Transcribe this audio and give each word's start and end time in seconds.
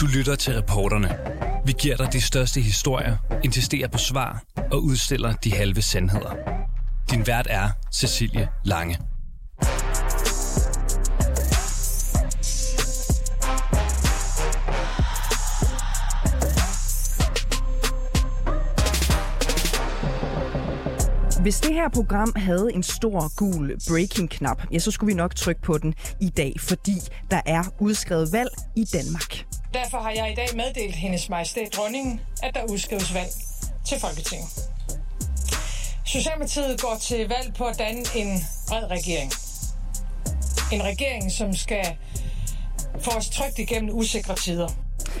Du 0.00 0.06
lytter 0.06 0.34
til 0.34 0.54
reporterne. 0.54 1.16
Vi 1.66 1.72
giver 1.72 1.96
dig 1.96 2.12
de 2.12 2.20
største 2.20 2.60
historier, 2.60 3.16
insisterer 3.44 3.88
på 3.88 3.98
svar 3.98 4.42
og 4.72 4.84
udstiller 4.84 5.32
de 5.32 5.52
halve 5.52 5.82
sandheder. 5.82 6.34
Din 7.10 7.26
vært 7.26 7.46
er 7.50 7.68
Cecilie 7.92 8.48
Lange. 8.64 8.98
Hvis 21.42 21.60
det 21.60 21.74
her 21.74 21.88
program 21.88 22.32
havde 22.36 22.68
en 22.74 22.82
stor 22.82 23.36
gul 23.36 23.72
breaking-knap, 23.88 24.62
ja, 24.72 24.78
så 24.78 24.90
skulle 24.90 25.14
vi 25.14 25.16
nok 25.16 25.34
trykke 25.34 25.62
på 25.62 25.78
den 25.78 25.94
i 26.20 26.28
dag, 26.28 26.56
fordi 26.58 26.94
der 27.30 27.40
er 27.46 27.62
udskrevet 27.80 28.32
valg 28.32 28.50
i 28.76 28.84
Danmark. 28.84 29.44
Derfor 29.74 29.98
har 29.98 30.10
jeg 30.10 30.32
i 30.32 30.34
dag 30.34 30.48
meddelt 30.56 30.94
hendes 30.94 31.28
majestæt 31.28 31.74
dronningen, 31.76 32.20
at 32.42 32.54
der 32.54 32.60
udskrives 32.70 33.14
valg 33.14 33.30
til 33.88 34.00
Folketinget. 34.00 34.48
Socialdemokratiet 36.06 36.80
går 36.80 36.96
til 37.00 37.28
valg 37.28 37.54
på 37.54 37.64
at 37.64 37.78
danne 37.78 38.00
en 38.14 38.44
bred 38.68 38.90
regering. 38.90 39.32
En 40.72 40.82
regering, 40.82 41.32
som 41.32 41.52
skal 41.52 41.96
få 43.00 43.10
os 43.10 43.30
trygt 43.30 43.58
igennem 43.58 43.94
usikre 43.94 44.34
tider. 44.34 44.68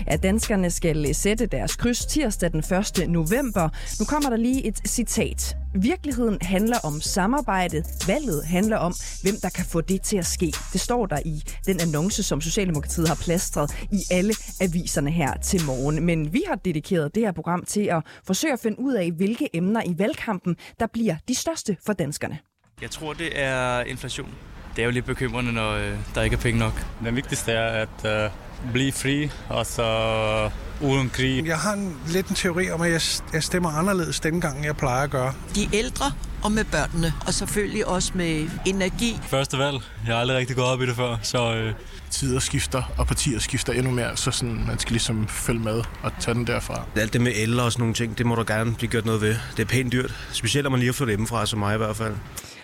at 0.06 0.22
danskerne 0.22 0.70
skal 0.70 1.14
sætte 1.14 1.46
deres 1.46 1.76
kryds 1.76 2.06
tirsdag 2.06 2.52
den 2.52 2.60
1. 2.60 3.10
november. 3.10 3.68
Nu 3.98 4.04
kommer 4.04 4.30
der 4.30 4.36
lige 4.36 4.66
et 4.66 4.80
citat. 4.88 5.56
Virkeligheden 5.74 6.38
handler 6.42 6.76
om 6.84 7.00
samarbejdet. 7.00 7.84
Valget 8.06 8.44
handler 8.44 8.76
om, 8.76 8.94
hvem 9.22 9.34
der 9.42 9.48
kan 9.48 9.64
få 9.64 9.80
det 9.80 10.02
til 10.02 10.16
at 10.16 10.26
ske. 10.26 10.52
Det 10.72 10.80
står 10.80 11.06
der 11.06 11.18
i 11.24 11.42
den 11.66 11.80
annonce, 11.80 12.22
som 12.22 12.40
Socialdemokratiet 12.40 13.08
har 13.08 13.14
plastret 13.24 13.86
i 13.92 14.00
alle 14.10 14.34
aviserne 14.60 15.10
her 15.10 15.34
til 15.36 15.60
morgen. 15.66 16.06
Men 16.06 16.32
vi 16.32 16.42
har 16.48 16.54
dedikeret 16.54 17.14
det 17.14 17.22
her 17.22 17.32
program 17.32 17.64
til 17.64 17.80
at 17.80 18.02
forsøge 18.26 18.52
at 18.52 18.60
finde 18.60 18.80
ud 18.80 18.94
af, 18.94 19.10
hvilke 19.12 19.48
emner 19.56 19.82
i 19.86 19.94
valgkampen, 19.98 20.56
der 20.80 20.86
bliver 20.86 21.16
de 21.28 21.34
største 21.34 21.76
for 21.86 21.92
danskerne. 21.92 22.38
Jeg 22.82 22.90
tror, 22.90 23.12
det 23.12 23.40
er 23.40 23.80
inflation. 23.80 24.28
Det 24.76 24.82
er 24.82 24.86
jo 24.86 24.90
lidt 24.90 25.04
bekymrende, 25.04 25.52
når 25.52 25.72
øh, 25.72 25.98
der 26.14 26.22
ikke 26.22 26.36
er 26.36 26.40
penge 26.40 26.60
nok. 26.60 26.86
Den 27.04 27.16
vigtigste 27.16 27.52
er 27.52 27.86
at 27.86 28.28
uh, 28.30 28.72
blive 28.72 28.92
fri, 28.92 29.30
og 29.48 29.66
så 29.66 30.50
uden 30.80 31.10
krig. 31.10 31.46
Jeg 31.46 31.58
har 31.58 31.72
en, 31.72 31.96
lidt 32.08 32.28
en 32.28 32.34
teori 32.34 32.70
om, 32.70 32.80
at 32.80 32.90
jeg, 32.92 33.00
jeg 33.32 33.42
stemmer 33.42 33.70
anderledes 33.70 34.20
denne 34.20 34.40
gang, 34.40 34.56
end 34.56 34.66
jeg 34.66 34.76
plejer 34.76 35.02
at 35.02 35.10
gøre. 35.10 35.32
de 35.54 35.68
ældre 35.72 36.12
og 36.42 36.52
med 36.52 36.64
børnene, 36.64 37.12
og 37.26 37.34
selvfølgelig 37.34 37.86
også 37.86 38.12
med 38.14 38.48
energi. 38.66 39.20
Første 39.28 39.58
valg. 39.58 39.76
Jeg 40.06 40.14
har 40.14 40.20
aldrig 40.20 40.36
rigtig 40.38 40.56
gået 40.56 40.68
op 40.68 40.82
i 40.82 40.86
det 40.86 40.96
før, 40.96 41.16
så 41.22 41.54
øh, 41.54 41.72
tider 42.10 42.38
skifter, 42.40 42.82
og 42.98 43.06
partier 43.06 43.38
skifter 43.38 43.72
endnu 43.72 43.90
mere, 43.90 44.16
så 44.16 44.30
sådan, 44.30 44.64
man 44.66 44.78
skal 44.78 44.92
ligesom 44.92 45.28
følge 45.28 45.60
med 45.60 45.82
og 46.02 46.12
tage 46.20 46.34
den 46.34 46.46
derfra. 46.46 46.82
Alt 46.96 47.12
det 47.12 47.20
med 47.20 47.32
el 47.36 47.60
og 47.60 47.72
sådan 47.72 47.80
nogle 47.82 47.94
ting, 47.94 48.18
det 48.18 48.26
må 48.26 48.34
der 48.34 48.44
gerne 48.44 48.74
blive 48.74 48.90
gjort 48.90 49.04
noget 49.06 49.20
ved. 49.20 49.36
Det 49.56 49.62
er 49.62 49.66
pænt 49.66 49.92
dyrt, 49.92 50.14
specielt 50.32 50.64
når 50.64 50.70
man 50.70 50.80
lige 50.80 50.88
har 50.88 50.92
fået 50.92 51.10
hjemmefra, 51.10 51.46
som 51.46 51.58
mig 51.58 51.74
i 51.74 51.78
hvert 51.78 51.96
fald. 51.96 52.14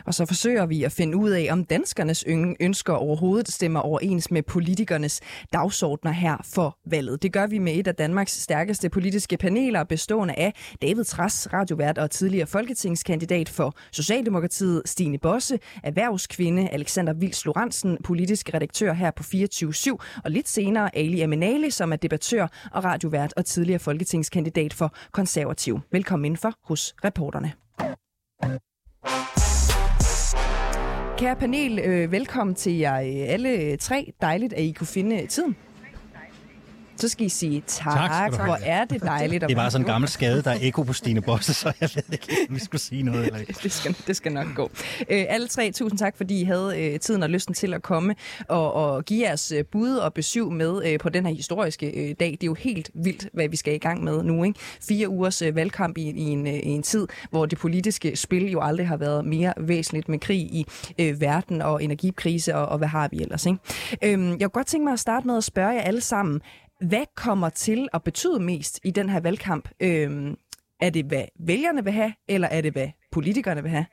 Og 0.07 0.15
så 0.15 0.27
forsøger 0.27 0.67
vi 0.67 0.85
at 0.85 0.93
finde 0.93 1.17
ud 1.17 1.31
af, 1.31 1.49
om 1.51 1.65
danskernes 1.65 2.25
ønsker 2.61 2.93
overhovedet 2.93 3.49
stemmer 3.49 3.81
overens 3.81 4.31
med 4.31 4.43
politikernes 4.43 5.21
dagsordner 5.53 6.13
her 6.13 6.37
for 6.45 6.79
valget. 6.87 7.23
Det 7.23 7.33
gør 7.33 7.47
vi 7.47 7.59
med 7.59 7.75
et 7.75 7.87
af 7.87 7.95
Danmarks 7.95 8.43
stærkeste 8.43 8.91
politiske 8.91 9.37
paneler, 9.37 9.85
bestående 9.85 10.35
af 10.35 10.55
David 10.83 11.05
Tras, 11.05 11.49
radiovært 11.53 11.99
og 11.99 12.11
tidligere 12.11 12.47
folketingskandidat 12.47 13.49
for 13.49 13.75
Socialdemokratiet, 13.93 14.83
Stine 14.85 15.19
Bosse, 15.19 15.59
erhvervskvinde 15.83 16.69
Alexander 16.69 17.13
Vils 17.13 17.45
Lorentzen, 17.45 17.99
politisk 18.05 18.55
redaktør 18.55 18.93
her 18.93 19.11
på 19.11 19.23
24-7, 19.23 19.97
og 20.25 20.31
lidt 20.31 20.49
senere 20.49 20.97
Ali 20.97 21.21
Aminali, 21.21 21.71
som 21.71 21.93
er 21.93 21.97
debattør 21.97 22.47
og 22.73 22.85
radiovært 22.85 23.35
og 23.37 23.45
tidligere 23.45 23.79
folketingskandidat 23.79 24.75
for 24.75 24.95
Konservativ. 25.13 25.81
Velkommen 25.93 26.25
indenfor 26.25 26.53
hos 26.65 26.95
reporterne. 27.05 27.53
Kære 31.21 31.37
panel, 31.37 31.79
øh, 31.79 32.13
velkommen 32.13 32.55
til 32.55 32.79
jer 32.79 33.01
øh, 33.01 33.33
alle 33.33 33.77
tre. 33.77 34.13
Dejligt, 34.21 34.53
at 34.53 34.63
I 34.63 34.73
kunne 34.73 34.87
finde 34.87 35.23
øh, 35.23 35.29
tiden. 35.29 35.57
Så 37.01 37.09
skal 37.09 37.27
I 37.27 37.29
sige 37.29 37.63
tak. 37.67 38.11
Tak. 38.11 38.35
Hvor 38.35 38.59
er 38.63 38.85
det 38.85 39.03
dejligt. 39.03 39.43
at 39.43 39.49
Det 39.49 39.55
er 39.55 39.59
bare 39.59 39.65
være 39.65 39.71
sådan 39.71 39.87
en 39.87 39.93
gammel 39.93 40.09
skade, 40.09 40.43
der 40.43 40.51
er 40.51 40.59
ekko 40.61 40.83
på 40.83 40.93
Stine 40.93 41.21
Bosse, 41.21 41.55
så 41.55 41.73
jeg 41.81 41.91
ved 41.95 42.03
ikke, 42.13 42.37
om 42.49 42.55
vi 42.55 42.61
skulle 42.61 42.81
sige 42.81 43.03
noget. 43.03 43.27
Eller 43.27 43.39
ikke. 43.39 43.55
det, 43.63 43.73
skal, 43.73 43.97
det 44.07 44.17
skal 44.17 44.33
nok 44.33 44.47
gå. 44.55 44.71
Øh, 45.11 45.25
alle 45.29 45.49
tre, 45.49 45.73
tusind 45.73 45.99
tak, 45.99 46.17
fordi 46.17 46.41
I 46.41 46.45
havde 46.45 46.75
øh, 46.79 47.01
tiden 47.01 47.23
og 47.23 47.31
lysten 47.31 47.55
til 47.55 47.75
at 47.75 47.83
komme 47.83 48.15
og, 48.49 48.73
og 48.73 49.05
give 49.05 49.29
jeres 49.29 49.53
øh, 49.53 49.65
bud 49.65 49.95
og 49.95 50.15
besøg 50.15 50.53
med 50.53 50.83
øh, 50.87 50.99
på 50.99 51.09
den 51.09 51.27
her 51.27 51.35
historiske 51.35 51.87
øh, 51.87 52.15
dag. 52.21 52.31
Det 52.31 52.43
er 52.43 52.47
jo 52.47 52.55
helt 52.55 52.91
vildt, 52.95 53.29
hvad 53.33 53.49
vi 53.49 53.57
skal 53.57 53.75
i 53.75 53.79
gang 53.79 54.05
med 54.05 54.23
nu. 54.23 54.45
Ikke? 54.45 54.59
Fire 54.89 55.09
ugers 55.09 55.43
øh, 55.43 55.55
valgkamp 55.55 55.99
i, 55.99 56.11
i, 56.11 56.23
en, 56.23 56.47
øh, 56.47 56.53
i 56.55 56.69
en 56.69 56.83
tid, 56.83 57.09
hvor 57.31 57.47
det 57.47 57.59
politiske 57.59 58.17
spil 58.17 58.51
jo 58.51 58.61
aldrig 58.61 58.89
har 58.89 58.97
været 58.97 59.25
mere 59.25 59.55
væsentligt 59.59 60.09
med 60.09 60.19
krig 60.19 60.41
i 60.41 60.67
øh, 60.99 61.21
verden 61.21 61.63
og 61.63 61.85
energikrise 61.85 62.55
og, 62.57 62.67
og 62.67 62.79
hvad 62.79 62.89
har 62.89 63.09
vi 63.13 63.23
ellers. 63.23 63.47
Ikke? 63.47 63.59
Øhm, 64.05 64.31
jeg 64.31 64.41
kunne 64.41 64.49
godt 64.49 64.67
tænke 64.67 64.85
mig 64.85 64.93
at 64.93 65.01
starte 65.01 65.27
med 65.27 65.37
at 65.37 65.45
spørge 65.45 65.71
jer 65.71 65.81
alle 65.81 66.01
sammen, 66.01 66.41
hvad 66.81 67.05
kommer 67.17 67.49
til 67.49 67.89
at 67.95 68.03
betyde 68.03 68.41
mest 68.41 68.81
i 68.85 68.91
den 68.91 69.09
her 69.09 69.21
valgkamp? 69.21 69.69
Øhm, 69.81 70.37
er 70.81 70.91
det, 70.91 71.05
hvad 71.05 71.25
vælgerne 71.41 71.85
vil 71.85 71.93
have, 71.93 72.15
eller 72.29 72.49
er 72.49 72.61
det, 72.61 72.73
hvad 72.73 72.89
politikerne 73.13 73.63
vil 73.63 73.71
have? 73.71 73.87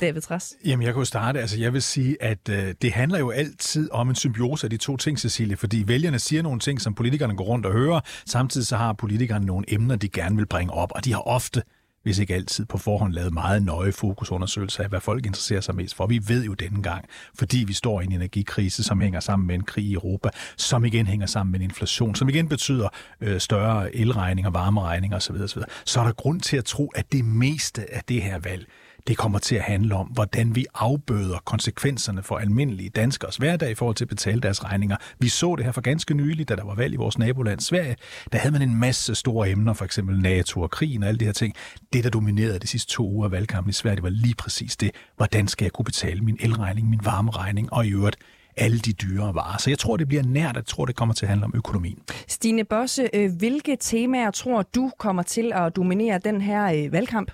David 0.00 0.20
Træs. 0.20 0.54
Jamen, 0.64 0.86
jeg 0.86 0.94
kunne 0.94 1.06
starte. 1.06 1.40
Altså, 1.40 1.60
jeg 1.60 1.72
vil 1.72 1.82
sige, 1.82 2.22
at 2.22 2.48
øh, 2.48 2.74
det 2.82 2.92
handler 2.92 3.18
jo 3.18 3.30
altid 3.30 3.90
om 3.90 4.08
en 4.08 4.14
symbiose 4.14 4.66
af 4.66 4.70
de 4.70 4.76
to 4.76 4.96
ting, 4.96 5.18
Cecilie, 5.18 5.56
fordi 5.56 5.84
vælgerne 5.86 6.18
siger 6.18 6.42
nogle 6.42 6.60
ting, 6.60 6.80
som 6.80 6.94
politikerne 6.94 7.36
går 7.36 7.44
rundt 7.44 7.66
og 7.66 7.72
hører. 7.72 8.00
Samtidig 8.26 8.66
så 8.66 8.76
har 8.76 8.92
politikerne 8.92 9.46
nogle 9.46 9.64
emner, 9.68 9.96
de 9.96 10.08
gerne 10.08 10.36
vil 10.36 10.46
bringe 10.46 10.72
op, 10.72 10.92
og 10.94 11.04
de 11.04 11.12
har 11.12 11.20
ofte 11.20 11.62
hvis 12.04 12.18
ikke 12.18 12.34
altid 12.34 12.64
på 12.64 12.78
forhånd 12.78 13.12
lavet 13.12 13.32
meget 13.32 13.62
nøje 13.62 13.92
fokusundersøgelser 13.92 14.82
af, 14.82 14.88
hvad 14.88 15.00
folk 15.00 15.26
interesserer 15.26 15.60
sig 15.60 15.74
mest 15.74 15.94
for. 15.94 16.06
Vi 16.06 16.20
ved 16.28 16.44
jo 16.44 16.54
denne 16.54 16.82
gang, 16.82 17.04
fordi 17.34 17.64
vi 17.66 17.72
står 17.72 18.00
i 18.00 18.04
en 18.04 18.12
energikrise, 18.12 18.82
som 18.82 19.00
hænger 19.00 19.20
sammen 19.20 19.46
med 19.46 19.54
en 19.54 19.62
krig 19.64 19.84
i 19.84 19.94
Europa, 19.94 20.28
som 20.56 20.84
igen 20.84 21.06
hænger 21.06 21.26
sammen 21.26 21.52
med 21.52 21.60
en 21.60 21.64
inflation, 21.64 22.14
som 22.14 22.28
igen 22.28 22.48
betyder 22.48 22.88
øh, 23.20 23.40
større 23.40 23.96
elregninger, 23.96 24.50
varmeregninger 24.50 25.16
osv., 25.16 25.34
osv., 25.34 25.62
så 25.84 26.00
er 26.00 26.04
der 26.04 26.12
grund 26.12 26.40
til 26.40 26.56
at 26.56 26.64
tro, 26.64 26.92
at 26.94 27.12
det 27.12 27.24
meste 27.24 27.94
af 27.94 28.02
det 28.08 28.22
her 28.22 28.38
valg, 28.38 28.66
det 29.06 29.16
kommer 29.16 29.38
til 29.38 29.54
at 29.54 29.62
handle 29.62 29.94
om, 29.94 30.06
hvordan 30.06 30.54
vi 30.54 30.66
afbøder 30.74 31.38
konsekvenserne 31.44 32.22
for 32.22 32.38
almindelige 32.38 32.88
danskers 32.88 33.36
hverdag 33.36 33.70
i 33.70 33.74
forhold 33.74 33.96
til 33.96 34.04
at 34.04 34.08
betale 34.08 34.40
deres 34.40 34.64
regninger. 34.64 34.96
Vi 35.18 35.28
så 35.28 35.54
det 35.56 35.64
her 35.64 35.72
for 35.72 35.80
ganske 35.80 36.14
nylig, 36.14 36.48
da 36.48 36.56
der 36.56 36.64
var 36.64 36.74
valg 36.74 36.94
i 36.94 36.96
vores 36.96 37.18
naboland 37.18 37.60
Sverige. 37.60 37.96
Der 38.32 38.38
havde 38.38 38.52
man 38.52 38.62
en 38.62 38.80
masse 38.80 39.14
store 39.14 39.50
emner, 39.50 39.72
for 39.72 39.84
eksempel 39.84 40.20
NATO 40.20 40.60
og 40.60 40.70
krigen 40.70 41.02
og 41.02 41.08
alle 41.08 41.18
de 41.18 41.24
her 41.24 41.32
ting. 41.32 41.54
Det, 41.92 42.04
der 42.04 42.10
dominerede 42.10 42.58
de 42.58 42.66
sidste 42.66 42.92
to 42.92 43.08
uger 43.08 43.24
af 43.24 43.30
valgkampen 43.30 43.70
i 43.70 43.72
Sverige, 43.72 43.96
det 43.96 44.02
var 44.02 44.10
lige 44.10 44.34
præcis 44.34 44.76
det. 44.76 44.90
Hvordan 45.16 45.48
skal 45.48 45.64
jeg 45.64 45.72
kunne 45.72 45.84
betale 45.84 46.20
min 46.20 46.36
elregning, 46.40 46.90
min 46.90 47.00
varmeregning 47.04 47.72
og 47.72 47.86
i 47.86 47.90
øvrigt 47.90 48.16
alle 48.56 48.78
de 48.78 48.92
dyre 48.92 49.34
varer. 49.34 49.58
Så 49.58 49.70
jeg 49.70 49.78
tror, 49.78 49.96
det 49.96 50.08
bliver 50.08 50.22
nært. 50.22 50.56
Jeg 50.56 50.66
tror, 50.66 50.84
det 50.84 50.96
kommer 50.96 51.14
til 51.14 51.26
at 51.26 51.28
handle 51.28 51.44
om 51.44 51.52
økonomien. 51.56 51.98
Stine 52.28 52.64
Bosse, 52.64 53.08
øh, 53.14 53.30
hvilke 53.38 53.76
temaer 53.80 54.30
tror 54.30 54.62
du 54.62 54.90
kommer 54.98 55.22
til 55.22 55.52
at 55.54 55.76
dominere 55.76 56.20
den 56.24 56.40
her 56.40 56.84
øh, 56.84 56.92
valgkamp? 56.92 57.30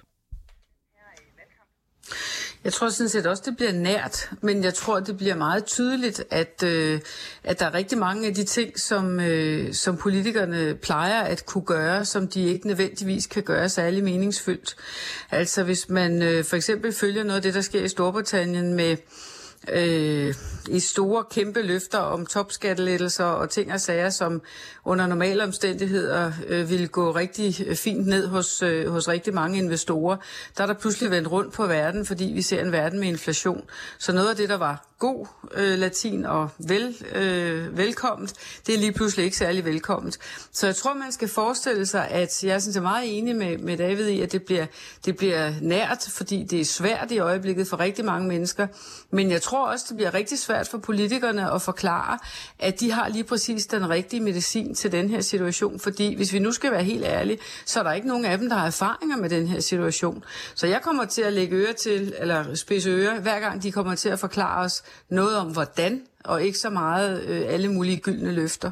Jeg 2.65 2.73
tror 2.73 2.89
sådan 2.89 3.09
set 3.09 3.27
også, 3.27 3.43
det 3.47 3.57
bliver 3.57 3.73
nært, 3.73 4.31
men 4.41 4.65
jeg 4.65 4.75
tror, 4.75 5.01
det 5.01 5.17
bliver 5.17 5.35
meget 5.35 5.65
tydeligt, 5.65 6.25
at, 6.31 6.63
øh, 6.65 7.01
at 7.45 7.61
der 7.61 7.67
er 7.67 7.75
rigtig 7.75 7.99
mange 7.99 8.29
af 8.29 8.35
de 8.35 8.45
ting, 8.45 8.81
som, 8.81 9.21
øh, 9.21 9.75
som 9.75 9.97
politikerne 9.97 10.75
plejer 10.75 11.23
at 11.23 11.47
kunne 11.47 11.65
gøre, 11.65 12.05
som 12.05 12.29
de 12.29 12.43
ikke 12.43 12.67
nødvendigvis 12.67 13.27
kan 13.27 13.43
gøre 13.43 13.69
særlig 13.69 14.05
meningsfyldt. 14.05 14.77
Altså 15.31 15.63
hvis 15.63 15.89
man 15.89 16.23
øh, 16.23 16.45
for 16.45 16.57
eksempel 16.57 16.93
følger 16.93 17.25
noget 17.25 17.37
af 17.37 17.43
det, 17.43 17.55
der 17.55 17.61
sker 17.61 17.85
i 17.85 17.89
Storbritannien 17.89 18.75
med 18.75 18.97
øh, 19.69 20.35
i 20.69 20.81
store 20.81 21.25
kæmpe 21.31 21.63
løfter 21.63 21.99
om 21.99 22.27
topskattelettelser 22.27 23.25
og 23.25 23.51
ting 23.51 23.73
og 23.73 23.81
sager, 23.81 24.11
som 24.11 24.43
under 24.85 25.07
normale 25.07 25.45
omstændigheder 25.45 26.33
øh, 26.47 26.71
ville 26.71 26.89
gå 26.89 27.11
rigtig 27.11 27.77
fint 27.79 28.07
ned 28.07 28.27
hos, 28.27 28.63
øh, 28.63 28.89
hos 28.91 29.09
rigtig 29.09 29.35
mange 29.35 29.59
investorer. 29.59 30.17
Der 30.57 30.63
er 30.63 30.67
der 30.67 30.75
pludselig 30.75 31.11
vendt 31.11 31.31
rundt 31.31 31.53
på 31.53 31.67
verden, 31.67 32.07
fordi 32.07 32.25
vi 32.25 32.43
ser 32.43 32.61
en 32.61 32.73
verden 32.73 33.01
med 33.01 33.09
inflation. 33.09 33.65
Så 33.99 34.13
noget 34.13 34.29
af 34.29 34.37
det, 34.37 34.49
der 34.49 34.57
var 34.57 34.87
god 34.99 35.27
øh, 35.55 35.79
latin 35.79 36.27
og 36.27 36.49
vel, 36.59 36.97
øh, 37.15 37.79
velkomment, 37.79 38.35
det 38.67 38.75
er 38.75 38.79
lige 38.79 38.93
pludselig 38.93 39.25
ikke 39.25 39.37
særlig 39.37 39.65
velkomment. 39.65 40.19
Så 40.53 40.67
jeg 40.67 40.77
tror, 40.77 40.95
man 40.95 41.13
skal 41.13 41.29
forestille 41.29 41.87
sig, 41.87 42.09
at 42.09 42.45
jeg 42.45 42.55
er 42.55 42.59
sådan 42.59 42.83
meget 42.83 43.19
enig 43.19 43.37
med, 43.37 43.59
med 43.59 43.77
David 43.77 44.09
i, 44.09 44.21
at 44.21 44.33
det 44.33 44.43
bliver, 44.43 44.67
det 45.05 45.17
bliver 45.17 45.53
nært, 45.61 46.09
fordi 46.11 46.45
det 46.51 46.61
er 46.61 46.65
svært 46.65 47.11
i 47.11 47.19
øjeblikket 47.19 47.69
for 47.69 47.81
rigtig 47.81 48.05
mange 48.05 48.29
mennesker. 48.29 48.67
Men 49.11 49.31
jeg 49.31 49.43
tror 49.43 49.50
også, 49.57 49.87
det 49.89 49.97
bliver 49.97 50.15
rigtig 50.15 50.39
svært 50.39 50.69
for 50.69 50.79
politikerne 50.79 51.53
at 51.53 51.63
forklare, 51.63 52.19
at 52.59 52.81
de 52.81 52.93
har 52.93 53.09
lige 53.09 53.25
præcis 53.25 53.67
den 53.67 53.91
rigtige 53.91 54.21
medicin 54.21 54.75
til 54.75 54.93
den 54.93 55.11
her 55.11 55.21
situation. 55.21 55.81
Fordi 55.81 56.15
hvis 56.15 56.33
vi 56.33 56.39
nu 56.39 56.53
skal 56.53 56.73
være 56.73 56.85
helt 56.85 57.05
ærlige, 57.05 57.39
så 57.67 57.79
er 57.79 57.83
der 57.83 57.93
ikke 57.93 58.09
nogen 58.09 58.25
af 58.25 58.39
dem, 58.39 58.49
der 58.49 58.57
har 58.57 58.67
erfaringer 58.67 59.17
med 59.17 59.31
den 59.31 59.47
her 59.47 59.61
situation. 59.61 60.25
Så 60.55 60.67
jeg 60.67 60.83
kommer 60.83 61.05
til 61.05 61.23
at 61.23 61.33
lægge 61.33 61.57
øre 61.57 61.73
til, 61.73 62.15
eller 62.19 62.55
spidse 62.55 62.91
øre, 62.91 63.21
hver 63.21 63.41
gang 63.41 63.63
de 63.63 63.73
kommer 63.73 63.95
til 63.95 64.09
at 64.09 64.19
forklare 64.19 64.65
os 64.65 64.83
noget 65.09 65.37
om 65.37 65.53
hvordan, 65.53 66.03
og 66.25 66.43
ikke 66.43 66.59
så 66.59 66.71
meget 66.71 67.23
øh, 67.23 67.43
alle 67.47 67.73
mulige 67.73 67.97
gyldne 67.97 68.33
løfter. 68.33 68.71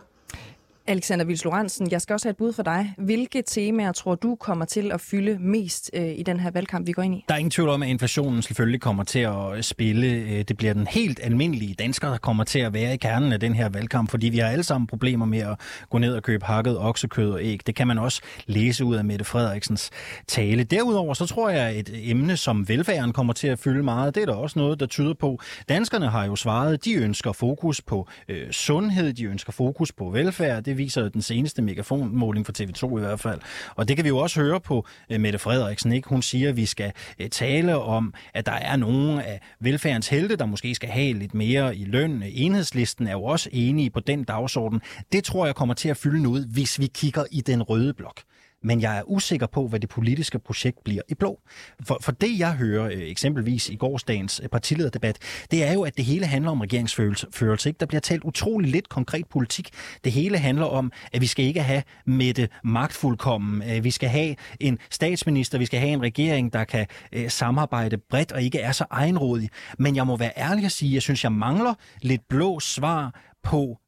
Alexander 0.89 1.25
Vils 1.25 1.45
Lorentzen, 1.45 1.91
jeg 1.91 2.03
skal 2.03 2.15
også 2.15 2.27
have 2.29 2.31
et 2.31 2.37
bud 2.37 2.53
for 2.53 2.63
dig. 2.63 2.95
Hvilke 2.99 3.43
temaer 3.43 3.93
tror 3.93 4.15
du 4.15 4.35
kommer 4.35 4.65
til 4.65 4.93
at 4.93 5.01
fylde 5.01 5.39
mest 5.41 5.91
øh, 5.95 6.19
i 6.19 6.23
den 6.23 6.41
her 6.41 6.51
valgkamp, 6.51 6.87
vi 6.87 6.93
går 6.93 7.03
ind 7.03 7.15
i? 7.15 7.25
Der 7.29 7.35
er 7.35 7.39
ingen 7.39 7.51
tvivl 7.51 7.69
om, 7.69 7.83
at 7.83 7.89
inflationen 7.89 8.43
selvfølgelig 8.43 8.81
kommer 8.81 9.05
til 9.05 9.19
at 9.19 9.65
spille. 9.65 10.07
Øh, 10.07 10.45
det 10.49 10.57
bliver 10.57 10.75
den 10.75 10.87
helt 10.87 11.21
almindelige 11.23 11.75
dansker, 11.75 12.09
der 12.09 12.19
kommer 12.19 12.45
til 12.45 12.59
at 12.59 12.73
være 12.73 12.95
i 12.95 12.97
kernen 12.97 13.33
af 13.33 13.41
den 13.41 13.55
her 13.55 13.69
valgkamp, 13.69 14.11
fordi 14.11 14.29
vi 14.29 14.39
har 14.39 14.49
alle 14.49 14.65
sammen 14.65 14.87
problemer 14.87 15.27
med 15.27 15.39
at 15.39 15.61
gå 15.91 15.99
ned 15.99 16.15
og 16.15 16.23
købe 16.23 16.45
hakket 16.45 16.79
oksekød 16.79 17.31
og 17.31 17.43
æg. 17.43 17.61
Det 17.67 17.75
kan 17.75 17.87
man 17.87 17.99
også 17.99 18.23
læse 18.47 18.85
ud 18.85 18.97
af 18.97 19.05
Mette 19.05 19.25
Frederiksens 19.25 19.91
tale. 20.27 20.65
Derudover 20.65 21.15
så 21.15 21.27
tror 21.27 21.49
jeg, 21.49 21.69
at 21.69 21.77
et 21.77 22.11
emne 22.11 22.37
som 22.37 22.69
velfærden 22.69 23.13
kommer 23.13 23.33
til 23.33 23.49
at 23.49 23.59
fylde 23.59 23.83
meget. 23.83 24.15
Det 24.15 24.23
er 24.23 24.27
der 24.27 24.35
også 24.35 24.59
noget, 24.59 24.81
der 24.81 24.87
tyder 24.87 25.15
på. 25.15 25.41
Danskerne 25.69 26.09
har 26.09 26.27
jo 26.27 26.37
svaret, 26.37 26.85
de 26.85 26.95
ønsker 26.95 27.33
fokus 27.33 27.83
på 27.83 28.09
øh, 28.29 28.51
sundhed, 28.51 29.13
de 29.13 29.25
ønsker 29.25 29.53
fokus 29.53 29.93
på 29.93 30.11
velfærd. 30.11 30.63
Det 30.63 30.78
viser 30.79 31.09
den 31.09 31.23
seneste 31.23 31.63
megafonmåling 31.63 32.47
for 32.47 32.53
TV2 32.59 32.97
i 32.97 33.01
hvert 33.01 33.21
fald. 33.21 33.41
Og 33.77 33.89
det 33.89 33.97
kan 33.97 34.05
vi 34.05 34.09
jo 34.09 34.19
også 34.19 34.41
høre 34.41 34.61
på 34.61 34.87
øh, 35.11 35.21
Mette 35.21 35.39
Frederiksen. 35.39 35.93
Ikke? 35.93 36.09
Hun 36.09 36.23
siger, 36.23 36.49
at 36.49 36.57
vi 36.57 36.67
skal 36.67 36.93
øh, 37.19 37.29
tale 37.31 37.79
om, 37.79 38.15
at 38.35 38.47
der 38.47 38.53
er 38.53 38.77
nogle 38.77 39.25
af 39.25 39.41
velfærdens 39.61 40.09
helte, 40.09 40.37
der 40.37 40.47
måske 40.47 40.75
skal 40.75 40.89
have 40.89 41.13
lidt 41.13 41.35
mere 41.35 41.77
i 41.77 41.85
løn. 41.85 42.23
Enhedslisten 42.27 43.07
er 43.07 43.13
jo 43.13 43.25
også 43.25 43.49
enige 43.53 43.91
på 43.91 44.01
den 44.01 44.25
dagsorden. 44.25 44.81
Det 45.13 45.25
tror 45.25 45.47
jeg 45.47 45.55
kommer 45.55 45.75
til 45.75 45.89
at 45.89 45.97
fylde 45.97 46.23
noget, 46.23 46.47
hvis 46.53 46.81
vi 46.81 46.87
kigger 46.87 47.25
i 47.31 47.41
den 47.41 47.63
røde 47.63 47.95
blok 47.95 48.21
men 48.63 48.81
jeg 48.81 48.99
er 48.99 49.03
usikker 49.07 49.47
på, 49.47 49.69
hvad 49.69 49.81
det 49.81 49.89
politiske 49.89 50.39
projekt 50.39 50.85
bliver 50.85 51.03
i 51.09 51.15
blå. 51.15 51.41
For, 51.83 51.99
for 52.01 52.13
det, 52.13 52.39
jeg 52.39 52.53
hører 52.53 52.87
øh, 52.87 52.93
eksempelvis 52.99 53.69
i 53.69 53.75
gårsdagens 53.75 54.41
øh, 54.43 54.49
partilederdebat, 54.49 55.19
det 55.51 55.65
er 55.65 55.73
jo, 55.73 55.83
at 55.83 55.97
det 55.97 56.05
hele 56.05 56.27
handler 56.27 56.51
om 56.51 56.61
regeringsførelse. 56.61 57.69
Ikke? 57.69 57.79
Der 57.79 57.87
bliver 57.87 58.01
talt 58.01 58.25
utrolig 58.25 58.71
lidt 58.71 58.89
konkret 58.89 59.27
politik. 59.27 59.71
Det 60.05 60.13
hele 60.13 60.39
handler 60.39 60.67
om, 60.67 60.93
at 61.13 61.21
vi 61.21 61.27
skal 61.27 61.45
ikke 61.45 61.63
have 61.63 61.83
Mette 62.07 62.49
magtfuldkommen. 62.65 63.71
Øh, 63.71 63.85
vi 63.85 63.91
skal 63.91 64.09
have 64.09 64.37
en 64.61 64.79
statsminister, 64.91 65.59
vi 65.59 65.67
skal 65.67 65.81
have 65.81 65.93
en 65.93 66.03
regering, 66.03 66.53
der 66.53 66.65
kan 66.65 66.87
samarbejde 67.29 67.99
bredt 67.99 68.33
og 68.33 68.43
ikke 68.43 68.59
er 68.59 68.73
så 68.73 68.85
egenrådig. 68.91 69.49
Men 69.79 69.97
jeg 69.97 70.07
må 70.07 70.17
være 70.17 70.33
ærlig 70.37 70.65
at 70.65 70.73
sige, 70.73 70.91
at 70.91 70.95
jeg 70.95 71.03
synes, 71.03 71.25
jeg 71.25 71.33
mangler 71.33 71.75
lidt 72.03 72.29
blå 72.29 72.61
svar 72.61 73.15
på, 73.43 73.79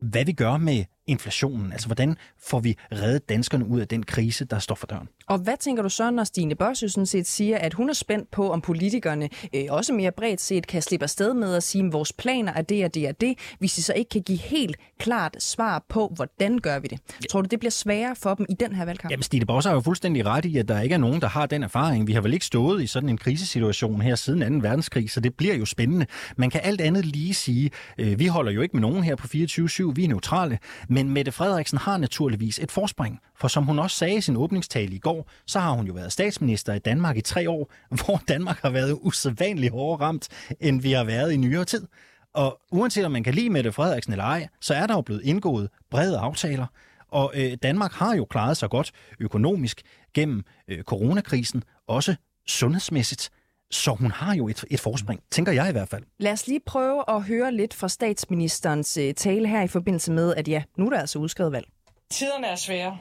hvad 0.00 0.24
vi 0.24 0.32
gør 0.32 0.56
med 0.56 0.84
inflationen? 1.06 1.72
Altså, 1.72 1.88
hvordan 1.88 2.16
får 2.38 2.60
vi 2.60 2.76
reddet 2.92 3.28
danskerne 3.28 3.66
ud 3.66 3.80
af 3.80 3.88
den 3.88 4.02
krise, 4.02 4.44
der 4.44 4.58
står 4.58 4.74
for 4.74 4.86
døren? 4.86 5.08
Og 5.26 5.38
hvad 5.38 5.54
tænker 5.60 5.82
du 5.82 5.88
så, 5.88 6.10
når 6.10 6.24
Stine 6.24 6.54
Bosse 6.54 6.88
sådan 6.88 7.06
set 7.06 7.26
siger, 7.26 7.58
at 7.58 7.74
hun 7.74 7.88
er 7.88 7.92
spændt 7.92 8.30
på, 8.30 8.50
om 8.50 8.60
politikerne 8.60 9.28
øh, 9.54 9.64
også 9.68 9.92
mere 9.92 10.12
bredt 10.12 10.40
set 10.40 10.66
kan 10.66 10.82
slippe 10.82 11.04
afsted 11.04 11.34
med 11.34 11.54
at 11.54 11.62
sige, 11.62 11.86
at 11.86 11.92
vores 11.92 12.12
planer 12.12 12.52
er 12.52 12.62
det 12.62 12.84
og 12.84 12.94
det 12.94 13.08
og 13.08 13.20
det, 13.20 13.38
hvis 13.58 13.74
de 13.74 13.82
så 13.82 13.92
ikke 13.92 14.08
kan 14.08 14.22
give 14.22 14.38
helt 14.38 14.76
klart 14.98 15.36
svar 15.42 15.84
på, 15.88 16.12
hvordan 16.16 16.58
gør 16.58 16.78
vi 16.78 16.88
det? 16.88 16.98
Ja. 17.22 17.26
Tror 17.30 17.42
du, 17.42 17.48
det 17.50 17.58
bliver 17.58 17.70
sværere 17.70 18.16
for 18.16 18.34
dem 18.34 18.46
i 18.48 18.54
den 18.54 18.74
her 18.74 18.84
valgkamp? 18.84 19.10
Jamen, 19.10 19.22
Stine 19.22 19.46
Bosse 19.46 19.68
har 19.68 19.76
jo 19.76 19.80
fuldstændig 19.80 20.26
ret 20.26 20.44
i, 20.44 20.58
at 20.58 20.68
der 20.68 20.80
ikke 20.80 20.94
er 20.94 20.98
nogen, 20.98 21.20
der 21.20 21.28
har 21.28 21.46
den 21.46 21.62
erfaring. 21.62 22.06
Vi 22.06 22.12
har 22.12 22.20
vel 22.20 22.34
ikke 22.34 22.46
stået 22.46 22.82
i 22.82 22.86
sådan 22.86 23.08
en 23.08 23.18
krisesituation 23.18 24.00
her 24.00 24.14
siden 24.14 24.60
2. 24.60 24.68
verdenskrig, 24.68 25.10
så 25.10 25.20
det 25.20 25.34
bliver 25.34 25.54
jo 25.54 25.64
spændende. 25.64 26.06
Man 26.36 26.50
kan 26.50 26.60
alt 26.64 26.80
andet 26.80 27.06
lige 27.06 27.34
sige, 27.34 27.70
øh, 27.98 28.18
vi 28.18 28.26
holder 28.26 28.52
jo 28.52 28.60
ikke 28.60 28.76
med 28.76 28.80
nogen 28.80 29.04
her 29.04 29.16
på 29.16 29.26
24-7, 29.26 29.92
vi 29.94 30.04
er 30.04 30.08
neutrale, 30.08 30.58
men 30.88 31.10
Mette 31.10 31.32
Frederiksen 31.32 31.78
har 31.78 31.96
naturligvis 31.96 32.58
et 32.58 32.70
forspring. 32.72 33.20
For 33.44 33.48
som 33.48 33.64
hun 33.64 33.78
også 33.78 33.96
sagde 33.96 34.14
i 34.14 34.20
sin 34.20 34.36
åbningstale 34.36 34.94
i 34.94 34.98
går, 34.98 35.30
så 35.46 35.60
har 35.60 35.70
hun 35.70 35.86
jo 35.86 35.92
været 35.92 36.12
statsminister 36.12 36.74
i 36.74 36.78
Danmark 36.78 37.16
i 37.16 37.20
tre 37.20 37.50
år, 37.50 37.72
hvor 38.04 38.20
Danmark 38.28 38.62
har 38.62 38.70
været 38.70 38.98
usædvanligt 39.00 39.72
hårdere 39.72 40.06
ramt, 40.06 40.28
end 40.60 40.82
vi 40.82 40.92
har 40.92 41.04
været 41.04 41.32
i 41.32 41.36
nyere 41.36 41.64
tid. 41.64 41.86
Og 42.34 42.60
uanset 42.72 43.04
om 43.04 43.12
man 43.12 43.24
kan 43.24 43.34
lide 43.34 43.50
Mette 43.50 43.72
Frederiksen 43.72 44.12
eller 44.12 44.24
ej, 44.24 44.48
så 44.60 44.74
er 44.74 44.86
der 44.86 44.94
jo 44.94 45.00
blevet 45.00 45.22
indgået 45.24 45.70
brede 45.90 46.18
aftaler. 46.18 46.66
Og 47.08 47.32
øh, 47.34 47.56
Danmark 47.62 47.92
har 47.92 48.14
jo 48.14 48.24
klaret 48.24 48.56
sig 48.56 48.70
godt 48.70 48.92
økonomisk 49.20 49.82
gennem 50.14 50.44
øh, 50.68 50.82
coronakrisen, 50.82 51.62
også 51.86 52.14
sundhedsmæssigt. 52.46 53.30
Så 53.70 53.90
hun 53.90 54.10
har 54.10 54.34
jo 54.34 54.48
et, 54.48 54.64
et 54.70 54.80
forspring, 54.80 55.20
tænker 55.30 55.52
jeg 55.52 55.68
i 55.68 55.72
hvert 55.72 55.88
fald. 55.88 56.02
Lad 56.18 56.32
os 56.32 56.46
lige 56.46 56.60
prøve 56.66 57.04
at 57.08 57.22
høre 57.22 57.52
lidt 57.52 57.74
fra 57.74 57.88
statsministerens 57.88 58.96
øh, 58.96 59.14
tale 59.14 59.48
her 59.48 59.62
i 59.62 59.68
forbindelse 59.68 60.12
med, 60.12 60.34
at 60.34 60.48
ja, 60.48 60.62
nu 60.76 60.86
er 60.86 60.90
der 60.90 61.00
altså 61.00 61.18
udskrevet 61.18 61.52
valg. 61.52 61.66
Tiderne 62.10 62.46
er 62.46 62.56
svære. 62.56 62.98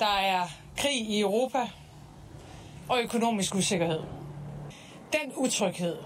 Der 0.00 0.06
er 0.06 0.46
krig 0.76 1.00
i 1.00 1.20
Europa 1.20 1.68
og 2.88 3.02
økonomisk 3.02 3.54
usikkerhed. 3.54 4.02
Den 5.12 5.32
utryghed, 5.36 5.96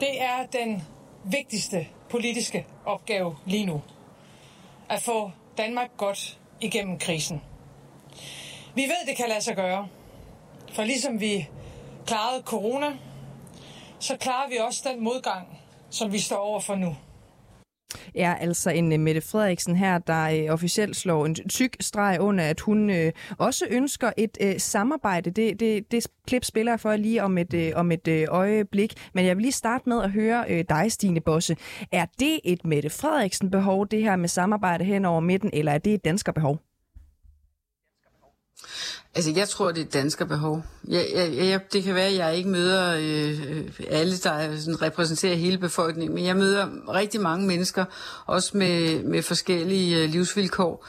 det 0.00 0.22
er 0.22 0.46
den 0.46 0.82
vigtigste 1.24 1.86
politiske 2.10 2.66
opgave 2.84 3.36
lige 3.46 3.66
nu. 3.66 3.82
At 4.88 5.02
få 5.02 5.30
Danmark 5.58 5.90
godt 5.96 6.38
igennem 6.60 6.98
krisen. 6.98 7.42
Vi 8.74 8.82
ved, 8.82 9.06
det 9.06 9.16
kan 9.16 9.28
lade 9.28 9.40
sig 9.40 9.56
gøre. 9.56 9.88
For 10.72 10.84
ligesom 10.84 11.20
vi 11.20 11.48
klarede 12.06 12.42
corona, 12.42 12.96
så 13.98 14.16
klarer 14.16 14.48
vi 14.48 14.56
også 14.56 14.88
den 14.88 15.04
modgang, 15.04 15.58
som 15.90 16.12
vi 16.12 16.18
står 16.18 16.36
over 16.36 16.60
for 16.60 16.74
nu 16.74 16.96
Ja, 18.14 18.34
altså 18.40 18.70
en 18.70 18.92
øh, 18.92 19.00
Mette 19.00 19.20
Frederiksen 19.20 19.76
her, 19.76 19.98
der 19.98 20.22
øh, 20.22 20.52
officielt 20.52 20.96
slår 20.96 21.26
en 21.26 21.34
tyk 21.34 21.76
streg 21.80 22.18
under, 22.20 22.44
at 22.44 22.60
hun 22.60 22.90
øh, 22.90 23.12
også 23.38 23.64
ønsker 23.70 24.10
et 24.16 24.62
samarbejde. 24.62 25.30
Det, 25.30 25.60
det, 25.60 25.92
det 25.92 26.06
klip 26.26 26.44
spiller 26.44 26.72
jeg 26.72 26.80
for 26.80 26.96
lige 26.96 27.22
om 27.22 27.38
et, 27.38 27.74
om 27.74 27.92
et 27.92 28.28
øjeblik. 28.28 28.92
Men 29.14 29.26
jeg 29.26 29.36
vil 29.36 29.42
lige 29.42 29.52
starte 29.52 29.88
med 29.88 30.02
at 30.02 30.10
høre 30.10 30.62
dig, 30.62 30.92
Stine 30.92 31.20
Bosse. 31.20 31.56
Er 31.92 32.06
det 32.20 32.40
et 32.44 32.64
Mette 32.64 32.90
Frederiksen 32.90 33.50
behov, 33.50 33.86
det 33.88 34.02
her 34.02 34.16
med 34.16 34.28
samarbejde 34.28 34.84
hen 34.84 35.04
over 35.04 35.20
midten, 35.20 35.50
eller 35.52 35.72
er 35.72 35.78
det 35.78 35.94
et 35.94 36.04
dansker 36.04 36.32
behov? 36.32 36.58
Altså, 39.14 39.32
jeg 39.36 39.48
tror, 39.48 39.72
det 39.72 39.80
er 39.80 39.84
et 39.84 39.92
dansker 39.92 40.24
behov. 40.24 40.64
Jeg, 40.88 41.06
jeg, 41.14 41.36
jeg, 41.36 41.60
det 41.72 41.82
kan 41.82 41.94
være, 41.94 42.06
at 42.06 42.16
jeg 42.16 42.36
ikke 42.36 42.48
møder 42.48 42.96
øh, 42.98 43.62
alle, 43.88 44.16
der 44.16 44.56
sådan, 44.56 44.82
repræsenterer 44.82 45.34
hele 45.34 45.58
befolkningen, 45.58 46.14
men 46.14 46.24
jeg 46.24 46.36
møder 46.36 46.68
rigtig 46.94 47.20
mange 47.20 47.46
mennesker, 47.46 47.84
også 48.26 48.56
med, 48.56 49.02
med 49.02 49.22
forskellige 49.22 50.02
øh, 50.02 50.10
livsvilkår. 50.10 50.86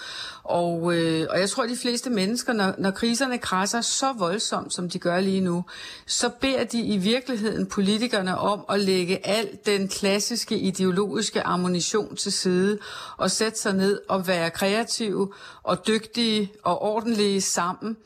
Og, 0.51 0.95
øh, 0.95 1.27
og 1.29 1.39
jeg 1.39 1.49
tror, 1.49 1.63
at 1.63 1.69
de 1.69 1.77
fleste 1.77 2.09
mennesker, 2.09 2.53
når, 2.53 2.73
når 2.77 2.91
kriserne 2.91 3.37
krasser 3.37 3.81
så 3.81 4.13
voldsomt, 4.13 4.73
som 4.73 4.89
de 4.89 4.99
gør 4.99 5.19
lige 5.19 5.41
nu, 5.41 5.65
så 6.05 6.29
beder 6.29 6.63
de 6.63 6.79
i 6.81 6.97
virkeligheden 6.97 7.65
politikerne 7.65 8.37
om 8.37 8.65
at 8.69 8.79
lægge 8.79 9.27
al 9.27 9.49
den 9.65 9.87
klassiske 9.87 10.57
ideologiske 10.57 11.41
ammunition 11.41 12.15
til 12.15 12.31
side 12.31 12.79
og 13.17 13.31
sætte 13.31 13.59
sig 13.59 13.73
ned 13.73 13.99
og 14.09 14.27
være 14.27 14.49
kreative 14.49 15.33
og 15.63 15.87
dygtige 15.87 16.51
og 16.63 16.81
ordentlige 16.81 17.41
sammen. 17.41 17.97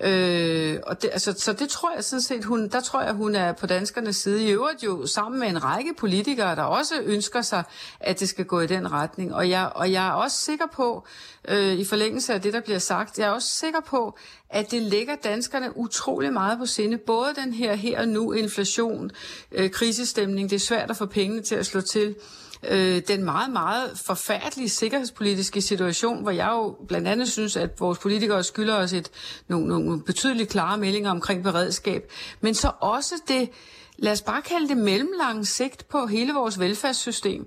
Øh, 0.00 0.78
og 0.86 1.02
det, 1.02 1.10
altså, 1.12 1.34
så 1.38 1.52
det 1.52 1.68
tror 1.68 1.94
jeg 1.94 2.04
sådan 2.04 2.22
set, 2.22 2.44
hun, 2.44 2.68
der 2.68 2.80
tror 2.80 3.02
jeg, 3.02 3.12
hun 3.12 3.34
er 3.34 3.52
på 3.52 3.66
danskernes 3.66 4.16
side. 4.16 4.44
I 4.44 4.50
øvrigt 4.50 4.84
jo 4.84 5.06
sammen 5.06 5.40
med 5.40 5.48
en 5.48 5.64
række 5.64 5.94
politikere, 5.98 6.56
der 6.56 6.62
også 6.62 6.94
ønsker 7.04 7.42
sig, 7.42 7.64
at 8.00 8.20
det 8.20 8.28
skal 8.28 8.44
gå 8.44 8.60
i 8.60 8.66
den 8.66 8.92
retning. 8.92 9.34
Og 9.34 9.50
jeg, 9.50 9.70
og 9.74 9.92
jeg 9.92 10.08
er 10.08 10.12
også 10.12 10.38
sikker 10.38 10.66
på, 10.72 11.04
øh, 11.48 11.72
i 11.72 11.84
forlængelse 11.84 12.34
af 12.34 12.42
det, 12.42 12.52
der 12.52 12.60
bliver 12.60 12.78
sagt, 12.78 13.18
jeg 13.18 13.26
er 13.26 13.30
også 13.30 13.48
sikker 13.48 13.80
på, 13.80 14.18
at 14.50 14.70
det 14.70 14.82
ligger 14.82 15.14
danskerne 15.24 15.76
utrolig 15.76 16.32
meget 16.32 16.58
på 16.58 16.66
sinde. 16.66 16.98
Både 16.98 17.34
den 17.36 17.52
her 17.52 17.74
her 17.74 18.00
og 18.00 18.08
nu 18.08 18.32
inflation, 18.32 19.10
øh, 19.52 19.70
krisestemning, 19.70 20.50
det 20.50 20.56
er 20.56 20.60
svært 20.60 20.90
at 20.90 20.96
få 20.96 21.06
pengene 21.06 21.42
til 21.42 21.54
at 21.54 21.66
slå 21.66 21.80
til 21.80 22.14
øh, 22.62 23.02
den 23.08 23.24
meget, 23.24 23.50
meget 23.50 23.98
forfærdelige 24.06 24.68
sikkerhedspolitiske 24.68 25.60
situation, 25.62 26.22
hvor 26.22 26.30
jeg 26.30 26.48
jo 26.52 26.76
blandt 26.88 27.08
andet 27.08 27.28
synes, 27.28 27.56
at 27.56 27.80
vores 27.80 27.98
politikere 27.98 28.44
skylder 28.44 28.76
os 28.76 28.92
et, 28.92 29.10
nogle, 29.48 29.68
nogle 29.68 30.02
betydeligt 30.02 30.50
klare 30.50 30.78
meldinger 30.78 31.10
omkring 31.10 31.42
beredskab, 31.42 32.12
men 32.40 32.54
så 32.54 32.70
også 32.80 33.14
det, 33.28 33.50
lad 33.98 34.12
os 34.12 34.22
bare 34.22 34.42
kalde 34.42 34.68
det 34.68 34.76
mellemlange 34.76 35.44
sigt 35.44 35.88
på 35.88 36.06
hele 36.06 36.32
vores 36.32 36.60
velfærdssystem. 36.60 37.46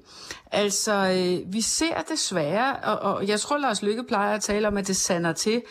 Altså, 0.52 0.94
øh, 0.94 1.54
vi 1.54 1.62
ser 1.62 2.02
desværre, 2.02 2.76
og, 2.76 3.14
og 3.14 3.28
jeg 3.28 3.40
tror, 3.40 3.58
Lars 3.58 3.82
Lykke 3.82 4.04
plejer 4.04 4.36
at 4.36 4.42
tale 4.42 4.68
om, 4.68 4.78
at 4.78 4.88
det 4.88 4.96
sander 4.96 5.34
til. 5.34 5.62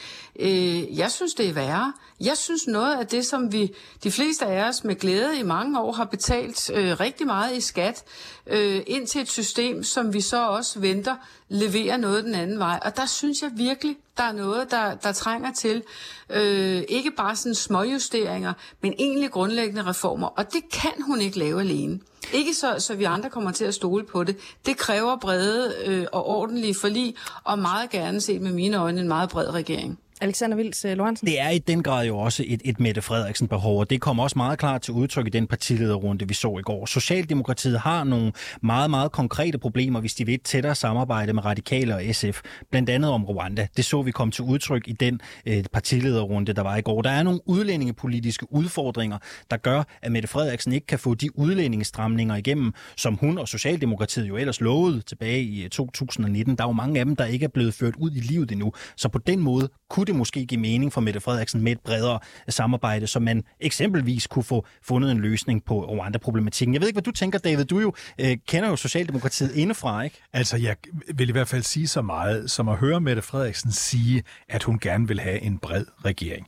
Øh, 0.41 0.99
jeg 0.99 1.11
synes, 1.11 1.35
det 1.35 1.49
er 1.49 1.53
værre. 1.53 1.93
Jeg 2.21 2.37
synes 2.37 2.67
noget 2.67 2.97
af 2.97 3.07
det, 3.07 3.27
som 3.27 3.53
vi, 3.53 3.75
de 4.05 4.11
fleste 4.11 4.47
af 4.47 4.69
os 4.69 4.85
med 4.85 4.95
glæde 4.95 5.39
i 5.39 5.43
mange 5.43 5.81
år 5.81 5.93
har 5.93 6.05
betalt 6.05 6.71
øh, 6.75 7.01
rigtig 7.01 7.27
meget 7.27 7.57
i 7.57 7.61
skat, 7.61 8.05
øh, 8.47 8.83
ind 8.87 9.07
til 9.07 9.21
et 9.21 9.31
system, 9.31 9.83
som 9.83 10.13
vi 10.13 10.21
så 10.21 10.49
også 10.49 10.81
venter 10.81 11.17
leverer 11.49 11.97
noget 11.97 12.25
den 12.25 12.35
anden 12.35 12.59
vej. 12.59 12.79
Og 12.85 12.97
der 12.97 13.07
synes 13.07 13.43
jeg 13.43 13.51
virkelig, 13.55 13.97
der 14.17 14.23
er 14.23 14.33
noget, 14.33 14.71
der, 14.71 14.95
der 14.95 15.13
trænger 15.13 15.53
til 15.53 15.83
øh, 16.31 16.83
ikke 16.89 17.11
bare 17.11 17.37
sådan 17.37 17.55
småjusteringer, 17.55 18.53
men 18.83 18.95
egentlig 18.99 19.31
grundlæggende 19.31 19.87
reformer. 19.87 20.27
Og 20.27 20.53
det 20.53 20.63
kan 20.73 21.03
hun 21.07 21.21
ikke 21.21 21.39
lave 21.39 21.61
alene. 21.61 22.01
Ikke 22.33 22.55
så, 22.55 22.75
så 22.79 22.95
vi 22.95 23.05
andre 23.05 23.31
kommer 23.31 23.51
til 23.51 23.65
at 23.65 23.75
stole 23.75 24.05
på 24.05 24.25
det. 24.25 24.37
Det 24.67 24.77
kræver 24.77 25.17
brede 25.17 25.75
øh, 25.87 26.07
og 26.13 26.27
ordentlige 26.27 26.75
forlig, 26.75 27.15
og 27.45 27.59
meget 27.59 27.91
gerne 27.91 28.21
set 28.21 28.41
med 28.41 28.53
mine 28.53 28.77
øjne 28.77 29.01
en 29.01 29.09
meget 29.09 29.31
bred 29.31 29.51
regering. 29.51 29.99
Alexander 30.23 30.57
Vils 30.57 30.85
uh, 30.85 30.91
Lorentzen? 30.91 31.27
Det 31.27 31.41
er 31.41 31.49
i 31.49 31.59
den 31.59 31.83
grad 31.83 32.07
jo 32.07 32.19
også 32.19 32.45
et, 32.47 32.63
et 32.65 32.81
Mette 32.81 33.03
Frederiksen-behov, 33.03 33.81
og 33.81 33.91
det 33.91 34.01
kom 34.01 34.19
også 34.19 34.39
meget 34.39 34.59
klart 34.59 34.83
til 34.83 34.95
udtryk 34.95 35.27
i 35.27 35.31
den 35.31 35.47
partilederrunde, 35.47 36.29
vi 36.29 36.35
så 36.35 36.59
i 36.59 36.63
går. 36.63 36.87
Socialdemokratiet 36.87 37.81
har 37.81 38.05
nogle 38.05 38.33
meget, 38.63 38.91
meget 38.91 39.13
konkrete 39.13 39.59
problemer, 39.59 40.01
hvis 40.01 40.15
de 40.15 40.27
vil 40.27 40.35
et 40.35 40.43
tættere 40.43 40.75
samarbejde 40.75 41.33
med 41.33 41.45
Radikale 41.45 41.95
og 41.95 42.03
SF, 42.13 42.41
blandt 42.71 42.91
andet 42.91 43.11
om 43.11 43.25
Rwanda. 43.25 43.67
Det 43.77 43.85
så 43.85 44.03
vi 44.03 44.11
kom 44.11 44.31
til 44.31 44.45
udtryk 44.45 44.89
i 44.89 44.93
den 44.93 45.21
øh, 45.47 45.65
partilederrunde, 45.73 46.53
der 46.53 46.63
var 46.63 46.77
i 46.77 46.81
går. 46.81 47.03
Der 47.03 47.11
er 47.11 47.23
nogle 47.23 47.41
udlændingepolitiske 47.47 48.53
udfordringer, 48.53 49.19
der 49.51 49.57
gør, 49.57 49.83
at 50.03 50.13
Mette 50.13 50.29
Frederiksen 50.29 50.73
ikke 50.73 50.87
kan 50.87 50.99
få 50.99 51.15
de 51.15 51.39
udlændingestramninger 51.39 52.37
igennem, 52.37 52.73
som 52.97 53.15
hun 53.15 53.39
og 53.39 53.49
Socialdemokratiet 53.49 54.29
jo 54.29 54.37
ellers 54.37 54.61
lovede 54.61 55.01
tilbage 55.01 55.43
i 55.43 55.63
øh, 55.65 55.71
2019. 55.71 56.57
Der 56.57 56.65
er 56.65 56.69
jo 56.69 56.73
mange 56.73 57.01
af 57.01 57.07
dem, 57.07 57.17
der 57.17 57.25
ikke 57.25 57.45
er 57.45 57.49
blevet 57.49 57.75
ført 57.75 57.95
ud 57.99 58.11
i 58.11 58.21
livet 58.21 58.53
endnu. 58.53 58.73
Så 58.97 59.09
på 59.09 59.19
den 59.19 59.41
måde 59.41 59.69
kunne 59.89 60.10
det 60.11 60.19
måske 60.19 60.47
give 60.47 60.61
mening 60.61 60.93
for 60.93 61.01
Mette 61.01 61.21
Frederiksen 61.21 61.63
med 61.63 61.73
et 61.73 61.81
bredere 61.81 62.19
samarbejde, 62.49 63.07
så 63.07 63.21
man 63.21 63.45
eksempelvis 63.61 64.27
kunne 64.27 64.43
få 64.43 64.67
fundet 64.83 65.11
en 65.11 65.19
løsning 65.19 65.65
på 65.65 65.85
Rwanda-problematikken. 65.85 66.75
Jeg 66.75 66.81
ved 66.81 66.89
ikke, 66.89 66.97
hvad 66.97 67.03
du 67.03 67.13
tænker, 67.13 67.39
David. 67.39 67.65
Du 67.65 67.79
jo 67.79 67.95
øh, 68.19 68.37
kender 68.49 68.69
jo 68.69 68.77
Socialdemokratiet 68.77 69.55
indefra, 69.55 70.03
ikke? 70.03 70.23
Altså, 70.33 70.57
jeg 70.57 70.77
vil 71.15 71.29
i 71.29 71.33
hvert 71.33 71.49
fald 71.49 71.63
sige 71.63 71.89
så 71.89 72.03
meget, 72.03 72.51
som 72.51 72.69
at 72.69 72.77
høre 72.77 73.01
Mette 73.01 73.23
Frederiksen 73.23 73.73
sige, 73.73 74.23
at 74.49 74.63
hun 74.63 74.79
gerne 74.79 75.09
vil 75.09 75.21
have 75.21 75.41
en 75.41 75.59
bred 75.59 75.85
regering. 76.05 76.47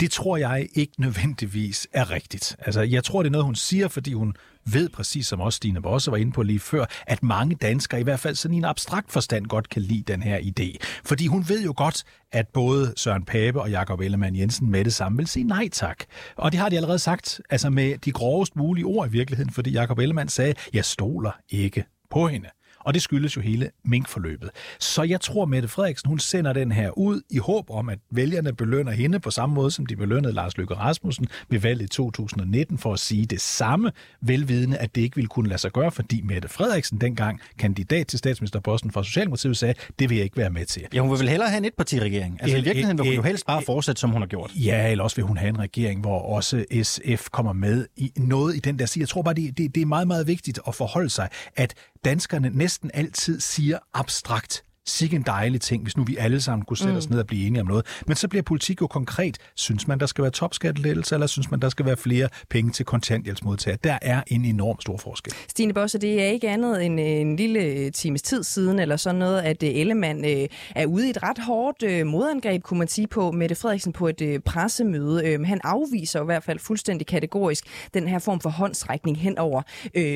Det 0.00 0.10
tror 0.10 0.36
jeg 0.36 0.68
ikke 0.74 0.92
nødvendigvis 0.98 1.88
er 1.92 2.10
rigtigt. 2.10 2.56
Altså, 2.58 2.80
jeg 2.80 3.04
tror, 3.04 3.22
det 3.22 3.28
er 3.28 3.32
noget, 3.32 3.44
hun 3.44 3.54
siger, 3.54 3.88
fordi 3.88 4.12
hun 4.12 4.34
ved 4.64 4.88
præcis, 4.88 5.26
som 5.26 5.40
også 5.40 5.56
Stine 5.56 5.82
Bosse 5.82 6.10
var 6.10 6.16
inde 6.16 6.32
på 6.32 6.42
lige 6.42 6.60
før, 6.60 6.84
at 7.06 7.22
mange 7.22 7.54
danskere 7.54 8.00
i 8.00 8.04
hvert 8.04 8.20
fald 8.20 8.34
sådan 8.34 8.54
i 8.54 8.58
en 8.58 8.64
abstrakt 8.64 9.12
forstand 9.12 9.46
godt 9.46 9.68
kan 9.68 9.82
lide 9.82 10.12
den 10.12 10.22
her 10.22 10.38
idé. 10.38 10.76
Fordi 11.04 11.26
hun 11.26 11.44
ved 11.48 11.64
jo 11.64 11.74
godt, 11.76 12.04
at 12.32 12.48
både 12.48 12.92
Søren 12.96 13.24
Pape 13.24 13.60
og 13.60 13.70
Jakob 13.70 14.00
Ellemann 14.00 14.36
Jensen 14.36 14.70
med 14.70 14.84
det 14.84 14.94
samme 14.94 15.18
vil 15.18 15.26
sige 15.26 15.44
nej 15.44 15.68
tak. 15.68 16.04
Og 16.36 16.52
det 16.52 16.60
har 16.60 16.68
de 16.68 16.76
allerede 16.76 16.98
sagt, 16.98 17.40
altså 17.50 17.70
med 17.70 17.98
de 17.98 18.12
grovest 18.12 18.56
mulige 18.56 18.84
ord 18.84 19.08
i 19.08 19.10
virkeligheden, 19.10 19.52
fordi 19.52 19.70
Jakob 19.70 19.98
Ellemann 19.98 20.28
sagde, 20.28 20.54
jeg 20.72 20.84
stoler 20.84 21.32
ikke 21.50 21.84
på 22.10 22.28
hende. 22.28 22.48
Og 22.84 22.94
det 22.94 23.02
skyldes 23.02 23.36
jo 23.36 23.40
hele 23.40 23.70
minkforløbet. 23.84 24.50
Så 24.80 25.02
jeg 25.02 25.20
tror, 25.20 25.44
Mette 25.44 25.68
Frederiksen, 25.68 26.08
hun 26.08 26.18
sender 26.18 26.52
den 26.52 26.72
her 26.72 26.98
ud 26.98 27.20
i 27.30 27.38
håb 27.38 27.70
om, 27.70 27.88
at 27.88 27.98
vælgerne 28.10 28.52
belønner 28.52 28.92
hende 28.92 29.20
på 29.20 29.30
samme 29.30 29.54
måde, 29.54 29.70
som 29.70 29.86
de 29.86 29.96
belønnede 29.96 30.34
Lars 30.34 30.56
Løkke 30.56 30.74
Rasmussen 30.74 31.26
ved 31.48 31.60
valget 31.60 31.84
i 31.84 31.88
2019 31.88 32.78
for 32.78 32.92
at 32.92 32.98
sige 32.98 33.26
det 33.26 33.40
samme, 33.40 33.92
velvidende, 34.20 34.76
at 34.76 34.94
det 34.94 35.00
ikke 35.00 35.16
ville 35.16 35.28
kunne 35.28 35.48
lade 35.48 35.58
sig 35.60 35.72
gøre, 35.72 35.90
fordi 35.90 36.22
Mette 36.22 36.48
Frederiksen 36.48 37.00
dengang, 37.00 37.40
kandidat 37.58 38.06
til 38.06 38.18
statsministerposten 38.18 38.90
for 38.90 39.02
Socialdemokratiet, 39.02 39.56
sagde, 39.56 39.74
det 39.98 40.10
vil 40.10 40.16
jeg 40.16 40.24
ikke 40.24 40.36
være 40.36 40.50
med 40.50 40.64
til. 40.66 40.82
Ja, 40.94 41.00
hun 41.00 41.10
vil 41.10 41.18
vel 41.18 41.28
hellere 41.28 41.48
have 41.48 41.58
en 41.58 41.64
etpartiregering. 41.64 42.38
Altså 42.40 42.56
i 42.56 42.60
virkeligheden 42.60 42.98
vil 42.98 43.06
hun 43.06 43.14
jo 43.14 43.22
helst 43.22 43.46
bare 43.46 43.62
fortsætte, 43.66 44.00
som 44.00 44.10
hun 44.10 44.22
har 44.22 44.26
gjort. 44.26 44.50
Ja, 44.54 44.90
eller 44.90 45.04
også 45.04 45.16
vil 45.16 45.24
hun 45.24 45.36
have 45.36 45.48
en 45.48 45.58
regering, 45.58 46.00
hvor 46.00 46.18
også 46.18 46.64
SF 46.82 47.28
kommer 47.30 47.52
med 47.52 47.86
i 47.96 48.12
noget 48.16 48.56
i 48.56 48.58
den 48.58 48.78
der 48.78 48.86
side. 48.86 49.02
Jeg 49.02 49.08
tror 49.08 49.22
bare, 49.22 49.34
det, 49.34 49.58
det, 49.58 49.74
det 49.74 49.80
er 49.80 49.86
meget, 49.86 50.06
meget 50.06 50.26
vigtigt 50.26 50.60
at 50.68 50.74
forholde 50.74 51.10
sig, 51.10 51.28
at 51.56 51.74
danskerne 52.04 52.50
næsten 52.50 52.90
altid 52.94 53.40
siger 53.40 53.78
abstrakt. 53.94 54.64
Sikke 54.86 55.16
en 55.16 55.22
dejlig 55.22 55.60
ting, 55.60 55.82
hvis 55.82 55.96
nu 55.96 56.04
vi 56.04 56.16
alle 56.16 56.40
sammen 56.40 56.64
kunne 56.64 56.76
sætte 56.76 56.92
mm. 56.92 56.98
os 56.98 57.10
ned 57.10 57.18
og 57.18 57.26
blive 57.26 57.46
enige 57.46 57.60
om 57.60 57.66
noget. 57.66 57.86
Men 58.06 58.16
så 58.16 58.28
bliver 58.28 58.42
politik 58.42 58.80
jo 58.80 58.86
konkret. 58.86 59.38
Synes 59.56 59.88
man, 59.88 60.00
der 60.00 60.06
skal 60.06 60.22
være 60.22 60.30
topskattelettelse, 60.30 61.14
eller 61.14 61.26
synes 61.26 61.50
man, 61.50 61.60
der 61.60 61.68
skal 61.68 61.86
være 61.86 61.96
flere 61.96 62.28
penge 62.50 62.72
til 62.72 62.86
kontanthjælpsmodtagere? 62.86 63.78
Der 63.84 63.98
er 64.02 64.22
en 64.26 64.44
enorm 64.44 64.80
stor 64.80 64.96
forskel. 64.96 65.34
Stine 65.48 65.74
Bosse, 65.74 65.98
det 65.98 66.22
er 66.22 66.26
ikke 66.26 66.48
andet 66.48 66.86
end 66.86 67.00
en 67.00 67.36
lille 67.36 67.90
times 67.90 68.22
tid 68.22 68.42
siden, 68.42 68.78
eller 68.78 68.96
sådan 68.96 69.18
noget, 69.18 69.40
at 69.40 69.62
Ellemann 69.62 70.24
øh, 70.24 70.48
er 70.76 70.86
ude 70.86 71.06
i 71.06 71.10
et 71.10 71.22
ret 71.22 71.38
hårdt 71.38 71.82
øh, 71.82 72.06
modangreb, 72.06 72.62
kunne 72.62 72.78
man 72.78 72.88
sige, 72.88 73.06
på 73.06 73.32
Mette 73.32 73.54
Frederiksen 73.54 73.92
på 73.92 74.08
et 74.08 74.20
øh, 74.20 74.40
pressemøde. 74.40 75.44
Han 75.44 75.60
afviser 75.64 76.22
i 76.22 76.24
hvert 76.24 76.44
fald 76.44 76.58
fuldstændig 76.58 77.06
kategorisk 77.06 77.64
den 77.94 78.08
her 78.08 78.18
form 78.18 78.40
for 78.40 78.50
håndsrækning 78.50 79.18
hen 79.18 79.38
over 79.38 79.62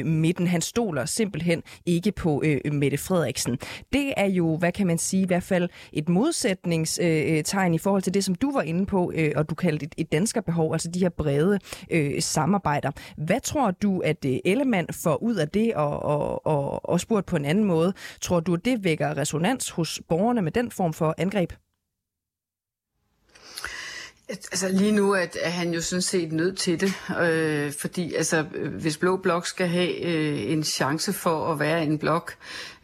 midten. 0.05 0.47
Han 0.47 0.61
stoler 0.61 1.05
simpelthen 1.05 1.63
ikke 1.87 2.13
på 2.13 2.43
Mette 2.73 2.99
Frederiksen. 2.99 3.59
Det 3.93 4.15
er 4.17 4.27
jo 4.27 4.56
hvad 4.57 4.73
kan 4.73 4.87
man 4.87 4.99
sige, 4.99 5.23
i 5.23 5.27
hvert 5.27 5.43
fald 5.43 5.69
et 5.93 6.09
modsætningstegn 6.09 7.67
øh, 7.67 7.71
øh, 7.71 7.75
i 7.75 7.79
forhold 7.79 8.03
til 8.03 8.15
det, 8.15 8.25
som 8.25 8.35
du 8.35 8.53
var 8.53 8.63
inde 8.63 8.87
på, 8.87 9.13
øh, 9.15 9.33
og 9.37 9.51
du 9.51 9.55
kaldte 9.55 9.87
et, 9.87 9.95
et 9.97 10.13
danskerbehov, 10.13 10.73
altså 10.73 10.91
de 10.91 11.01
her 11.01 11.09
brede 11.09 11.59
øh, 11.91 12.23
samarbejder. 12.23 12.91
Hvad 13.17 13.41
tror 13.41 13.71
du, 13.71 14.01
at 14.01 14.25
Ellemann 14.45 14.87
får 14.93 15.23
ud 15.23 15.35
af 15.35 15.49
det, 15.49 15.75
og, 15.75 16.03
og, 16.03 16.47
og, 16.47 16.89
og 16.89 17.01
spurgt 17.01 17.27
på 17.27 17.37
en 17.37 17.45
anden 17.45 17.65
måde? 17.65 17.93
Tror 18.21 18.41
du, 18.41 18.55
at 18.55 18.65
det 18.65 18.85
vækker 18.85 19.17
resonans 19.17 19.71
hos 19.71 20.01
borgerne 20.09 20.43
med 20.43 20.53
den 20.53 20.71
form 20.71 20.93
for 20.93 21.15
angreb? 21.19 21.53
Altså 24.29 24.69
lige 24.69 24.93
nu 24.93 25.13
er, 25.13 25.27
er 25.43 25.51
han 25.51 25.75
jo 25.75 25.81
sådan 25.81 26.03
set 26.03 26.33
nødt 26.33 26.59
til 26.59 26.81
det, 26.81 26.93
øh, 27.23 27.73
fordi 27.73 28.15
altså, 28.15 28.43
hvis 28.71 28.97
Blå 28.97 29.17
Blok 29.17 29.47
skal 29.47 29.69
have 29.69 30.05
øh, 30.05 30.51
en 30.53 30.65
chance 30.65 31.13
for 31.13 31.53
at 31.53 31.59
være 31.59 31.83
en 31.83 31.99
blok, 31.99 32.35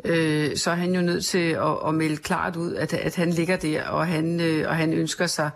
øh, 0.05 0.57
så 0.57 0.71
er 0.71 0.75
han 0.75 0.95
jo 0.95 1.01
nødt 1.01 1.25
til 1.25 1.51
at, 1.51 1.89
at 1.89 1.95
melde 1.95 2.17
klart 2.17 2.57
ud, 2.57 2.75
at, 2.75 2.95
at 2.95 3.17
han 3.17 3.31
ligger 3.31 3.57
der, 3.57 3.85
og 3.85 4.07
han, 4.07 4.41
øh, 4.41 4.69
og 4.69 4.77
han 4.77 4.93
ønsker 4.93 5.27
sig, 5.27 5.51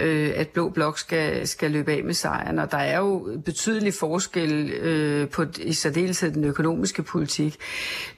øh, 0.00 0.32
at 0.36 0.48
Blå 0.48 0.68
Blok 0.68 0.98
skal, 0.98 1.48
skal 1.48 1.70
løbe 1.70 1.92
af 1.92 2.04
med 2.04 2.14
sejren. 2.14 2.58
Og 2.58 2.70
der 2.70 2.78
er 2.78 2.98
jo 2.98 3.40
betydelig 3.44 3.94
forskel 3.94 4.70
øh, 4.70 5.28
på 5.28 5.44
i 5.58 5.72
særdeleshed 5.72 6.30
den 6.30 6.44
økonomiske 6.44 7.02
politik. 7.02 7.56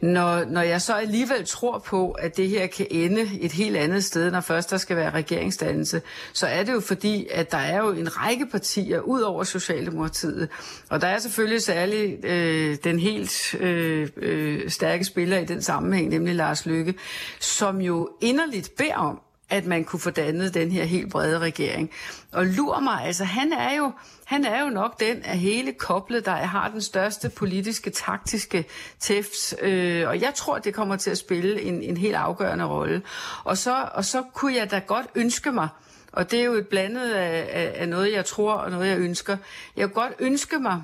Når, 0.00 0.44
når 0.44 0.62
jeg 0.62 0.82
så 0.82 0.92
alligevel 0.92 1.46
tror 1.46 1.78
på, 1.78 2.10
at 2.10 2.36
det 2.36 2.48
her 2.48 2.66
kan 2.66 2.86
ende 2.90 3.28
et 3.40 3.52
helt 3.52 3.76
andet 3.76 4.04
sted, 4.04 4.30
når 4.30 4.40
først 4.40 4.70
der 4.70 4.76
skal 4.76 4.96
være 4.96 5.10
regeringsdannelse, 5.10 6.02
så 6.32 6.46
er 6.46 6.62
det 6.62 6.72
jo 6.72 6.80
fordi, 6.80 7.26
at 7.30 7.50
der 7.50 7.58
er 7.58 7.78
jo 7.78 7.90
en 7.90 8.16
række 8.16 8.46
partier 8.46 9.00
ud 9.00 9.20
over 9.20 9.44
Socialdemokratiet. 9.44 10.48
Og 10.88 11.00
der 11.00 11.06
er 11.06 11.18
selvfølgelig 11.18 11.62
særligt 11.62 12.24
øh, 12.24 12.76
den 12.84 12.98
helt 12.98 13.54
øh, 13.54 14.08
øh, 14.16 14.70
stærke 14.70 15.04
spiller 15.04 15.38
i 15.38 15.44
den 15.44 15.62
sammenhæng, 15.62 16.08
nemlig 16.08 16.34
Lars 16.34 16.66
Lykke, 16.66 16.94
som 17.40 17.80
jo 17.80 18.08
inderligt 18.20 18.76
beder 18.76 18.94
om, 18.94 19.20
at 19.50 19.66
man 19.66 19.84
kunne 19.84 20.00
få 20.00 20.10
dannet 20.10 20.54
den 20.54 20.72
her 20.72 20.84
helt 20.84 21.10
brede 21.10 21.38
regering. 21.38 21.90
Og 22.32 22.46
lur 22.46 22.80
mig, 22.80 23.04
altså 23.04 23.24
han 23.24 23.52
er 23.52 23.76
jo, 23.76 23.92
han 24.24 24.44
er 24.44 24.62
jo 24.62 24.70
nok 24.70 25.00
den 25.00 25.22
af 25.22 25.38
hele 25.38 25.72
koblet, 25.72 26.24
der 26.24 26.32
har 26.32 26.68
den 26.68 26.80
største 26.80 27.28
politiske, 27.28 27.90
taktiske 27.90 28.64
tæft. 29.00 29.62
Øh, 29.62 30.08
og 30.08 30.20
jeg 30.20 30.32
tror, 30.34 30.58
det 30.58 30.74
kommer 30.74 30.96
til 30.96 31.10
at 31.10 31.18
spille 31.18 31.62
en, 31.62 31.82
en 31.82 31.96
helt 31.96 32.16
afgørende 32.16 32.64
rolle. 32.64 33.02
Og 33.44 33.58
så, 33.58 33.88
og 33.94 34.04
så 34.04 34.22
kunne 34.34 34.54
jeg 34.56 34.70
da 34.70 34.78
godt 34.78 35.06
ønske 35.14 35.52
mig, 35.52 35.68
og 36.12 36.30
det 36.30 36.40
er 36.40 36.44
jo 36.44 36.52
et 36.52 36.68
blandet 36.68 37.10
af, 37.10 37.48
af, 37.52 37.72
af 37.74 37.88
noget, 37.88 38.12
jeg 38.12 38.24
tror 38.24 38.52
og 38.52 38.70
noget, 38.70 38.88
jeg 38.88 38.98
ønsker. 38.98 39.36
Jeg 39.76 39.90
kunne 39.90 40.02
godt 40.02 40.14
ønske 40.18 40.58
mig, 40.58 40.82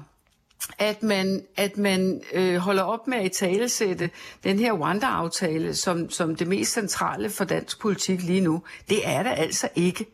at 0.79 1.03
man, 1.03 1.43
at 1.57 1.79
man 1.79 2.23
øh, 2.33 2.57
holder 2.57 2.83
op 2.83 3.07
med 3.07 3.19
at 3.19 3.33
talesætte 3.33 4.11
den 4.45 4.59
her 4.59 4.73
Rwanda-aftale 4.73 5.75
som, 5.75 6.11
som 6.11 6.37
det 6.37 6.47
mest 6.47 6.73
centrale 6.73 7.31
for 7.31 7.45
dansk 7.45 7.81
politik 7.81 8.23
lige 8.23 8.41
nu. 8.41 8.63
Det 8.89 9.09
er 9.09 9.23
det 9.23 9.33
altså 9.37 9.69
ikke. 9.75 10.07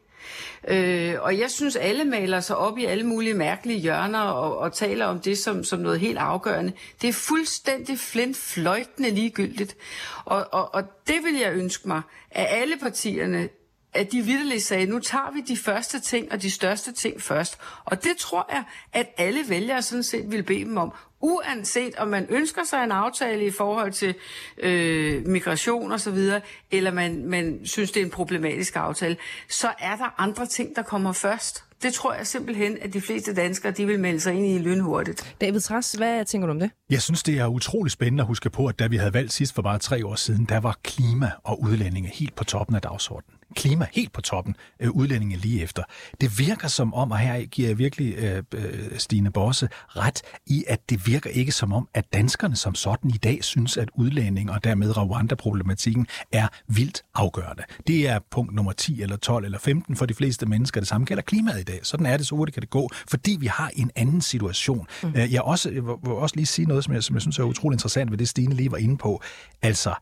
Øh, 0.69 1.15
og 1.21 1.39
jeg 1.39 1.51
synes, 1.51 1.77
alle 1.77 2.05
maler 2.05 2.41
sig 2.41 2.57
op 2.57 2.79
i 2.79 2.85
alle 2.85 3.07
mulige 3.07 3.35
mærkelige 3.35 3.79
hjørner 3.79 4.21
og, 4.21 4.59
og 4.59 4.73
taler 4.73 5.07
om 5.07 5.21
det 5.21 5.39
som, 5.39 5.65
som 5.65 5.81
noget 5.81 6.01
helt 6.01 6.19
afgørende. 6.19 6.73
Det 7.03 7.09
er 7.09 7.13
fuldstændig 7.13 7.99
flintfløjtende 7.99 9.11
ligegyldigt. 9.11 9.77
Og, 10.25 10.47
og, 10.53 10.75
og 10.75 10.83
det 11.07 11.17
vil 11.25 11.41
jeg 11.41 11.53
ønske 11.53 11.89
mig, 11.89 12.03
at 12.31 12.47
alle 12.51 12.77
partierne 12.77 13.49
at 13.95 14.13
de 14.13 14.23
vidderligt 14.23 14.63
sagde, 14.63 14.87
nu 14.87 14.99
tager 14.99 15.33
vi 15.35 15.41
de 15.41 15.57
første 15.57 16.01
ting 16.01 16.33
og 16.33 16.43
de 16.43 16.51
største 16.51 16.93
ting 16.93 17.23
først. 17.23 17.59
Og 17.85 18.05
det 18.05 18.17
tror 18.19 18.47
jeg, 18.53 18.65
at 18.93 19.07
alle 19.17 19.41
vælgere 19.49 19.83
sådan 19.83 20.03
set 20.03 20.31
vil 20.31 20.43
bede 20.43 20.65
dem 20.65 20.77
om, 20.77 20.93
uanset 21.21 21.97
om 21.97 22.09
man 22.09 22.27
ønsker 22.31 22.61
sig 22.71 22.85
en 22.85 22.93
aftale 22.93 23.47
i 23.47 23.51
forhold 23.51 23.93
til 23.93 24.15
øh, 24.59 25.27
migration 25.27 25.93
og 25.93 26.01
så 26.01 26.11
videre, 26.11 26.41
eller 26.71 26.91
man, 26.91 27.27
man 27.27 27.61
synes, 27.65 27.91
det 27.91 28.01
er 28.01 28.05
en 28.05 28.11
problematisk 28.11 28.77
aftale, 28.77 29.17
så 29.49 29.69
er 29.79 29.97
der 29.97 30.15
andre 30.19 30.47
ting, 30.47 30.77
der 30.77 30.83
kommer 30.83 31.13
først. 31.13 31.65
Det 31.83 31.95
tror 31.95 32.15
jeg 32.15 32.27
simpelthen, 32.27 32.79
at 32.81 32.93
de 32.93 33.01
fleste 33.01 33.35
danskere 33.35 33.73
de 33.73 33.87
vil 33.87 34.01
melde 34.01 34.21
sig 34.21 34.35
ind 34.35 34.47
i 34.47 34.59
lynhurtigt. 34.59 35.37
David 35.41 35.61
Træs, 35.61 35.93
hvad 35.93 36.25
tænker 36.25 36.47
du 36.47 36.51
om 36.51 36.61
det? 36.61 36.71
Jeg 36.91 37.03
synes, 37.03 37.23
det 37.23 37.39
er 37.39 37.47
utrolig 37.47 37.93
spændende 37.93 38.23
at 38.23 38.27
huske 38.27 38.51
på, 38.51 38.67
at 38.67 38.79
da 38.79 38.87
vi 38.87 38.97
havde 38.97 39.15
valgt 39.15 39.33
sidst 39.33 39.55
for 39.55 39.63
bare 39.63 39.79
tre 39.79 40.07
år 40.07 40.15
siden, 40.15 40.45
der 40.45 40.61
var 40.61 40.79
klima 40.83 41.31
og 41.45 41.63
udlændinge 41.63 42.11
helt 42.15 42.35
på 42.35 42.45
toppen 42.45 42.77
af 42.77 42.83
dagsordenen 42.83 43.40
klima 43.57 43.87
helt 43.93 44.13
på 44.13 44.21
toppen, 44.21 44.57
øh, 44.81 44.91
udlændinge 44.91 45.37
lige 45.37 45.63
efter. 45.63 45.83
Det 46.21 46.39
virker 46.39 46.69
som 46.69 46.95
om, 46.95 47.11
og 47.11 47.19
her 47.19 47.45
giver 47.45 47.69
jeg 47.69 47.79
virkelig 47.79 48.15
øh, 48.15 48.43
øh, 48.55 48.99
Stine 48.99 49.31
Bosse 49.31 49.69
ret 49.89 50.23
i, 50.47 50.65
at 50.69 50.91
det 50.91 51.07
virker 51.07 51.31
ikke 51.31 51.53
som 51.53 51.73
om, 51.73 51.89
at 51.95 52.13
danskerne 52.13 52.57
som 52.57 52.75
sådan 52.75 53.11
i 53.11 53.19
dag 53.19 53.45
synes, 53.45 53.77
at 53.77 53.89
udlænding 53.95 54.51
og 54.51 54.65
dermed 54.65 54.97
Rwanda-problematikken 54.97 56.07
er 56.33 56.49
vildt 56.67 57.03
afgørende. 57.15 57.63
Det 57.87 58.09
er 58.09 58.19
punkt 58.31 58.55
nummer 58.55 58.73
10 58.73 59.03
eller 59.03 59.17
12 59.17 59.45
eller 59.45 59.59
15 59.59 59.97
for 59.97 60.07
de 60.07 60.15
fleste 60.15 60.47
mennesker. 60.47 60.81
Det 60.81 60.89
samme 60.89 61.05
gælder 61.05 61.23
klimaet 61.23 61.61
i 61.61 61.65
dag. 61.65 61.81
Sådan 61.83 62.07
er 62.07 62.17
det, 62.17 62.27
så 62.27 62.35
hurtigt 62.35 62.55
kan 62.55 62.61
det 62.61 62.71
gå, 62.71 62.91
fordi 63.09 63.37
vi 63.41 63.47
har 63.47 63.71
en 63.77 63.91
anden 63.97 64.21
situation. 64.21 64.87
Mm. 65.03 65.13
Øh, 65.17 65.33
jeg, 65.33 65.43
også, 65.43 65.71
jeg 65.71 65.83
vil 65.85 65.97
også 66.05 66.37
lige 66.37 66.47
sige 66.47 66.67
noget, 66.67 66.85
som 66.85 66.95
jeg, 66.95 67.05
som 67.05 67.15
jeg 67.15 67.23
synes 67.23 67.39
er 67.39 67.43
utrolig 67.43 67.75
interessant 67.75 68.11
ved 68.11 68.19
det, 68.19 68.29
Stine 68.29 68.55
lige 68.55 68.71
var 68.71 68.79
inde 68.79 68.97
på. 68.97 69.23
Altså, 69.63 69.95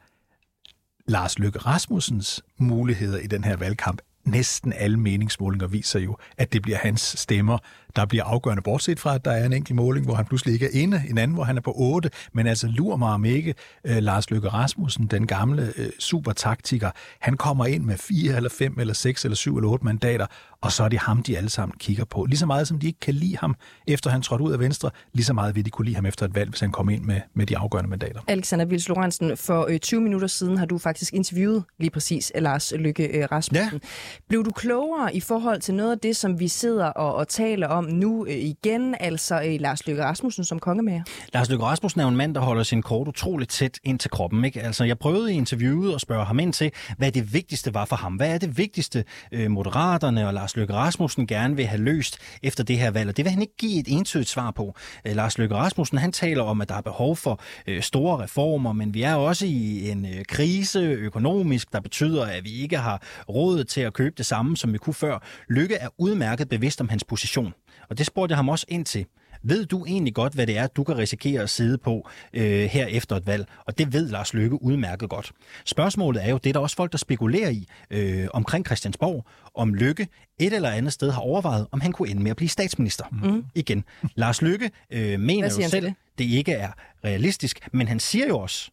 Lars 1.08 1.38
Løkke 1.38 1.58
Rasmussens 1.58 2.42
muligheder 2.58 3.18
i 3.18 3.26
den 3.26 3.44
her 3.44 3.56
valgkamp. 3.56 4.02
Næsten 4.24 4.72
alle 4.72 4.96
meningsmålinger 4.96 5.66
viser 5.66 6.00
jo, 6.00 6.16
at 6.38 6.52
det 6.52 6.62
bliver 6.62 6.78
hans 6.78 7.00
stemmer, 7.00 7.58
der 7.98 8.06
bliver 8.06 8.24
afgørende, 8.24 8.62
bortset 8.62 9.00
fra, 9.00 9.14
at 9.14 9.24
der 9.24 9.30
er 9.30 9.46
en 9.46 9.52
enkelt 9.52 9.76
måling, 9.76 10.06
hvor 10.06 10.14
han 10.14 10.24
pludselig 10.24 10.54
ikke 10.54 10.66
er 10.66 10.82
inde, 10.82 11.02
en 11.10 11.18
anden, 11.18 11.34
hvor 11.34 11.44
han 11.44 11.56
er 11.56 11.60
på 11.60 11.72
8, 11.76 12.10
men 12.32 12.46
altså 12.46 12.66
lur 12.66 12.96
mig 12.96 13.08
om 13.08 13.24
ikke, 13.24 13.54
uh, 13.84 13.96
Lars 13.96 14.30
Løkke 14.30 14.48
Rasmussen, 14.48 15.06
den 15.06 15.26
gamle 15.26 15.72
uh, 15.78 15.84
supertaktiker, 15.98 16.90
han 17.20 17.36
kommer 17.36 17.66
ind 17.66 17.84
med 17.84 17.96
4 17.96 18.36
eller 18.36 18.50
5 18.50 18.78
eller 18.78 18.94
6 18.94 19.24
eller 19.24 19.36
7 19.36 19.56
eller 19.56 19.70
8 19.70 19.84
mandater, 19.84 20.26
og 20.60 20.72
så 20.72 20.84
er 20.84 20.88
det 20.88 20.98
ham, 20.98 21.22
de 21.22 21.36
alle 21.36 21.50
sammen 21.50 21.78
kigger 21.78 22.04
på. 22.04 22.24
Lige 22.24 22.38
så 22.38 22.46
meget 22.46 22.68
som 22.68 22.78
de 22.78 22.86
ikke 22.86 23.00
kan 23.00 23.14
lide 23.14 23.36
ham, 23.36 23.54
efter 23.86 24.10
han 24.10 24.22
trådte 24.22 24.44
ud 24.44 24.52
af 24.52 24.58
Venstre, 24.58 24.90
lige 25.12 25.24
så 25.24 25.32
meget 25.32 25.56
vil 25.56 25.64
de 25.64 25.70
kunne 25.70 25.84
lide 25.84 25.94
ham 25.94 26.06
efter 26.06 26.26
et 26.26 26.34
valg, 26.34 26.50
hvis 26.50 26.60
han 26.60 26.72
kommer 26.72 26.92
ind 26.92 27.04
med, 27.04 27.20
med 27.34 27.46
de 27.46 27.58
afgørende 27.58 27.90
mandater. 27.90 28.20
Alexander 28.26 28.64
Vils 28.64 28.88
Lorentzen, 28.88 29.36
for 29.36 29.68
20 29.82 30.00
minutter 30.00 30.28
siden 30.28 30.58
har 30.58 30.66
du 30.66 30.78
faktisk 30.78 31.14
interviewet 31.14 31.64
lige 31.78 31.90
præcis 31.90 32.32
Lars 32.34 32.72
Løkke 32.76 33.26
Rasmussen. 33.26 33.80
Ja. 33.82 33.88
Blev 34.28 34.44
du 34.44 34.50
klogere 34.50 35.16
i 35.16 35.20
forhold 35.20 35.60
til 35.60 35.74
noget 35.74 35.92
af 35.92 35.98
det, 35.98 36.16
som 36.16 36.40
vi 36.40 36.48
sidder 36.48 36.86
og, 36.86 37.14
og 37.14 37.28
taler 37.28 37.68
om 37.68 37.87
nu 37.88 38.26
øh, 38.26 38.34
igen, 38.34 38.94
altså 39.00 39.42
øh, 39.42 39.60
Lars 39.60 39.86
Løkke 39.86 40.04
Rasmussen 40.04 40.44
som 40.44 40.58
kongemager? 40.58 41.02
Lars 41.34 41.50
Løkke 41.50 41.64
Rasmussen 41.64 42.00
er 42.00 42.04
jo 42.04 42.10
en 42.10 42.16
mand, 42.16 42.34
der 42.34 42.40
holder 42.40 42.62
sin 42.62 42.82
kort 42.82 43.08
utroligt 43.08 43.50
tæt 43.50 43.78
ind 43.84 43.98
til 43.98 44.10
kroppen. 44.10 44.44
Ikke? 44.44 44.62
Altså, 44.62 44.84
jeg 44.84 44.98
prøvede 44.98 45.32
i 45.32 45.36
interviewet 45.36 45.94
at 45.94 46.00
spørge 46.00 46.24
ham 46.24 46.38
ind 46.38 46.52
til, 46.52 46.70
hvad 46.98 47.12
det 47.12 47.32
vigtigste 47.32 47.74
var 47.74 47.84
for 47.84 47.96
ham. 47.96 48.14
Hvad 48.14 48.34
er 48.34 48.38
det 48.38 48.58
vigtigste, 48.58 49.04
øh, 49.32 49.50
Moderaterne 49.50 50.26
og 50.26 50.34
Lars 50.34 50.56
Løkke 50.56 50.74
Rasmussen 50.74 51.26
gerne 51.26 51.56
vil 51.56 51.66
have 51.66 51.82
løst 51.82 52.18
efter 52.42 52.64
det 52.64 52.78
her 52.78 52.90
valg? 52.90 53.08
Og 53.08 53.16
det 53.16 53.24
vil 53.24 53.32
han 53.32 53.42
ikke 53.42 53.56
give 53.56 53.80
et 53.80 53.86
entydigt 53.88 54.28
svar 54.28 54.50
på. 54.50 54.74
Øh, 55.04 55.16
Lars 55.16 55.38
Løkke 55.38 55.54
Rasmussen, 55.54 55.98
han 55.98 56.12
taler 56.12 56.42
om, 56.42 56.60
at 56.60 56.68
der 56.68 56.74
er 56.74 56.80
behov 56.80 57.16
for 57.16 57.40
øh, 57.66 57.82
store 57.82 58.22
reformer, 58.22 58.72
men 58.72 58.94
vi 58.94 59.02
er 59.02 59.14
også 59.14 59.46
i 59.46 59.90
en 59.90 60.06
øh, 60.06 60.24
krise 60.28 60.80
økonomisk, 60.80 61.72
der 61.72 61.80
betyder, 61.80 62.26
at 62.26 62.44
vi 62.44 62.50
ikke 62.50 62.76
har 62.76 63.02
råd 63.28 63.64
til 63.64 63.80
at 63.80 63.92
købe 63.92 64.14
det 64.18 64.26
samme, 64.26 64.56
som 64.56 64.72
vi 64.72 64.78
kunne 64.78 64.94
før. 64.94 65.18
Lykke 65.48 65.74
er 65.74 65.88
udmærket 65.98 66.48
bevidst 66.48 66.80
om 66.80 66.88
hans 66.88 67.04
position. 67.04 67.54
Og 67.88 67.98
det 67.98 68.06
spurgte 68.06 68.32
jeg 68.32 68.38
ham 68.38 68.48
også 68.48 68.66
ind 68.68 68.84
til. 68.84 69.06
Ved 69.42 69.66
du 69.66 69.84
egentlig 69.84 70.14
godt, 70.14 70.32
hvad 70.32 70.46
det 70.46 70.58
er, 70.58 70.66
du 70.66 70.84
kan 70.84 70.98
risikere 70.98 71.42
at 71.42 71.50
sidde 71.50 71.78
på 71.78 72.08
øh, 72.32 72.64
her 72.64 72.86
efter 72.86 73.16
et 73.16 73.26
valg? 73.26 73.46
Og 73.66 73.78
det 73.78 73.92
ved 73.92 74.08
Lars 74.08 74.34
Lykke 74.34 74.62
udmærket 74.62 75.08
godt. 75.08 75.32
Spørgsmålet 75.64 76.24
er 76.24 76.30
jo, 76.30 76.38
det 76.38 76.50
er 76.50 76.52
der 76.52 76.60
også 76.60 76.76
folk, 76.76 76.92
der 76.92 76.98
spekulerer 76.98 77.50
i 77.50 77.66
øh, 77.90 78.28
omkring 78.34 78.66
Christiansborg, 78.66 79.26
om 79.54 79.74
Lykke 79.74 80.08
et 80.38 80.52
eller 80.52 80.70
andet 80.70 80.92
sted 80.92 81.10
har 81.10 81.20
overvejet, 81.20 81.66
om 81.72 81.80
han 81.80 81.92
kunne 81.92 82.08
ende 82.08 82.22
med 82.22 82.30
at 82.30 82.36
blive 82.36 82.48
statsminister. 82.48 83.04
Mm. 83.12 83.44
Igen. 83.54 83.84
Lars 84.14 84.42
Lykke 84.42 84.70
øh, 84.90 85.20
mener 85.20 85.48
jo 85.62 85.68
selv, 85.68 85.86
det? 85.86 85.94
det 86.18 86.24
ikke 86.24 86.52
er 86.52 86.70
realistisk, 87.04 87.68
men 87.72 87.88
han 87.88 88.00
siger 88.00 88.26
jo 88.26 88.38
også, 88.38 88.70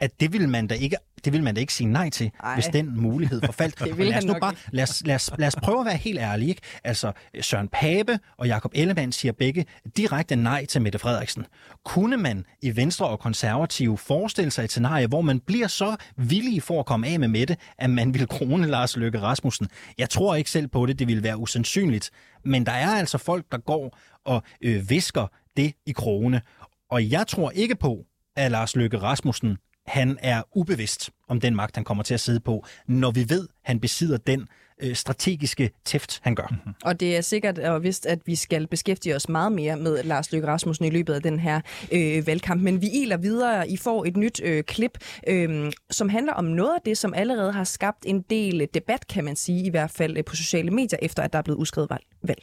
at 0.00 0.20
det 0.20 0.32
vil 0.32 0.48
man 0.48 0.66
da 0.66 0.74
ikke, 0.74 0.96
det 1.24 1.32
vil 1.32 1.42
man 1.42 1.54
da 1.54 1.60
ikke 1.60 1.74
sige 1.74 1.88
nej 1.88 2.10
til, 2.10 2.30
Ej. 2.42 2.54
hvis 2.54 2.66
den 2.66 3.00
mulighed 3.00 3.40
forfaldt. 3.44 3.78
det 3.98 4.06
lad 4.06 4.16
os 4.16 4.24
nu 4.24 4.34
bare, 4.40 4.54
lad 4.70 4.82
os, 4.82 5.02
lad, 5.06 5.14
os, 5.14 5.30
lad 5.38 5.46
os 5.46 5.56
prøve 5.56 5.80
at 5.80 5.86
være 5.86 5.96
helt 5.96 6.18
ærlige. 6.18 6.48
Ikke? 6.48 6.62
Altså, 6.84 7.12
Søren 7.40 7.68
Pape 7.68 8.18
og 8.36 8.46
Jakob 8.46 8.72
Ellemann 8.74 9.12
siger 9.12 9.32
begge 9.32 9.66
direkte 9.96 10.36
nej 10.36 10.64
til 10.64 10.82
Mette 10.82 10.98
Frederiksen. 10.98 11.46
Kunne 11.84 12.16
man 12.16 12.44
i 12.62 12.76
Venstre 12.76 13.06
og 13.06 13.20
Konservative 13.20 13.98
forestille 13.98 14.50
sig 14.50 14.64
et 14.64 14.70
scenarie, 14.70 15.06
hvor 15.06 15.20
man 15.20 15.40
bliver 15.40 15.66
så 15.66 15.96
villig 16.16 16.62
for 16.62 16.80
at 16.80 16.86
komme 16.86 17.06
af 17.06 17.20
med 17.20 17.28
Mette, 17.28 17.56
at 17.78 17.90
man 17.90 18.14
vil 18.14 18.28
krone 18.28 18.66
Lars 18.66 18.96
Løkke 18.96 19.20
Rasmussen? 19.20 19.68
Jeg 19.98 20.10
tror 20.10 20.34
ikke 20.34 20.50
selv 20.50 20.68
på 20.68 20.86
det, 20.86 20.98
det 20.98 21.08
vil 21.08 21.22
være 21.22 21.36
usandsynligt. 21.36 22.10
Men 22.44 22.66
der 22.66 22.72
er 22.72 22.88
altså 22.88 23.18
folk, 23.18 23.44
der 23.52 23.58
går 23.58 23.98
og 24.24 24.42
øh, 24.60 24.90
visker 24.90 25.26
det 25.56 25.72
i 25.86 25.92
krone. 25.92 26.42
Og 26.90 27.10
jeg 27.10 27.26
tror 27.26 27.50
ikke 27.50 27.76
på, 27.76 28.04
at 28.36 28.50
Lars 28.50 28.76
Løkke 28.76 28.98
Rasmussen 28.98 29.58
han 29.86 30.18
er 30.22 30.42
ubevidst 30.54 31.10
om 31.28 31.40
den 31.40 31.54
magt, 31.56 31.76
han 31.76 31.84
kommer 31.84 32.04
til 32.04 32.14
at 32.14 32.20
sidde 32.20 32.40
på, 32.40 32.64
når 32.86 33.10
vi 33.10 33.28
ved, 33.28 33.48
han 33.62 33.80
besidder 33.80 34.16
den 34.16 34.48
øh, 34.82 34.94
strategiske 34.94 35.70
tæft, 35.84 36.20
han 36.22 36.34
gør. 36.34 36.46
Mm-hmm. 36.50 36.74
Og 36.84 37.00
det 37.00 37.16
er 37.16 37.20
sikkert 37.20 37.58
og 37.58 37.82
vist, 37.82 38.06
at 38.06 38.18
vi 38.26 38.34
skal 38.34 38.66
beskæftige 38.66 39.16
os 39.16 39.28
meget 39.28 39.52
mere 39.52 39.76
med 39.76 40.02
Lars 40.02 40.32
Løkke 40.32 40.48
Rasmussen 40.48 40.84
i 40.84 40.90
løbet 40.90 41.14
af 41.14 41.22
den 41.22 41.40
her 41.40 41.60
øh, 41.92 42.26
valgkamp. 42.26 42.62
Men 42.62 42.80
vi 42.80 42.88
iler 42.88 43.16
videre. 43.16 43.68
I 43.68 43.76
får 43.76 44.04
et 44.04 44.16
nyt 44.16 44.40
øh, 44.44 44.64
klip, 44.64 44.98
øh, 45.26 45.72
som 45.90 46.08
handler 46.08 46.32
om 46.32 46.44
noget 46.44 46.74
af 46.74 46.80
det, 46.84 46.98
som 46.98 47.14
allerede 47.14 47.52
har 47.52 47.64
skabt 47.64 48.04
en 48.06 48.22
del 48.30 48.68
debat, 48.74 49.06
kan 49.06 49.24
man 49.24 49.36
sige, 49.36 49.66
i 49.66 49.70
hvert 49.70 49.90
fald 49.90 50.22
på 50.22 50.36
sociale 50.36 50.70
medier, 50.70 50.98
efter 51.02 51.22
at 51.22 51.32
der 51.32 51.38
er 51.38 51.42
blevet 51.42 51.58
udskrevet 51.58 51.90
valg. 52.22 52.42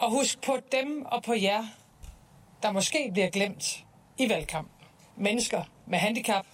Og 0.00 0.10
husk 0.10 0.42
på 0.46 0.56
dem 0.72 1.02
og 1.06 1.22
på 1.22 1.34
jer, 1.42 1.64
der 2.62 2.72
måske 2.72 3.10
bliver 3.12 3.30
glemt 3.30 3.84
i 4.18 4.28
valgkamp. 4.28 4.68
Mennesker 5.16 5.62
med 5.86 5.98
handicap, 5.98 6.46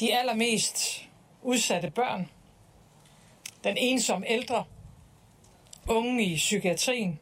de 0.00 0.18
allermest 0.18 1.08
udsatte 1.42 1.90
børn, 1.90 2.30
den 3.64 3.76
ensomme 3.76 4.26
ældre, 4.30 4.64
unge 5.88 6.24
i 6.24 6.36
psykiatrien, 6.36 7.18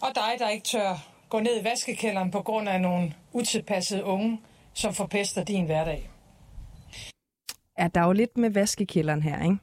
og 0.00 0.08
dig, 0.14 0.34
der 0.38 0.48
ikke 0.48 0.64
tør 0.64 1.08
gå 1.28 1.40
ned 1.40 1.60
i 1.60 1.64
vaskekælderen 1.64 2.30
på 2.30 2.42
grund 2.42 2.68
af 2.68 2.80
nogle 2.80 3.14
utilpassede 3.32 4.04
unge, 4.04 4.40
som 4.74 4.94
forpester 4.94 5.44
din 5.44 5.64
hverdag. 5.64 6.10
Ja, 7.78 7.88
der 7.94 8.00
er 8.00 8.06
jo 8.06 8.12
lidt 8.12 8.36
med 8.36 8.50
vaskekælderen 8.50 9.22
her, 9.22 9.42
ikke? 9.42 9.58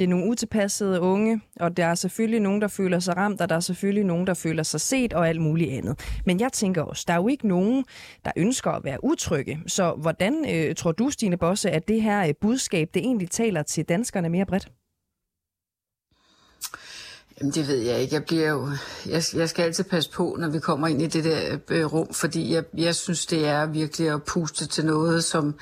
Det 0.00 0.04
er 0.04 0.08
nogle 0.08 0.30
utilpassede 0.30 1.00
unge, 1.00 1.40
og 1.60 1.76
der 1.76 1.86
er 1.86 1.94
selvfølgelig 1.94 2.40
nogen, 2.40 2.62
der 2.62 2.68
føler 2.68 2.98
sig 2.98 3.16
ramt, 3.16 3.40
og 3.40 3.48
der 3.48 3.56
er 3.56 3.60
selvfølgelig 3.60 4.04
nogen, 4.04 4.26
der 4.26 4.34
føler 4.34 4.62
sig 4.62 4.80
set 4.80 5.12
og 5.12 5.28
alt 5.28 5.40
muligt 5.40 5.72
andet. 5.72 6.00
Men 6.26 6.40
jeg 6.40 6.52
tænker 6.52 6.82
også, 6.82 7.04
der 7.06 7.12
er 7.12 7.16
jo 7.16 7.28
ikke 7.28 7.48
nogen, 7.48 7.84
der 8.24 8.30
ønsker 8.36 8.70
at 8.70 8.84
være 8.84 9.04
utrygge. 9.04 9.60
Så 9.66 9.94
hvordan 9.94 10.46
øh, 10.54 10.74
tror 10.74 10.92
du, 10.92 11.10
Stine 11.10 11.36
Bosse, 11.36 11.70
at 11.70 11.88
det 11.88 12.02
her 12.02 12.28
øh, 12.28 12.34
budskab, 12.40 12.88
det 12.94 13.00
egentlig 13.00 13.30
taler 13.30 13.62
til 13.62 13.84
danskerne 13.84 14.28
mere 14.28 14.46
bredt? 14.46 14.68
Jamen 17.40 17.52
det 17.52 17.68
ved 17.68 17.78
jeg 17.78 18.00
ikke. 18.00 18.14
Jeg 18.14 18.24
bliver 18.24 18.48
jo, 18.48 18.68
jeg, 19.06 19.22
jeg 19.34 19.48
skal 19.48 19.62
altid 19.62 19.84
passe 19.84 20.10
på, 20.10 20.36
når 20.38 20.48
vi 20.48 20.58
kommer 20.58 20.88
ind 20.88 21.02
i 21.02 21.06
det 21.06 21.24
der 21.24 21.58
øh, 21.70 21.92
rum, 21.92 22.12
fordi 22.12 22.54
jeg, 22.54 22.64
jeg 22.76 22.94
synes, 22.94 23.26
det 23.26 23.48
er 23.48 23.66
virkelig 23.66 24.08
at 24.08 24.22
puste 24.22 24.66
til 24.66 24.86
noget, 24.86 25.24
som 25.24 25.54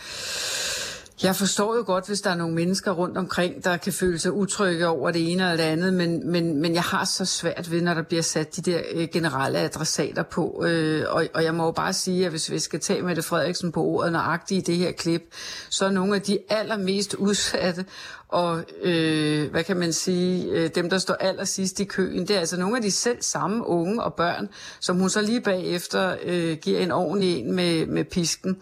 jeg 1.22 1.36
forstår 1.36 1.76
jo 1.76 1.82
godt, 1.86 2.06
hvis 2.06 2.20
der 2.20 2.30
er 2.30 2.34
nogle 2.34 2.54
mennesker 2.54 2.92
rundt 2.92 3.16
omkring, 3.16 3.64
der 3.64 3.76
kan 3.76 3.92
føle 3.92 4.18
sig 4.18 4.32
utrygge 4.32 4.86
over 4.86 5.10
det 5.10 5.32
ene 5.32 5.42
eller 5.42 5.56
det 5.56 5.62
andet, 5.62 5.94
men, 5.94 6.30
men, 6.30 6.60
men 6.60 6.74
jeg 6.74 6.82
har 6.82 7.04
så 7.04 7.24
svært 7.24 7.70
ved, 7.70 7.82
når 7.82 7.94
der 7.94 8.02
bliver 8.02 8.22
sat 8.22 8.56
de 8.56 8.62
der 8.62 8.80
øh, 8.92 9.08
generelle 9.12 9.58
adressater 9.58 10.22
på. 10.22 10.64
Øh, 10.66 11.04
og, 11.08 11.26
og 11.34 11.44
jeg 11.44 11.54
må 11.54 11.64
jo 11.64 11.70
bare 11.70 11.92
sige, 11.92 12.24
at 12.24 12.30
hvis 12.30 12.50
vi 12.50 12.58
skal 12.58 12.80
tage 12.80 13.02
Mette 13.02 13.22
Frederiksen 13.22 13.72
på 13.72 13.84
ordet 13.84 14.12
nøjagtigt 14.12 14.68
i 14.68 14.72
det 14.72 14.78
her 14.78 14.92
klip, 14.92 15.22
så 15.70 15.86
er 15.86 15.90
nogle 15.90 16.14
af 16.14 16.22
de 16.22 16.38
allermest 16.48 17.14
udsatte 17.14 17.84
og 18.28 18.64
øh, 18.82 19.50
hvad 19.50 19.64
kan 19.64 19.76
man 19.76 19.92
sige, 19.92 20.44
øh, 20.50 20.70
dem 20.74 20.90
der 20.90 20.98
står 20.98 21.14
allersidst 21.14 21.80
i 21.80 21.84
køen, 21.84 22.28
det 22.28 22.36
er 22.36 22.40
altså 22.40 22.56
nogle 22.56 22.76
af 22.76 22.82
de 22.82 22.90
selv 22.90 23.18
samme 23.20 23.66
unge 23.66 24.02
og 24.02 24.14
børn, 24.14 24.48
som 24.80 24.96
hun 24.96 25.10
så 25.10 25.22
lige 25.22 25.40
bagefter 25.40 26.16
øh, 26.24 26.56
giver 26.56 26.80
en 26.80 26.90
ordentlig 26.90 27.38
en 27.38 27.54
med, 27.54 27.86
med 27.86 28.04
pisken. 28.04 28.56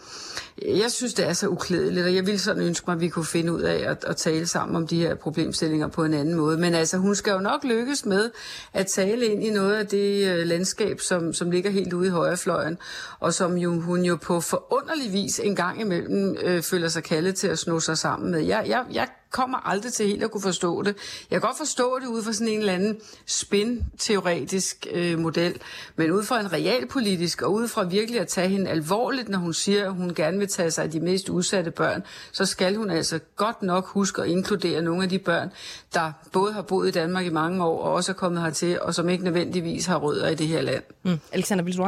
Jeg 0.63 0.91
synes, 0.93 1.15
det 1.15 1.29
er 1.29 1.33
så 1.33 1.49
uklædeligt, 1.49 2.07
og 2.07 2.15
jeg 2.15 2.27
ville 2.27 2.39
sådan 2.39 2.63
ønske 2.63 2.85
mig, 2.87 2.95
at 2.95 3.01
vi 3.01 3.09
kunne 3.09 3.25
finde 3.25 3.53
ud 3.53 3.61
af 3.61 3.91
at, 3.91 4.05
at 4.07 4.17
tale 4.17 4.47
sammen 4.47 4.77
om 4.77 4.87
de 4.87 5.01
her 5.01 5.15
problemstillinger 5.15 5.89
på 5.89 6.05
en 6.05 6.15
anden 6.15 6.35
måde. 6.35 6.57
Men 6.57 6.75
altså, 6.75 6.97
hun 6.97 7.15
skal 7.15 7.33
jo 7.33 7.39
nok 7.39 7.65
lykkes 7.65 8.07
med 8.07 8.31
at 8.73 8.87
tale 8.87 9.27
ind 9.27 9.45
i 9.45 9.51
noget 9.51 9.75
af 9.75 9.87
det 9.87 10.29
øh, 10.29 10.47
landskab, 10.47 11.01
som, 11.01 11.33
som 11.33 11.51
ligger 11.51 11.71
helt 11.71 11.93
ude 11.93 12.07
i 12.07 12.11
højrefløjen, 12.11 12.79
og 13.21 13.35
som 13.35 13.57
jo, 13.57 13.81
hun 13.81 14.05
jo 14.05 14.17
på 14.17 14.41
forunderlig 14.41 15.13
vis 15.13 15.41
en 15.45 15.57
gang 15.57 15.81
imellem 15.81 16.37
øh, 16.43 16.63
føler 16.63 16.89
sig 16.89 17.03
kaldet 17.03 17.35
til 17.35 17.49
at 17.49 17.59
sno 17.59 17.81
sig 17.81 17.99
sammen 17.99 18.31
med. 18.31 18.41
Jeg, 18.41 18.65
jeg, 18.69 18.85
jeg 18.93 19.09
kommer 19.31 19.69
aldrig 19.69 19.93
til 19.93 20.07
helt 20.07 20.25
at 20.25 20.31
kunne 20.31 20.43
forstå 20.43 20.83
det. 20.83 20.97
Jeg 21.31 21.41
kan 21.41 21.49
godt 21.49 21.59
forstå 21.59 21.99
det 22.01 22.07
ud 22.07 22.23
fra 22.23 22.33
sådan 22.33 22.49
en 22.49 22.59
eller 22.59 22.73
anden 22.73 22.97
spin-teoretisk 23.27 24.87
øh, 24.93 25.19
model, 25.19 25.55
men 25.97 26.11
ud 26.11 26.25
fra 26.25 26.41
en 26.41 26.53
realpolitisk 26.53 27.43
og 27.43 27.53
ud 27.53 27.69
fra 27.69 27.85
virkelig 27.85 28.21
at 28.21 28.29
tage 28.29 28.49
hende 28.49 28.71
alvorligt, 28.71 29.29
når 29.29 29.39
hun 29.39 29.55
siger, 29.55 29.85
at 29.85 29.95
hun 29.95 30.15
gerne 30.15 30.39
vil 30.39 30.49
tage 30.49 30.71
sig 30.71 30.85
af 30.85 30.91
de 30.91 31.01
mest 31.01 31.29
udsatte 31.29 31.71
børn, 31.71 32.03
så 32.33 32.45
skal 32.45 32.77
hun 32.77 32.91
altså 32.91 33.19
godt 33.37 33.63
nok 33.63 33.87
huske 33.87 34.23
at 34.23 34.29
inkludere 34.29 34.83
nogle 34.83 35.03
af 35.03 35.09
de 35.09 35.19
børn, 35.19 35.51
der 35.95 36.13
både 36.33 36.53
har 36.53 36.63
boet 36.63 36.89
i 36.89 36.91
Danmark 36.91 37.27
i 37.27 37.31
mange 37.31 37.65
år 37.65 37.83
og 37.83 37.93
også 37.93 38.13
er 38.13 38.17
kommet 38.17 38.43
hertil, 38.43 38.81
og 38.81 38.95
som 38.95 39.09
ikke 39.09 39.25
nødvendigvis 39.25 39.87
har 39.87 39.97
rødder 39.97 40.29
i 40.29 40.35
det 40.35 40.47
her 40.47 40.61
land. 40.61 40.83
Mm. 41.03 41.19
Alexander 41.33 41.65
Vils 41.65 41.79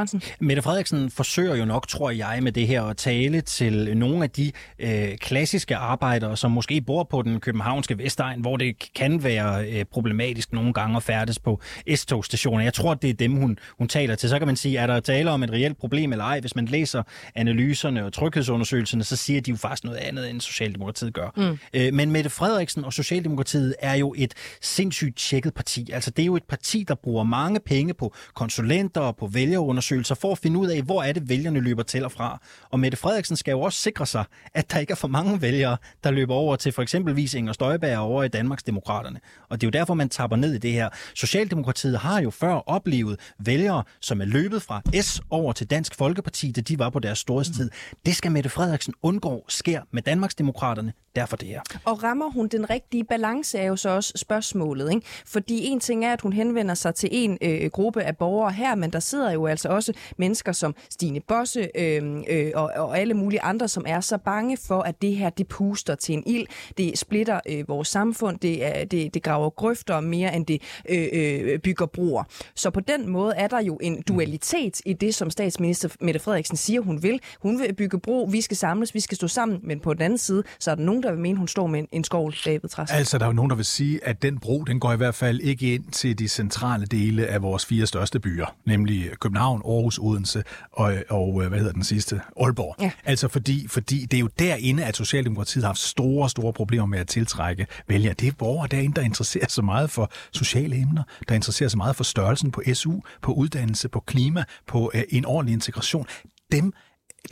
Mette 0.40 0.62
Frederiksen 0.62 1.10
forsøger 1.10 1.56
jo 1.56 1.64
nok, 1.64 1.88
tror 1.88 2.10
jeg, 2.10 2.38
med 2.42 2.52
det 2.52 2.66
her 2.66 2.82
at 2.82 2.96
tale 2.96 3.40
til 3.40 3.96
nogle 3.96 4.24
af 4.24 4.30
de 4.30 4.52
øh, 4.78 5.16
klassiske 5.16 5.76
arbejdere, 5.76 6.36
som 6.36 6.50
måske 6.50 6.80
bor 6.80 7.04
på 7.04 7.22
den 7.28 7.40
københavnske 7.40 7.98
Vestegn, 7.98 8.40
hvor 8.40 8.56
det 8.56 8.92
kan 8.94 9.24
være 9.24 9.70
øh, 9.70 9.84
problematisk 9.84 10.52
nogle 10.52 10.72
gange 10.72 10.96
at 10.96 11.02
færdes 11.02 11.38
på 11.38 11.60
S-togstationer. 11.94 12.64
Jeg 12.64 12.74
tror, 12.74 12.94
det 12.94 13.10
er 13.10 13.14
dem, 13.14 13.32
hun, 13.32 13.58
hun 13.78 13.88
taler 13.88 14.14
til. 14.14 14.28
Så 14.28 14.38
kan 14.38 14.46
man 14.46 14.56
sige, 14.56 14.78
er 14.78 14.86
der 14.86 15.00
tale 15.00 15.30
om 15.30 15.42
et 15.42 15.50
reelt 15.50 15.78
problem 15.78 16.12
eller 16.12 16.24
ej? 16.24 16.40
Hvis 16.40 16.56
man 16.56 16.64
læser 16.64 17.02
analyserne 17.34 18.04
og 18.04 18.12
tryghedsundersøgelserne, 18.12 19.04
så 19.04 19.16
siger 19.16 19.40
de 19.40 19.50
jo 19.50 19.56
faktisk 19.56 19.84
noget 19.84 19.98
andet, 19.98 20.30
end 20.30 20.40
Socialdemokratiet 20.40 21.14
gør. 21.14 21.30
Mm. 21.36 21.58
Øh, 21.74 21.94
men 21.94 22.10
Mette 22.10 22.30
Frederiksen 22.30 22.84
og 22.84 22.92
Socialdemokratiet 22.92 23.74
er 23.78 23.94
jo 23.94 24.14
et 24.16 24.34
sindssygt 24.62 25.16
tjekket 25.16 25.54
parti. 25.54 25.90
Altså, 25.92 26.10
det 26.10 26.22
er 26.22 26.26
jo 26.26 26.36
et 26.36 26.44
parti, 26.48 26.84
der 26.88 26.94
bruger 26.94 27.24
mange 27.24 27.60
penge 27.60 27.94
på 27.94 28.14
konsulenter 28.34 29.00
og 29.00 29.16
på 29.16 29.26
vælgerundersøgelser 29.26 30.14
for 30.14 30.32
at 30.32 30.38
finde 30.38 30.58
ud 30.58 30.68
af, 30.68 30.82
hvor 30.82 31.02
er 31.02 31.12
det, 31.12 31.28
vælgerne 31.28 31.60
løber 31.60 31.82
til 31.82 32.04
og 32.04 32.12
fra. 32.12 32.40
Og 32.70 32.80
Mette 32.80 32.98
Frederiksen 32.98 33.36
skal 33.36 33.52
jo 33.52 33.60
også 33.60 33.78
sikre 33.78 34.06
sig, 34.06 34.24
at 34.54 34.72
der 34.72 34.78
ikke 34.78 34.90
er 34.90 34.96
for 34.96 35.08
mange 35.08 35.42
vælgere, 35.42 35.76
der 36.04 36.10
løber 36.10 36.34
over 36.34 36.56
til 36.56 36.72
for 36.72 36.82
eksempel 36.82 37.16
eksempelvis 37.18 37.34
Inger 37.34 37.52
Støjberg 37.52 37.98
over 37.98 38.22
i 38.22 38.28
Danmarks 38.28 38.62
Demokraterne. 38.62 39.20
Og 39.48 39.60
det 39.60 39.66
er 39.66 39.68
jo 39.68 39.78
derfor, 39.78 39.94
man 39.94 40.08
tapper 40.08 40.36
ned 40.36 40.54
i 40.54 40.58
det 40.58 40.72
her. 40.72 40.88
Socialdemokratiet 41.14 41.98
har 41.98 42.20
jo 42.20 42.30
før 42.30 42.54
oplevet 42.54 43.20
vælgere, 43.38 43.84
som 44.00 44.20
er 44.20 44.24
løbet 44.24 44.62
fra 44.62 44.82
S 45.00 45.20
over 45.30 45.52
til 45.52 45.70
Dansk 45.70 45.94
Folkeparti, 45.94 46.52
da 46.52 46.60
de 46.60 46.78
var 46.78 46.90
på 46.90 46.98
deres 46.98 47.18
storhedstid. 47.18 47.70
Det 48.06 48.16
skal 48.16 48.32
Mette 48.32 48.50
Frederiksen 48.50 48.94
undgå 49.02 49.44
sker 49.48 49.80
med 49.92 50.02
Danmarks 50.02 50.34
Demokraterne. 50.34 50.92
Derfor 51.16 51.36
det 51.36 51.48
her. 51.48 51.60
Og 51.84 52.02
rammer 52.02 52.30
hun 52.30 52.48
den 52.48 52.70
rigtige 52.70 53.04
balance, 53.04 53.58
er 53.58 53.66
jo 53.66 53.76
så 53.76 53.88
også 53.88 54.12
spørgsmålet. 54.16 54.90
Ikke? 54.90 55.06
Fordi 55.26 55.66
en 55.66 55.80
ting 55.80 56.04
er, 56.04 56.12
at 56.12 56.20
hun 56.20 56.32
henvender 56.32 56.74
sig 56.74 56.94
til 56.94 57.08
en 57.12 57.38
øh, 57.42 57.70
gruppe 57.70 58.02
af 58.02 58.16
borgere 58.16 58.52
her, 58.52 58.74
men 58.74 58.90
der 58.92 59.00
sidder 59.00 59.32
jo 59.32 59.46
altså 59.46 59.68
også 59.68 59.92
mennesker 60.16 60.52
som 60.52 60.74
Stine 60.90 61.20
Bosse 61.20 61.68
øh, 61.74 62.22
øh, 62.30 62.50
og, 62.54 62.70
og 62.76 62.98
alle 62.98 63.14
mulige 63.14 63.42
andre, 63.42 63.68
som 63.68 63.84
er 63.86 64.00
så 64.00 64.18
bange 64.18 64.56
for, 64.56 64.82
at 64.82 65.02
det 65.02 65.16
her 65.16 65.30
det 65.30 65.48
puster 65.48 65.94
til 65.94 66.12
en 66.12 66.22
ild. 66.26 66.46
Det 66.78 66.98
splitter 67.08 67.40
øh, 67.48 67.68
vores 67.68 67.88
samfund, 67.88 68.38
det, 68.38 68.66
er, 68.66 68.84
det, 68.84 69.14
det 69.14 69.22
graver 69.22 69.50
grøfter 69.50 70.00
mere, 70.00 70.36
end 70.36 70.46
det 70.46 70.62
øh, 70.88 71.08
øh, 71.12 71.58
bygger 71.58 71.86
broer. 71.86 72.24
Så 72.54 72.70
på 72.70 72.80
den 72.80 73.08
måde 73.08 73.34
er 73.36 73.46
der 73.46 73.60
jo 73.60 73.78
en 73.82 74.02
dualitet 74.02 74.80
i 74.86 74.92
det, 74.92 75.14
som 75.14 75.30
statsminister 75.30 75.88
Mette 76.00 76.20
Frederiksen 76.20 76.56
siger, 76.56 76.80
hun 76.80 77.02
vil. 77.02 77.20
Hun 77.42 77.60
vil 77.60 77.74
bygge 77.74 77.98
bro, 77.98 78.28
vi 78.30 78.40
skal 78.40 78.56
samles, 78.56 78.94
vi 78.94 79.00
skal 79.00 79.16
stå 79.16 79.28
sammen, 79.28 79.60
men 79.62 79.80
på 79.80 79.94
den 79.94 80.02
anden 80.02 80.18
side, 80.18 80.42
så 80.58 80.70
er 80.70 80.74
der 80.74 80.82
nogen, 80.82 81.02
der 81.02 81.10
vil 81.10 81.20
mene, 81.20 81.38
hun 81.38 81.48
står 81.48 81.66
med 81.66 81.80
en, 81.80 81.88
en 81.92 82.04
skovl, 82.04 82.34
David 82.44 82.68
Træs. 82.68 82.90
Altså, 82.90 83.18
der 83.18 83.24
er 83.24 83.28
jo 83.28 83.32
nogen, 83.32 83.50
der 83.50 83.56
vil 83.56 83.64
sige, 83.64 84.00
at 84.04 84.22
den 84.22 84.38
bro, 84.38 84.64
den 84.64 84.80
går 84.80 84.92
i 84.92 84.96
hvert 84.96 85.14
fald 85.14 85.40
ikke 85.40 85.74
ind 85.74 85.84
til 85.92 86.18
de 86.18 86.28
centrale 86.28 86.86
dele 86.86 87.26
af 87.26 87.42
vores 87.42 87.66
fire 87.66 87.86
største 87.86 88.20
byer, 88.20 88.56
nemlig 88.66 89.10
København, 89.20 89.62
Aarhus, 89.64 89.98
Odense 89.98 90.42
og, 90.72 90.94
og 91.08 91.48
hvad 91.48 91.58
hedder 91.58 91.72
den 91.72 91.84
sidste? 91.84 92.20
Aalborg. 92.40 92.76
Ja. 92.80 92.90
Altså, 93.04 93.28
fordi, 93.28 93.68
fordi 93.68 94.06
det 94.10 94.16
er 94.16 94.20
jo 94.20 94.28
derinde, 94.38 94.84
at 94.84 94.96
Socialdemokratiet 94.96 95.64
har 95.64 95.68
haft 95.68 95.78
store, 95.78 96.30
store 96.30 96.52
problemer 96.52 96.86
med 96.86 96.97
at 96.98 97.08
tiltrække 97.08 97.66
vælgere. 97.88 98.14
Det 98.14 98.28
er 98.28 98.32
borgere 98.32 98.68
derinde, 98.68 98.94
der 98.94 99.02
interesserer 99.02 99.48
sig 99.48 99.64
meget 99.64 99.90
for 99.90 100.10
sociale 100.32 100.76
emner, 100.76 101.02
der 101.28 101.34
interesserer 101.34 101.68
sig 101.68 101.78
meget 101.78 101.96
for 101.96 102.04
størrelsen 102.04 102.50
på 102.50 102.62
SU, 102.74 103.00
på 103.22 103.32
uddannelse, 103.32 103.88
på 103.88 104.00
klima, 104.00 104.44
på 104.66 104.90
øh, 104.94 105.02
en 105.08 105.24
ordentlig 105.24 105.52
integration. 105.52 106.06
Dem 106.52 106.72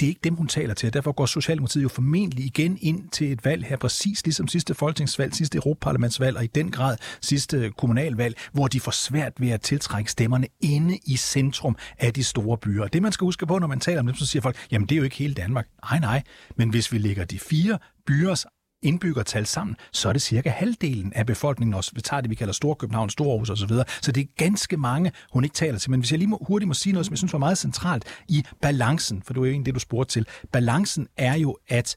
det 0.01 0.03
er 0.03 0.09
ikke 0.09 0.21
dem, 0.25 0.35
hun 0.35 0.49
taler 0.49 0.75
til. 0.75 0.93
Derfor 0.93 1.13
går 1.13 1.27
Socialdemokratiet 1.27 1.83
jo 1.83 1.89
formentlig 1.89 2.45
igen 2.45 2.79
ind 2.81 3.09
til 3.09 3.33
et 3.33 3.45
valg 3.45 3.65
her, 3.65 3.77
præcis 3.77 4.25
ligesom 4.25 4.49
sidste 4.49 4.75
folketingsvalg, 4.75 5.35
sidste 5.35 5.57
Europaparlamentsvalg 5.57 6.37
og 6.37 6.45
i 6.45 6.47
den 6.47 6.71
grad 6.71 6.97
sidste 7.21 7.73
kommunalvalg, 7.79 8.37
hvor 8.53 8.67
de 8.67 8.81
får 8.81 8.91
svært 8.91 9.33
ved 9.39 9.51
at 9.51 9.61
tiltrække 9.61 10.11
stemmerne 10.11 10.47
inde 10.61 10.99
i 11.07 11.17
centrum 11.17 11.77
af 11.99 12.13
de 12.13 12.25
store 12.25 12.59
byer. 12.59 12.87
Det 12.87 13.03
man 13.03 13.13
skal 13.13 13.25
huske 13.25 13.47
på, 13.47 13.59
når 13.59 13.67
man 13.67 13.81
taler 13.81 14.01
om 14.01 14.07
dem, 14.07 14.17
så 14.17 14.27
siger 14.27 14.43
folk, 14.43 14.57
jamen 14.71 14.89
det 14.89 14.95
er 14.95 14.99
jo 14.99 15.05
ikke 15.05 15.17
hele 15.17 15.35
Danmark. 15.35 15.67
Nej, 15.91 15.99
nej. 15.99 16.23
Men 16.57 16.71
hvis 16.71 16.93
vi 16.93 16.99
lægger 16.99 17.25
de 17.25 17.39
fire 17.39 17.79
byers 18.07 18.47
indbyggertal 18.83 19.47
sammen, 19.47 19.77
så 19.93 20.09
er 20.09 20.13
det 20.13 20.23
cirka 20.23 20.51
halvdelen 20.51 21.13
af 21.13 21.27
befolkningen 21.27 21.75
også. 21.75 21.93
Vi 21.95 22.01
tager 22.01 22.21
det, 22.21 22.31
vi 22.31 22.35
kalder 22.35 22.53
Storkøbenhavn, 22.53 23.11
Storhus 23.11 23.51
osv. 23.51 23.69
Så, 23.69 23.85
så 24.03 24.13
det 24.13 24.21
er 24.21 24.27
ganske 24.37 24.77
mange, 24.77 25.13
hun 25.33 25.45
ikke 25.45 25.55
taler 25.55 25.79
til. 25.79 25.91
Men 25.91 26.01
hvis 26.01 26.11
jeg 26.11 26.19
lige 26.19 26.29
må, 26.29 26.39
hurtigt 26.47 26.69
må 26.69 26.75
sige 26.75 26.93
noget, 26.93 27.07
som 27.07 27.13
jeg 27.13 27.19
synes 27.19 27.33
var 27.33 27.39
meget 27.39 27.59
centralt 27.59 28.05
i 28.29 28.45
balancen, 28.63 29.23
for 29.23 29.33
det 29.33 29.41
var 29.41 29.47
jo 29.47 29.53
egentlig 29.53 29.67
det, 29.67 29.75
du 29.75 29.81
spurgte 29.81 30.13
til. 30.13 30.27
Balancen 30.53 31.09
er 31.17 31.35
jo, 31.35 31.59
at 31.69 31.97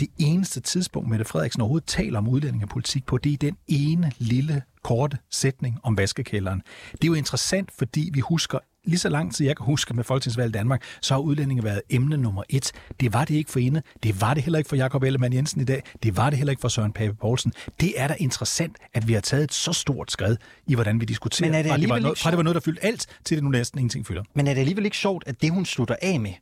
det 0.00 0.08
eneste 0.18 0.60
tidspunkt, 0.60 1.08
Mette 1.08 1.24
Frederiksen 1.24 1.62
overhovedet 1.62 1.88
taler 1.88 2.18
om 2.18 2.28
udlændingepolitik 2.28 3.06
på, 3.06 3.18
det 3.18 3.32
er 3.32 3.36
den 3.36 3.56
ene 3.66 4.12
lille 4.18 4.62
korte 4.82 5.18
sætning 5.30 5.78
om 5.82 5.96
vaskekælderen. 5.96 6.62
Det 6.92 7.04
er 7.04 7.08
jo 7.08 7.14
interessant, 7.14 7.70
fordi 7.78 8.10
vi 8.12 8.20
husker 8.20 8.58
lige 8.88 8.98
så 8.98 9.08
lang 9.08 9.34
tid 9.34 9.46
jeg 9.46 9.56
kan 9.56 9.66
huske 9.66 9.94
med 9.94 10.04
Folketingsvalget 10.04 10.50
i 10.50 10.58
Danmark, 10.58 10.82
så 11.00 11.14
har 11.14 11.20
udlændinge 11.20 11.64
været 11.64 11.82
emne 11.90 12.16
nummer 12.16 12.42
et. 12.48 12.72
Det 13.00 13.12
var 13.12 13.24
det 13.24 13.34
ikke 13.34 13.50
for 13.50 13.58
ene. 13.58 13.82
Det 14.02 14.20
var 14.20 14.34
det 14.34 14.42
heller 14.42 14.58
ikke 14.58 14.68
for 14.68 14.76
Jakob 14.76 15.02
Ellemann 15.02 15.34
Jensen 15.34 15.60
i 15.60 15.64
dag. 15.64 15.82
Det 16.02 16.16
var 16.16 16.30
det 16.30 16.38
heller 16.38 16.50
ikke 16.50 16.60
for 16.60 16.68
Søren 16.68 16.92
Pape 16.92 17.14
Poulsen. 17.14 17.52
Det 17.80 18.00
er 18.00 18.08
da 18.08 18.14
interessant, 18.18 18.76
at 18.94 19.08
vi 19.08 19.12
har 19.12 19.20
taget 19.20 19.44
et 19.44 19.54
så 19.54 19.72
stort 19.72 20.12
skridt 20.12 20.40
i, 20.66 20.74
hvordan 20.74 21.00
vi 21.00 21.04
diskuterer. 21.04 21.50
Men 21.50 21.54
er 21.54 21.62
det, 21.62 21.70
fra, 21.70 21.78
det 21.78 21.88
var 21.88 21.98
noget, 21.98 22.18
fra 22.18 22.30
det 22.30 22.36
var 22.36 22.42
noget, 22.42 22.54
der 22.54 22.60
fyldte 22.60 22.84
alt, 22.84 23.06
til 23.24 23.36
det 23.36 23.44
nu 23.44 23.50
næsten 23.50 23.78
ingenting 23.78 24.06
fylder. 24.06 24.22
Men 24.34 24.46
er 24.46 24.54
det 24.54 24.60
alligevel 24.60 24.84
ikke 24.84 24.96
sjovt, 24.96 25.24
at 25.26 25.42
det, 25.42 25.50
hun 25.50 25.64
slutter 25.64 25.96
af 26.02 26.20
med, 26.20 26.32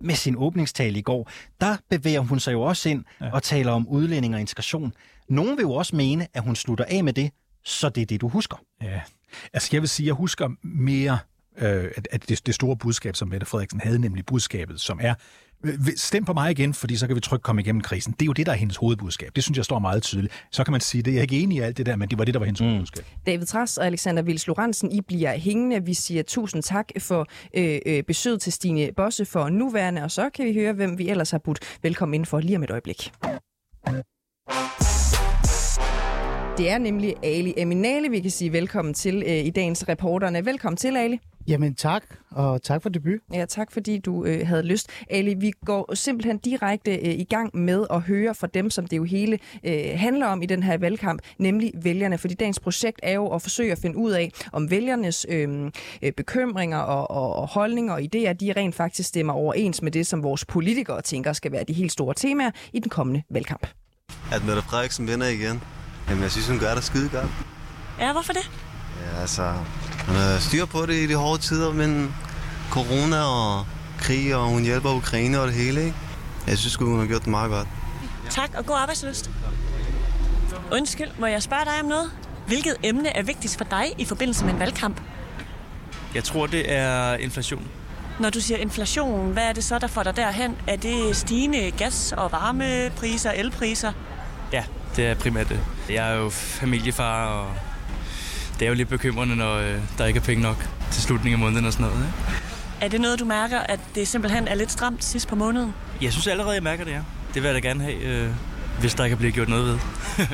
med 0.00 0.14
sin 0.14 0.36
åbningstale 0.36 0.98
i 0.98 1.02
går, 1.02 1.30
der 1.60 1.76
bevæger 1.90 2.20
hun 2.20 2.40
sig 2.40 2.52
jo 2.52 2.62
også 2.62 2.88
ind 2.88 3.04
ja. 3.20 3.32
og 3.32 3.42
taler 3.42 3.72
om 3.72 3.88
udlænding 3.88 4.34
og 4.34 4.40
integration. 4.40 4.92
Nogen 5.28 5.56
vil 5.56 5.62
jo 5.62 5.72
også 5.72 5.96
mene, 5.96 6.26
at 6.34 6.42
hun 6.42 6.56
slutter 6.56 6.84
af 6.88 7.04
med 7.04 7.12
det, 7.12 7.30
så 7.64 7.88
det 7.88 8.00
er 8.00 8.06
det, 8.06 8.20
du 8.20 8.28
husker. 8.28 8.56
Ja, 8.82 9.00
altså 9.52 9.68
jeg 9.72 9.82
vil 9.82 9.88
sige, 9.88 10.04
at 10.04 10.06
jeg 10.06 10.14
husker 10.14 10.48
mere 10.62 11.18
øh, 11.58 11.90
at 12.12 12.28
det, 12.28 12.46
det 12.46 12.54
store 12.54 12.76
budskab, 12.76 13.16
som 13.16 13.28
Mette 13.28 13.46
Frederiksen 13.46 13.80
havde, 13.80 13.98
nemlig 13.98 14.26
budskabet, 14.26 14.80
som 14.80 14.98
er, 15.02 15.14
stem 15.96 16.24
på 16.24 16.32
mig 16.32 16.50
igen, 16.50 16.74
fordi 16.74 16.96
så 16.96 17.06
kan 17.06 17.16
vi 17.16 17.20
trygt 17.20 17.42
komme 17.42 17.62
igennem 17.62 17.80
krisen. 17.80 18.12
Det 18.12 18.22
er 18.22 18.26
jo 18.26 18.32
det, 18.32 18.46
der 18.46 18.52
er 18.52 18.56
hendes 18.56 18.76
hovedbudskab. 18.76 19.36
Det 19.36 19.44
synes 19.44 19.56
jeg 19.56 19.64
står 19.64 19.78
meget 19.78 20.02
tydeligt. 20.02 20.34
Så 20.50 20.64
kan 20.64 20.72
man 20.72 20.80
sige, 20.80 21.02
det 21.02 21.10
er 21.10 21.14
jeg 21.14 21.22
ikke 21.22 21.40
enig 21.40 21.56
i 21.56 21.60
alt 21.60 21.76
det 21.76 21.86
der, 21.86 21.96
men 21.96 22.08
det 22.08 22.18
var 22.18 22.24
det, 22.24 22.34
der 22.34 22.38
var 22.38 22.46
hendes 22.46 22.60
mm. 22.60 22.66
hovedbudskab. 22.66 23.04
David 23.26 23.46
Tras 23.46 23.78
og 23.78 23.86
Alexander 23.86 24.22
Vils 24.22 24.46
Lorentzen, 24.46 24.92
I 24.92 25.00
bliver 25.00 25.36
hængende. 25.36 25.84
Vi 25.84 25.94
siger 25.94 26.22
tusind 26.22 26.62
tak 26.62 26.88
for 26.98 27.26
øh, 27.54 27.78
øh, 27.86 28.02
besøget 28.02 28.40
til 28.40 28.52
Stine 28.52 28.90
Bosse 28.96 29.24
for 29.24 29.48
nuværende, 29.48 30.02
og 30.02 30.10
så 30.10 30.30
kan 30.30 30.46
vi 30.46 30.52
høre, 30.52 30.72
hvem 30.72 30.98
vi 30.98 31.08
ellers 31.08 31.30
har 31.30 31.38
budt 31.38 31.78
velkommen 31.82 32.14
ind 32.14 32.26
for 32.26 32.40
lige 32.40 32.56
om 32.56 32.62
et 32.62 32.70
øjeblik. 32.70 33.12
Det 36.58 36.70
er 36.70 36.78
nemlig 36.78 37.14
Ali 37.22 37.54
Eminale, 37.56 38.10
vi 38.10 38.20
kan 38.20 38.30
sige 38.30 38.52
velkommen 38.52 38.94
til 38.94 39.22
øh, 39.26 39.32
i 39.32 39.50
dagens 39.50 39.88
reporterne. 39.88 40.46
Velkommen 40.46 40.76
til, 40.76 40.96
Ali. 40.96 41.20
Jamen 41.48 41.74
tak, 41.74 42.02
og 42.30 42.62
tak 42.62 42.82
for 42.82 42.88
debut. 42.88 43.20
Ja, 43.32 43.44
tak 43.44 43.72
fordi 43.72 43.98
du 43.98 44.24
øh, 44.24 44.46
havde 44.46 44.62
lyst. 44.62 44.90
Ali, 45.10 45.34
vi 45.34 45.52
går 45.66 45.94
simpelthen 45.94 46.38
direkte 46.38 46.94
øh, 46.94 47.14
i 47.14 47.24
gang 47.24 47.56
med 47.56 47.86
at 47.90 48.00
høre 48.00 48.34
fra 48.34 48.46
dem, 48.46 48.70
som 48.70 48.86
det 48.86 48.96
jo 48.96 49.04
hele 49.04 49.38
øh, 49.64 49.84
handler 49.94 50.26
om 50.26 50.42
i 50.42 50.46
den 50.46 50.62
her 50.62 50.78
valgkamp, 50.78 51.22
nemlig 51.38 51.72
vælgerne. 51.82 52.18
Fordi 52.18 52.34
dagens 52.34 52.60
projekt 52.60 53.00
er 53.02 53.12
jo 53.12 53.26
at 53.26 53.42
forsøge 53.42 53.72
at 53.72 53.78
finde 53.78 53.96
ud 53.96 54.10
af, 54.10 54.30
om 54.52 54.70
vælgernes 54.70 55.26
øh, 55.28 55.70
øh, 56.02 56.12
bekymringer 56.12 56.78
og, 56.78 57.10
og, 57.10 57.36
og 57.36 57.48
holdninger 57.48 57.92
og 57.92 58.00
idéer, 58.00 58.32
de 58.32 58.52
rent 58.56 58.74
faktisk 58.74 59.08
stemmer 59.08 59.32
overens 59.32 59.82
med 59.82 59.92
det, 59.92 60.06
som 60.06 60.22
vores 60.22 60.44
politikere 60.44 61.02
tænker 61.02 61.32
skal 61.32 61.52
være 61.52 61.64
de 61.64 61.72
helt 61.72 61.92
store 61.92 62.14
temaer 62.14 62.50
i 62.72 62.78
den 62.78 62.90
kommende 62.90 63.22
valgkamp. 63.30 63.66
At 64.32 64.44
Mette 64.46 64.62
Frederiksen 64.62 65.08
vinder 65.08 65.26
igen. 65.26 65.60
Jamen, 66.12 66.22
jeg 66.22 66.30
synes, 66.30 66.48
hun 66.48 66.58
gør 66.58 66.74
det 66.74 66.84
skide 66.84 67.08
godt. 67.08 67.26
Ja, 67.98 68.12
hvorfor 68.12 68.32
det? 68.32 68.50
Ja, 69.00 69.20
altså, 69.20 69.52
hun 70.06 70.16
har 70.16 70.38
styr 70.38 70.64
på 70.64 70.86
det 70.86 70.94
i 70.94 71.06
de 71.06 71.14
hårde 71.14 71.42
tider, 71.42 71.72
men 71.72 72.14
corona 72.70 73.22
og 73.22 73.66
krig, 73.98 74.36
og 74.36 74.44
hun 74.48 74.62
hjælper 74.62 74.90
Ukraine 74.90 75.40
og 75.40 75.46
det 75.46 75.54
hele, 75.54 75.84
ikke? 75.84 75.96
Jeg 76.46 76.58
synes 76.58 76.74
hun 76.74 76.98
har 76.98 77.06
gjort 77.06 77.20
det 77.20 77.28
meget 77.30 77.50
godt. 77.50 77.68
Tak, 78.30 78.50
og 78.58 78.66
god 78.66 78.76
arbejdsløst. 78.80 79.30
Undskyld, 80.72 81.08
må 81.18 81.26
jeg 81.26 81.42
spørge 81.42 81.64
dig 81.64 81.80
om 81.82 81.88
noget? 81.88 82.10
Hvilket 82.46 82.76
emne 82.82 83.16
er 83.16 83.22
vigtigst 83.22 83.58
for 83.58 83.64
dig 83.64 83.84
i 83.98 84.04
forbindelse 84.04 84.44
med 84.44 84.52
en 84.52 84.60
valgkamp? 84.60 85.00
Jeg 86.14 86.24
tror, 86.24 86.46
det 86.46 86.72
er 86.72 87.14
inflation. 87.14 87.68
Når 88.20 88.30
du 88.30 88.40
siger 88.40 88.58
inflation, 88.58 89.32
hvad 89.32 89.42
er 89.42 89.52
det 89.52 89.64
så, 89.64 89.78
der 89.78 89.86
får 89.86 90.02
dig 90.02 90.16
derhen? 90.16 90.56
Er 90.66 90.76
det 90.76 91.16
stigende 91.16 91.70
gas- 91.70 92.14
og 92.16 92.32
varmepriser, 92.32 93.30
elpriser? 93.30 93.92
Ja, 94.52 94.64
det 94.96 95.06
er 95.06 95.14
primært 95.14 95.48
det. 95.48 95.60
Jeg 95.88 96.12
er 96.12 96.16
jo 96.16 96.30
familiefar, 96.30 97.26
og 97.26 97.54
det 98.58 98.62
er 98.62 98.68
jo 98.68 98.74
lidt 98.74 98.88
bekymrende, 98.88 99.36
når 99.36 99.54
øh, 99.54 99.78
der 99.98 100.06
ikke 100.06 100.18
er 100.18 100.24
penge 100.24 100.42
nok 100.42 100.68
til 100.90 101.02
slutningen 101.02 101.40
af 101.40 101.46
måneden 101.46 101.66
og 101.66 101.72
sådan 101.72 101.86
noget. 101.86 102.06
Ikke? 102.06 102.42
Er 102.80 102.88
det 102.88 103.00
noget, 103.00 103.18
du 103.18 103.24
mærker, 103.24 103.58
at 103.58 103.80
det 103.94 104.08
simpelthen 104.08 104.48
er 104.48 104.54
lidt 104.54 104.72
stramt 104.72 105.04
sidst 105.04 105.28
på 105.28 105.36
måneden? 105.36 105.74
Jeg 106.02 106.12
synes 106.12 106.26
allerede, 106.26 106.54
jeg 106.54 106.62
mærker 106.62 106.84
det, 106.84 106.90
ja. 106.90 107.00
Det 107.34 107.42
vil 107.42 107.44
jeg 107.44 107.54
da 107.54 107.68
gerne 107.68 107.84
have, 107.84 107.96
øh, 107.96 108.30
hvis 108.80 108.94
der 108.94 109.08
kan 109.08 109.18
blive 109.18 109.32
gjort 109.32 109.48
noget 109.48 109.66
ved. 109.66 109.78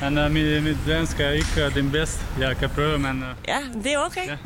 Men 0.00 0.18
uh, 0.18 0.30
mit, 0.30 0.62
mit 0.62 0.76
dansk 0.86 1.20
er 1.20 1.30
ikke 1.30 1.66
uh, 1.66 1.74
den 1.74 1.90
bedste. 1.90 2.24
Jeg 2.38 2.56
kan 2.56 2.70
prøve, 2.70 2.98
men... 2.98 3.22
Uh... 3.22 3.28
Ja, 3.48 3.58
det 3.84 3.92
er 3.92 3.98
okay. 3.98 4.26
Ja. 4.26 4.36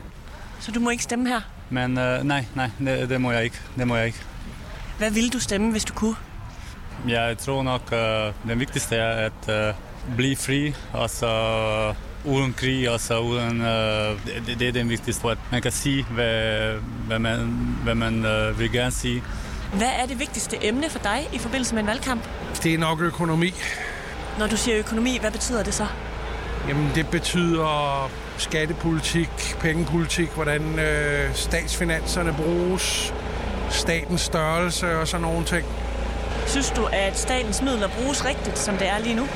Så 0.61 0.73
du 0.73 0.81
må 0.81 0.91
ikke 0.91 1.03
stemme 1.03 1.29
her? 1.29 1.41
Men 1.71 1.99
uh, 1.99 2.27
nej, 2.27 2.45
nej, 2.55 2.71
det, 2.79 3.11
det 3.11 3.21
må 3.21 3.33
jeg 3.33 3.45
ikke. 3.45 3.57
Det 3.77 3.87
må 3.87 3.97
jeg 3.97 4.07
ikke. 4.07 4.19
Hvad 4.99 5.11
ville 5.11 5.31
du 5.31 5.41
stemme, 5.41 5.71
hvis 5.71 5.85
du 5.85 5.95
kunne? 5.95 6.17
Jeg 7.09 7.39
tror 7.39 7.63
nok, 7.63 7.83
uh, 7.93 8.51
den 8.51 8.61
vigtigste 8.61 8.97
er 8.97 9.31
at 9.31 9.71
uh, 9.71 9.75
blive 10.17 10.37
fri, 10.37 10.75
og 10.93 11.11
så 11.11 11.95
uden 12.25 12.55
krig, 12.59 12.91
og 12.91 13.01
så 13.01 13.19
uden, 13.21 13.61
uh, 13.61 13.67
det, 14.47 14.59
det 14.59 14.69
er 14.69 14.73
den 14.73 14.89
vigtigste, 14.89 15.29
at 15.29 15.39
man 15.53 15.63
kan 15.63 15.73
sige, 15.73 16.07
hvad, 16.11 16.73
hvad 17.07 17.19
man, 17.19 17.39
hvad 17.83 17.95
man 17.95 18.15
uh, 18.15 18.59
vil 18.59 18.73
gerne 18.73 18.91
sige. 18.91 19.23
Hvad 19.73 19.91
er 20.03 20.07
det 20.07 20.19
vigtigste 20.19 20.67
emne 20.67 20.91
for 20.91 20.99
dig 20.99 21.29
i 21.33 21.39
forbindelse 21.39 21.75
med 21.75 21.83
en 21.83 21.89
valgkamp? 21.89 22.23
Det 22.63 22.75
er 22.75 22.79
nok 22.79 23.01
økonomi. 23.01 23.55
Når 24.39 24.47
du 24.47 24.57
siger 24.57 24.79
økonomi, 24.79 25.19
hvad 25.21 25.31
betyder 25.31 25.63
det 25.63 25.75
så? 25.75 25.87
Jamen, 26.69 26.91
det 26.95 27.09
betyder 27.09 28.11
skattepolitik, 28.39 29.57
pengepolitik, 29.61 30.29
hvordan 30.29 30.79
øh, 30.79 31.35
statsfinanserne 31.35 32.35
bruges, 32.35 33.15
statens 33.71 34.21
størrelse 34.21 34.99
og 34.99 35.09
sådan 35.09 35.23
nogle 35.23 35.45
ting. 35.45 35.67
Synes 36.47 36.71
du, 36.71 36.89
at 36.93 37.19
statens 37.19 37.63
midler 37.63 37.89
bruges 37.89 38.25
rigtigt, 38.25 38.59
som 38.59 38.77
det 38.77 38.89
er 38.89 38.99
lige 38.99 39.15
nu? 39.15 39.27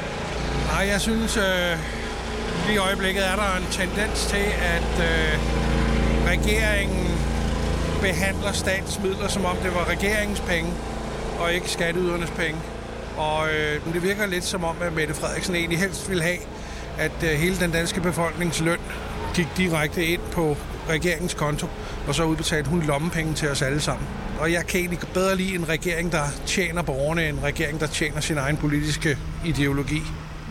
Nej, 0.72 0.88
jeg 0.88 1.00
synes, 1.00 1.36
øh, 1.36 1.78
lige 2.66 2.74
i 2.74 2.78
øjeblikket 2.78 3.26
er 3.26 3.36
der 3.36 3.56
en 3.56 3.66
tendens 3.70 4.26
til, 4.26 4.46
at 4.76 4.92
øh, 5.00 5.38
regeringen 6.26 7.08
behandler 8.00 8.52
statsmidler, 8.52 9.28
som 9.28 9.44
om 9.44 9.56
det 9.56 9.74
var 9.74 9.88
regeringens 9.88 10.40
penge, 10.40 10.70
og 11.40 11.52
ikke 11.52 11.70
skatteydernes 11.70 12.30
penge. 12.30 12.60
Og 13.16 13.48
øh, 13.48 13.94
det 13.94 14.02
virker 14.02 14.26
lidt 14.26 14.44
som 14.44 14.64
om, 14.64 14.76
at 14.82 14.92
Mette 14.92 15.14
Frederiksen 15.14 15.54
egentlig 15.54 15.78
helst 15.78 16.10
vil 16.10 16.22
have, 16.22 16.38
at 16.98 17.12
øh, 17.22 17.30
hele 17.30 17.56
den 17.60 17.70
danske 17.70 18.00
befolknings 18.00 18.60
løn 18.60 18.78
gik 19.34 19.48
direkte 19.56 20.06
ind 20.06 20.20
på 20.32 20.56
regeringens 20.88 21.34
konto, 21.34 21.66
og 22.08 22.14
så 22.14 22.24
udbetalte 22.24 22.70
hun 22.70 22.82
lommepenge 22.82 23.34
til 23.34 23.48
os 23.48 23.62
alle 23.62 23.80
sammen. 23.80 24.06
Og 24.40 24.52
jeg 24.52 24.66
kan 24.66 24.80
egentlig 24.80 24.98
bedre 25.14 25.36
lide 25.36 25.54
en 25.54 25.68
regering, 25.68 26.12
der 26.12 26.24
tjener 26.46 26.82
borgerne, 26.82 27.28
end 27.28 27.38
en 27.38 27.44
regering, 27.44 27.80
der 27.80 27.86
tjener 27.86 28.20
sin 28.20 28.38
egen 28.38 28.56
politiske 28.56 29.18
ideologi. 29.44 30.02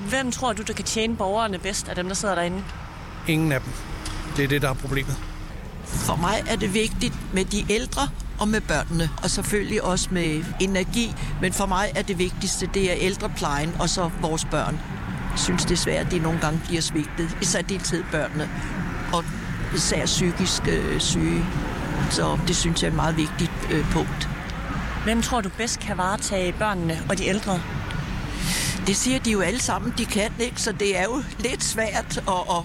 Hvem 0.09 0.31
tror 0.31 0.53
du, 0.53 0.61
der 0.61 0.73
kan 0.73 0.85
tjene 0.85 1.15
borgerne 1.15 1.59
bedst 1.59 1.87
af 1.89 1.95
dem, 1.95 2.07
der 2.07 2.15
sidder 2.15 2.35
derinde? 2.35 2.63
Ingen 3.27 3.51
af 3.51 3.61
dem. 3.61 3.71
Det 4.37 4.43
er 4.43 4.47
det, 4.47 4.61
der 4.61 4.69
er 4.69 4.73
problemet. 4.73 5.15
For 5.85 6.15
mig 6.15 6.43
er 6.47 6.55
det 6.55 6.73
vigtigt 6.73 7.13
med 7.33 7.45
de 7.45 7.65
ældre 7.69 8.01
og 8.39 8.47
med 8.47 8.61
børnene, 8.61 9.09
og 9.23 9.29
selvfølgelig 9.29 9.83
også 9.83 10.07
med 10.11 10.43
energi. 10.59 11.15
Men 11.41 11.53
for 11.53 11.65
mig 11.65 11.91
er 11.95 12.01
det 12.01 12.17
vigtigste, 12.17 12.69
det 12.73 12.91
er 12.91 12.95
ældreplejen 12.99 13.75
og 13.79 13.89
så 13.89 14.09
vores 14.21 14.45
børn. 14.45 14.79
Jeg 15.31 15.39
synes 15.39 15.65
desværre, 15.65 15.99
at 15.99 16.11
de 16.11 16.19
nogle 16.19 16.39
gange 16.39 16.61
bliver 16.67 16.81
svigtet, 16.81 17.37
i 17.41 17.45
særdeleshed 17.45 18.03
børnene, 18.11 18.49
og 19.13 19.23
især 19.75 20.05
psykisk 20.05 20.67
øh, 20.67 20.99
syge. 20.99 21.45
Så 22.09 22.39
det 22.47 22.55
synes 22.55 22.83
jeg 22.83 22.87
er 22.87 22.91
et 22.91 22.95
meget 22.95 23.17
vigtigt 23.17 23.51
øh, 23.71 23.91
punkt. 23.91 24.29
Hvem 25.03 25.21
tror 25.21 25.41
du 25.41 25.49
bedst 25.57 25.79
kan 25.79 25.97
varetage 25.97 26.53
børnene 26.53 27.01
og 27.09 27.17
de 27.17 27.25
ældre? 27.25 27.59
Det 28.91 28.99
siger 28.99 29.19
de 29.19 29.31
jo 29.31 29.41
alle 29.41 29.61
sammen, 29.61 29.93
de 29.97 30.05
kan 30.05 30.31
ikke, 30.39 30.61
så 30.61 30.71
det 30.71 30.99
er 30.99 31.03
jo 31.03 31.23
lidt 31.39 31.63
svært 31.63 32.17
at, 32.17 32.33
at 32.49 32.63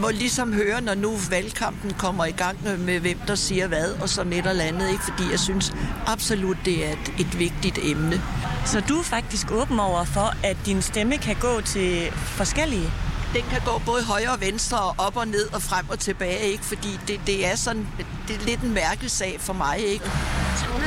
må 0.00 0.10
ligesom 0.10 0.52
høre, 0.52 0.80
når 0.80 0.94
nu 0.94 1.16
valgkampen 1.30 1.94
kommer 1.98 2.24
i 2.24 2.30
gang 2.30 2.58
med, 2.78 3.00
hvem 3.00 3.18
der 3.26 3.34
siger 3.34 3.66
hvad, 3.66 3.90
og 4.02 4.08
så 4.08 4.24
net 4.24 4.46
eller 4.46 4.64
andet, 4.64 4.90
ikke? 4.90 5.04
fordi 5.04 5.30
jeg 5.30 5.40
synes 5.40 5.72
absolut, 6.06 6.56
det 6.64 6.86
er 6.86 6.92
et, 6.92 7.12
et 7.18 7.38
vigtigt 7.38 7.78
emne. 7.82 8.22
Så 8.66 8.80
du 8.80 8.98
er 8.98 9.02
faktisk 9.02 9.50
åben 9.50 9.80
over 9.80 10.04
for, 10.04 10.36
at 10.44 10.56
din 10.66 10.82
stemme 10.82 11.16
kan 11.18 11.36
gå 11.40 11.60
til 11.60 12.10
forskellige? 12.12 12.90
Den 13.34 13.42
kan 13.50 13.60
gå 13.64 13.82
både 13.86 14.04
højre 14.04 14.32
og 14.32 14.40
venstre, 14.40 14.80
og 14.80 14.94
op 14.98 15.16
og 15.16 15.28
ned 15.28 15.54
og 15.54 15.62
frem 15.62 15.88
og 15.88 15.98
tilbage, 15.98 16.40
ikke? 16.40 16.64
fordi 16.64 16.98
det, 17.08 17.20
det 17.26 17.46
er 17.46 17.56
sådan, 17.56 17.88
det 18.28 18.36
er 18.36 18.44
lidt 18.44 18.60
en 18.60 18.74
mærkesag 18.74 19.36
for 19.40 19.52
mig. 19.52 19.78
Ikke? 19.78 20.04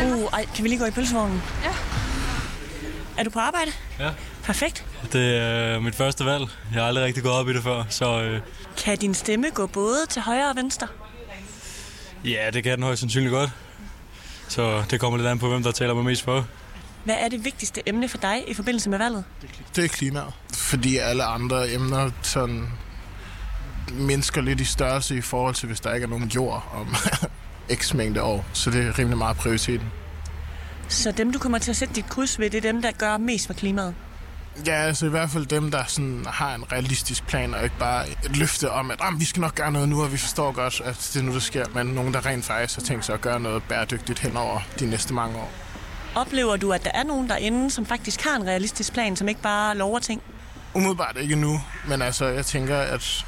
Uh, 0.06 0.34
ej, 0.34 0.46
kan 0.56 0.64
vi 0.64 0.70
lige 0.70 0.80
gå 0.80 0.86
i 0.86 0.92
pølsevognen? 0.92 1.42
Ja. 1.64 1.72
Er 3.18 3.24
du 3.24 3.30
på 3.30 3.40
arbejde? 3.40 3.72
Ja. 4.00 4.10
Perfekt. 4.46 4.86
Det 5.14 5.38
er 5.38 5.80
mit 5.80 5.96
første 5.96 6.26
valg. 6.26 6.44
Jeg 6.74 6.82
har 6.82 6.88
aldrig 6.88 7.06
rigtig 7.06 7.24
gået 7.24 7.36
op 7.36 7.50
i 7.50 7.54
det 7.54 7.64
før, 7.64 7.84
så 7.90 8.22
øh, 8.22 8.42
Kan 8.78 8.98
din 8.98 9.14
stemme 9.14 9.48
gå 9.54 9.68
både 9.68 9.98
til 10.10 10.22
højre 10.22 10.50
og 10.50 10.56
venstre? 10.56 10.88
ja, 12.26 12.50
det 12.54 12.64
kan 12.64 12.72
den 12.78 12.84
højst 12.84 13.00
sandsynligt 13.00 13.32
godt. 13.32 13.50
Så 14.48 14.84
det 14.90 15.00
kommer 15.00 15.18
lidt 15.18 15.28
an 15.30 15.40
på, 15.40 15.50
hvem 15.50 15.64
der 15.64 15.72
taler 15.72 15.94
mig 15.94 16.06
mest 16.06 16.24
for. 16.24 16.48
Hvad 17.04 17.16
er 17.20 17.28
det 17.30 17.46
vigtigste 17.46 17.82
emne 17.90 18.10
for 18.10 18.18
dig 18.18 18.44
i 18.48 18.54
forbindelse 18.54 18.90
med 18.90 18.98
valget? 18.98 19.24
Det 19.76 19.84
er 19.84 19.88
klimaet. 19.88 20.34
Fordi 20.54 20.98
alle 20.98 21.24
andre 21.24 21.72
emner 21.74 22.12
sådan 22.22 22.68
mindsker 23.92 24.42
lidt 24.42 24.62
i 24.62 24.66
størrelse 24.66 25.18
i 25.18 25.22
forhold 25.22 25.56
til, 25.56 25.68
hvis 25.68 25.80
der 25.80 25.94
ikke 25.94 26.06
er 26.06 26.10
nogen 26.10 26.28
jord 26.28 26.72
om 26.74 26.96
x 27.80 27.94
mængde 27.94 28.22
år. 28.22 28.46
Så 28.54 28.72
det 28.72 28.88
er 28.88 29.00
rimelig 29.00 29.18
meget 29.18 29.38
prioriteten. 29.38 29.88
Så 30.88 31.12
dem, 31.12 31.32
du 31.34 31.40
kommer 31.40 31.58
til 31.58 31.72
at 31.72 31.78
sætte 31.78 31.94
dit 31.94 32.10
kryds 32.10 32.40
ved, 32.40 32.50
det 32.50 32.58
er 32.58 32.72
dem, 32.72 32.82
der 32.82 32.92
gør 32.92 33.18
mest 33.18 33.48
for 33.48 33.54
klimaet? 33.54 33.96
Ja, 34.66 34.74
altså 34.74 35.06
i 35.06 35.10
hvert 35.10 35.30
fald 35.30 35.46
dem, 35.46 35.72
der 35.72 35.84
sådan 35.88 36.26
har 36.28 36.56
en 36.56 36.72
realistisk 36.72 37.28
plan, 37.28 37.54
og 37.54 37.64
ikke 37.64 37.78
bare 37.80 38.10
et 38.10 38.38
løfte 38.38 38.72
om, 38.72 38.92
at 38.92 39.00
vi 39.18 39.26
skal 39.26 39.42
nok 39.42 39.56
gøre 39.56 39.72
noget 39.72 39.90
nu, 39.90 40.04
og 40.04 40.12
vi 40.12 40.18
forstår 40.18 40.52
godt, 40.52 40.82
at 40.86 41.10
det 41.14 41.20
er 41.20 41.24
nu, 41.24 41.34
der 41.34 41.40
sker, 41.40 41.66
men 41.74 41.88
nogen, 41.88 42.14
der 42.14 42.26
rent 42.26 42.46
faktisk 42.46 42.80
har 42.80 42.84
tænkt 42.84 43.06
sig 43.06 43.14
at 43.14 43.22
gøre 43.22 43.40
noget 43.40 43.64
bæredygtigt 43.64 44.20
hen 44.20 44.38
over 44.38 44.60
de 44.80 44.86
næste 44.86 45.14
mange 45.14 45.38
år. 45.38 45.52
Oplever 46.16 46.56
du, 46.56 46.72
at 46.74 46.84
der 46.84 46.92
er 46.94 47.04
nogen 47.04 47.30
derinde, 47.30 47.72
som 47.72 47.86
faktisk 47.86 48.24
har 48.24 48.36
en 48.36 48.48
realistisk 48.48 48.94
plan, 48.94 49.16
som 49.16 49.28
ikke 49.28 49.42
bare 49.42 49.78
lover 49.78 50.00
ting? 50.00 50.22
Umiddelbart 50.74 51.18
ikke 51.22 51.36
nu, 51.36 51.62
men 51.88 52.02
altså 52.02 52.26
jeg 52.26 52.46
tænker, 52.46 52.78
at 52.78 53.26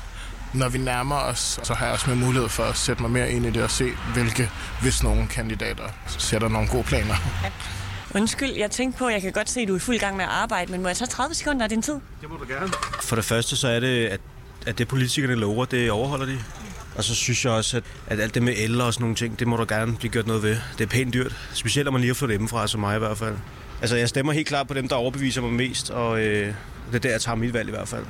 når 0.54 0.70
vi 0.70 0.78
nærmer 0.78 1.16
os, 1.16 1.60
så 1.64 1.74
har 1.74 1.86
jeg 1.86 1.94
også 1.94 2.10
med 2.10 2.18
mulighed 2.18 2.50
for 2.50 2.64
at 2.64 2.78
sætte 2.78 3.02
mig 3.02 3.12
mere 3.12 3.32
ind 3.32 3.46
i 3.46 3.50
det 3.50 3.64
og 3.64 3.72
se, 3.72 3.90
hvilke, 4.14 4.50
hvis 4.82 5.04
nogle 5.04 5.28
kandidater 5.28 5.84
sætter 6.08 6.48
nogle 6.48 6.68
gode 6.68 6.84
planer. 6.84 7.16
Undskyld, 8.16 8.52
jeg 8.52 8.72
tænkte 8.72 9.00
på, 9.00 9.06
at 9.06 9.14
jeg 9.14 9.22
kan 9.22 9.32
godt 9.32 9.50
se, 9.50 9.60
at 9.60 9.68
du 9.68 9.74
er 9.74 9.78
i 9.78 9.80
fuld 9.80 10.00
gang 10.00 10.16
med 10.18 10.24
at 10.24 10.30
arbejde, 10.32 10.72
men 10.72 10.82
må 10.82 10.88
jeg 10.88 10.98
tage 10.98 11.08
30 11.08 11.36
sekunder 11.36 11.64
af 11.64 11.70
din 11.70 11.82
tid? 11.82 11.94
Det 12.22 12.30
må 12.30 12.36
du 12.36 12.46
gerne. 12.48 12.68
For 13.02 13.16
det 13.16 13.26
første, 13.26 13.56
så 13.56 13.68
er 13.68 13.80
det, 13.80 14.06
at, 14.06 14.20
at 14.68 14.78
det 14.78 14.88
politikerne 14.88 15.36
lover, 15.36 15.66
det 15.66 15.92
overholder 15.92 16.26
de. 16.26 16.40
Og 16.96 17.04
så 17.04 17.16
synes 17.16 17.46
jeg 17.46 17.54
også, 17.54 17.78
at, 17.78 17.84
at 18.08 18.20
alt 18.20 18.34
det 18.36 18.44
med 18.44 18.54
el 18.58 18.82
og 18.82 18.94
sådan 18.94 19.04
nogle 19.04 19.16
ting, 19.16 19.40
det 19.40 19.48
må 19.48 19.58
der 19.58 19.66
gerne 19.66 19.96
blive 19.96 20.12
gjort 20.12 20.28
noget 20.28 20.44
ved. 20.44 20.58
Det 20.78 20.84
er 20.84 20.88
pænt 20.88 21.14
dyrt, 21.14 21.36
specielt 21.54 21.86
når 21.86 21.92
man 21.92 22.02
lige 22.02 22.10
har 22.10 22.16
fået 22.16 22.32
hjemmefra, 22.32 22.68
som 22.68 22.80
mig 22.80 22.96
i 22.96 23.00
hvert 23.00 23.18
fald. 23.18 23.36
Altså, 23.82 23.96
jeg 23.96 24.10
stemmer 24.10 24.34
helt 24.34 24.48
klart 24.48 24.68
på 24.68 24.74
dem, 24.74 24.88
der 24.88 24.96
overbeviser 24.96 25.42
mig 25.42 25.54
mest, 25.54 25.90
og 25.90 26.20
øh, 26.20 26.54
det 26.92 26.96
er 26.96 27.00
der, 27.00 27.10
jeg 27.10 27.22
tager 27.22 27.36
mit 27.36 27.54
valg 27.54 27.68
i 27.68 27.72
hvert 27.72 27.88
fald. 27.88 28.06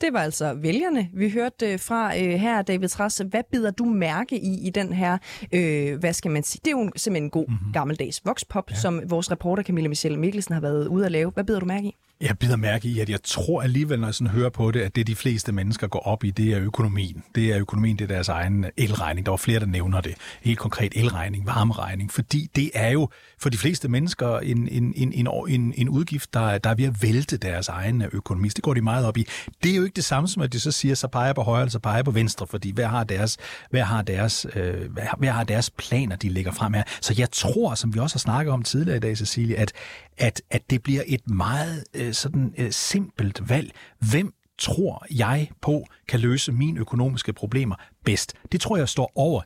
Det 0.00 0.12
var 0.12 0.20
altså 0.20 0.54
vælgerne, 0.54 1.08
vi 1.14 1.30
hørte 1.30 1.72
øh, 1.72 1.80
fra 1.80 2.18
øh, 2.18 2.30
her, 2.30 2.62
David 2.62 2.88
Trasse. 2.88 3.24
Hvad 3.24 3.42
bider 3.52 3.70
du 3.70 3.84
mærke 3.84 4.38
i 4.38 4.66
i 4.66 4.70
den 4.70 4.92
her, 4.92 5.18
øh, 5.52 5.98
hvad 5.98 6.12
skal 6.12 6.30
man 6.30 6.42
sige, 6.42 6.60
det 6.64 6.70
er 6.72 6.78
jo 6.78 6.90
simpelthen 6.96 7.24
en 7.24 7.30
god 7.30 7.48
mm-hmm. 7.48 7.72
gammeldags 7.72 8.22
voxpop, 8.24 8.70
ja. 8.70 8.76
som 8.76 9.02
vores 9.06 9.30
reporter 9.30 9.62
Camilla 9.62 9.88
Michelle 9.88 10.18
Mikkelsen 10.18 10.54
har 10.54 10.60
været 10.60 10.86
ude 10.86 11.06
at 11.06 11.12
lave. 11.12 11.30
Hvad 11.30 11.44
bider 11.44 11.60
du 11.60 11.66
mærke 11.66 11.86
i? 11.86 11.96
Jeg 12.20 12.38
bider 12.38 12.56
mærke 12.56 12.88
i, 12.88 13.00
at 13.00 13.10
jeg 13.10 13.22
tror 13.22 13.62
alligevel, 13.62 14.00
når 14.00 14.06
jeg 14.06 14.14
sådan 14.14 14.30
hører 14.30 14.50
på 14.50 14.70
det, 14.70 14.80
at 14.80 14.96
det 14.96 15.06
de 15.06 15.14
fleste 15.14 15.52
mennesker 15.52 15.86
går 15.86 15.98
op 15.98 16.24
i, 16.24 16.30
det 16.30 16.52
er 16.52 16.60
økonomien. 16.60 17.22
Det 17.34 17.52
er 17.52 17.58
økonomien, 17.58 17.98
det 17.98 18.04
er 18.04 18.08
deres 18.14 18.28
egen 18.28 18.66
elregning. 18.76 19.26
Der 19.26 19.32
var 19.32 19.36
flere, 19.36 19.60
der 19.60 19.66
nævner 19.66 20.00
det. 20.00 20.14
Helt 20.42 20.58
konkret 20.58 20.92
elregning, 20.96 21.46
varmeregning. 21.46 22.12
Fordi 22.12 22.50
det 22.56 22.70
er 22.74 22.90
jo 22.90 23.08
for 23.38 23.48
de 23.48 23.58
fleste 23.58 23.88
mennesker 23.88 24.38
en, 24.38 24.68
en, 24.68 24.92
en, 24.96 25.28
en, 25.48 25.74
en, 25.76 25.88
udgift, 25.88 26.34
der, 26.34 26.58
der 26.58 26.70
er 26.70 26.74
ved 26.74 26.84
at 26.84 27.02
vælte 27.02 27.36
deres 27.36 27.68
egen 27.68 28.02
økonomi. 28.12 28.48
Det 28.48 28.64
går 28.64 28.74
de 28.74 28.80
meget 28.80 29.06
op 29.06 29.16
i. 29.16 29.26
Det 29.62 29.72
er 29.72 29.76
jo 29.76 29.84
ikke 29.84 29.96
det 29.96 30.04
samme 30.04 30.28
som, 30.28 30.42
at 30.42 30.52
de 30.52 30.60
så 30.60 30.72
siger, 30.72 30.94
så 30.94 31.08
peger 31.08 31.32
på 31.32 31.42
højre, 31.42 31.60
eller 31.60 31.70
så 31.70 31.78
peger 31.78 32.02
på 32.02 32.10
venstre, 32.10 32.46
fordi 32.46 32.70
hvad 32.70 32.86
har 32.86 33.04
deres, 33.04 33.36
hvad 33.70 33.82
har 33.82 34.02
deres, 34.02 34.46
øh, 34.54 34.92
hvad, 34.92 35.02
har, 35.02 35.16
hvad 35.18 35.28
har 35.28 35.44
deres 35.44 35.70
planer, 35.70 36.16
de 36.16 36.28
lægger 36.28 36.52
frem 36.52 36.72
her. 36.74 36.82
Så 37.00 37.14
jeg 37.18 37.30
tror, 37.30 37.74
som 37.74 37.94
vi 37.94 37.98
også 37.98 38.14
har 38.16 38.18
snakket 38.20 38.52
om 38.52 38.62
tidligere 38.62 38.96
i 38.96 39.00
dag, 39.00 39.16
Cecilie, 39.16 39.56
at, 39.56 39.72
at, 40.18 40.42
at 40.50 40.70
det 40.70 40.82
bliver 40.82 41.02
et 41.06 41.30
meget 41.30 41.84
øh, 41.94 42.07
Øh, 42.08 42.14
sådan 42.14 42.54
øh, 42.58 42.72
simpelt 42.72 43.48
valg. 43.48 43.72
Hvem 44.10 44.34
tror 44.58 45.06
jeg 45.10 45.50
på 45.60 45.84
kan 46.08 46.20
løse 46.20 46.52
mine 46.52 46.80
økonomiske 46.80 47.32
problemer 47.32 47.76
bedst? 48.04 48.34
Det 48.52 48.60
tror 48.60 48.76
jeg 48.76 48.88
står 48.88 49.12
over 49.14 49.42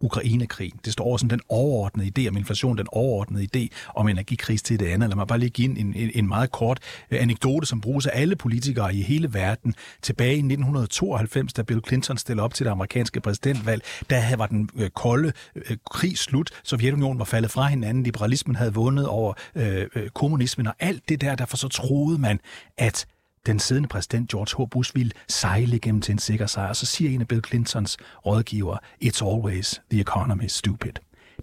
Ukrainekrigen. 0.00 0.80
Det 0.84 0.92
står 0.92 1.04
over 1.04 1.16
sådan 1.16 1.30
den 1.30 1.40
overordnede 1.48 2.12
idé 2.18 2.28
om 2.28 2.36
inflation, 2.36 2.78
den 2.78 2.86
overordnede 2.92 3.48
idé 3.56 3.68
om 3.94 4.08
energikris 4.08 4.62
til 4.62 4.80
det 4.80 4.86
andet. 4.86 5.08
Lad 5.08 5.16
mig 5.16 5.26
bare 5.26 5.38
lige 5.38 5.50
give 5.50 5.78
en, 5.78 5.94
en, 5.96 6.10
en 6.14 6.28
meget 6.28 6.52
kort 6.52 6.78
øh, 7.10 7.22
anekdote, 7.22 7.66
som 7.66 7.80
bruges 7.80 8.06
af 8.06 8.20
alle 8.20 8.36
politikere 8.36 8.94
i 8.94 9.02
hele 9.02 9.34
verden. 9.34 9.74
Tilbage 10.02 10.32
i 10.32 10.38
1992, 10.38 11.52
da 11.52 11.62
Bill 11.62 11.80
Clinton 11.86 12.18
stillede 12.18 12.44
op 12.44 12.54
til 12.54 12.66
det 12.66 12.70
amerikanske 12.70 13.20
præsidentvalg, 13.20 13.82
der 14.10 14.36
var 14.36 14.46
den 14.46 14.70
øh, 14.76 14.90
kolde 14.90 15.32
øh, 15.56 15.76
krig 15.90 16.18
slut. 16.18 16.50
Sovjetunionen 16.64 17.18
var 17.18 17.24
faldet 17.24 17.50
fra 17.50 17.66
hinanden. 17.66 18.02
Liberalismen 18.02 18.56
havde 18.56 18.74
vundet 18.74 19.06
over 19.06 19.34
øh, 19.54 19.86
øh, 19.94 20.10
kommunismen 20.10 20.66
og 20.66 20.74
alt 20.78 21.08
det 21.08 21.20
der. 21.20 21.34
Derfor 21.34 21.56
så 21.56 21.68
troede 21.68 22.18
man, 22.18 22.40
at 22.78 23.06
den 23.46 23.58
siddende 23.58 23.88
præsident 23.88 24.30
George 24.30 24.64
H. 24.64 24.68
Bush 24.70 24.94
ville 24.94 25.12
sejle 25.28 25.78
gennem 25.78 26.00
til 26.00 26.12
en 26.12 26.18
sikker 26.18 26.46
sejr. 26.46 26.72
Så 26.72 26.86
siger 26.86 27.10
en 27.10 27.20
af 27.20 27.28
Bill 27.28 27.44
Clintons 27.44 27.96
rådgiver, 28.26 28.76
it's 29.04 29.24
always 29.24 29.80
the 29.90 30.00
economy 30.00 30.46
stupid. 30.48 30.92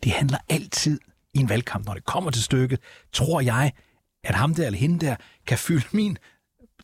Det 0.04 0.12
handler 0.12 0.38
altid 0.50 1.00
i 1.34 1.40
en 1.40 1.50
valgkamp, 1.50 1.86
når 1.86 1.94
det 1.94 2.06
kommer 2.06 2.32
til 2.32 2.44
stykket, 2.44 2.80
tror 3.14 3.42
jeg, 3.42 3.72
at 4.24 4.36
ham 4.36 4.56
der 4.56 4.66
eller 4.66 4.80
hende 4.80 5.06
der 5.06 5.16
kan 5.48 5.58
fylde 5.58 5.86
min 5.92 6.18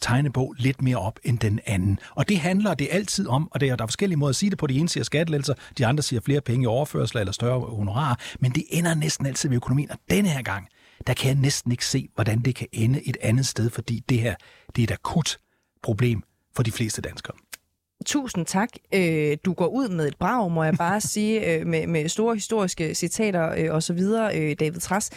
tegnebog 0.01 0.55
lidt 0.57 0.81
mere 0.81 0.97
op 0.97 1.19
end 1.23 1.39
den 1.39 1.59
anden. 1.65 1.99
Og 2.15 2.29
det 2.29 2.39
handler 2.39 2.73
det 2.73 2.87
altid 2.91 3.27
om, 3.27 3.51
og 3.51 3.59
det 3.59 3.69
er, 3.69 3.75
der 3.75 3.83
er 3.83 3.87
forskellige 3.87 4.17
måder 4.17 4.29
at 4.29 4.35
sige 4.35 4.49
det 4.49 4.57
på. 4.57 4.67
De 4.67 4.77
ene 4.77 4.89
siger 4.89 5.03
skattelettelser, 5.03 5.53
de 5.77 5.85
andre 5.85 6.03
siger 6.03 6.21
flere 6.25 6.41
penge 6.41 6.63
i 6.63 6.67
overførsler 6.67 7.21
eller 7.21 7.31
større 7.31 7.59
honorar, 7.59 8.19
men 8.39 8.51
det 8.51 8.63
ender 8.69 8.93
næsten 8.93 9.25
altid 9.25 9.49
ved 9.49 9.55
økonomien. 9.55 9.91
Og 9.91 9.97
denne 10.09 10.29
her 10.29 10.41
gang, 10.41 10.67
der 11.07 11.13
kan 11.13 11.27
jeg 11.27 11.35
næsten 11.35 11.71
ikke 11.71 11.85
se, 11.85 12.09
hvordan 12.15 12.39
det 12.39 12.55
kan 12.55 12.67
ende 12.71 13.07
et 13.07 13.17
andet 13.21 13.45
sted, 13.45 13.69
fordi 13.69 14.03
det 14.09 14.19
her 14.19 14.35
det 14.75 14.81
er 14.81 14.83
et 14.83 14.91
akut 14.91 15.37
problem 15.83 16.23
for 16.55 16.63
de 16.63 16.71
fleste 16.71 17.01
danskere. 17.01 17.35
Tusind 18.05 18.45
tak. 18.45 18.69
Øh, 18.93 19.37
du 19.45 19.53
går 19.53 19.67
ud 19.67 19.89
med 19.89 20.07
et 20.07 20.17
brag, 20.19 20.51
må 20.51 20.63
jeg 20.63 20.73
bare 20.77 21.01
sige, 21.01 21.53
øh, 21.53 21.67
med, 21.67 21.87
med 21.87 22.09
store 22.09 22.35
historiske 22.35 22.95
citater 22.95 23.55
øh, 23.57 23.73
og 23.73 23.83
så 23.83 23.93
videre, 23.93 24.53
David 24.53 24.79
Tras. 24.79 25.09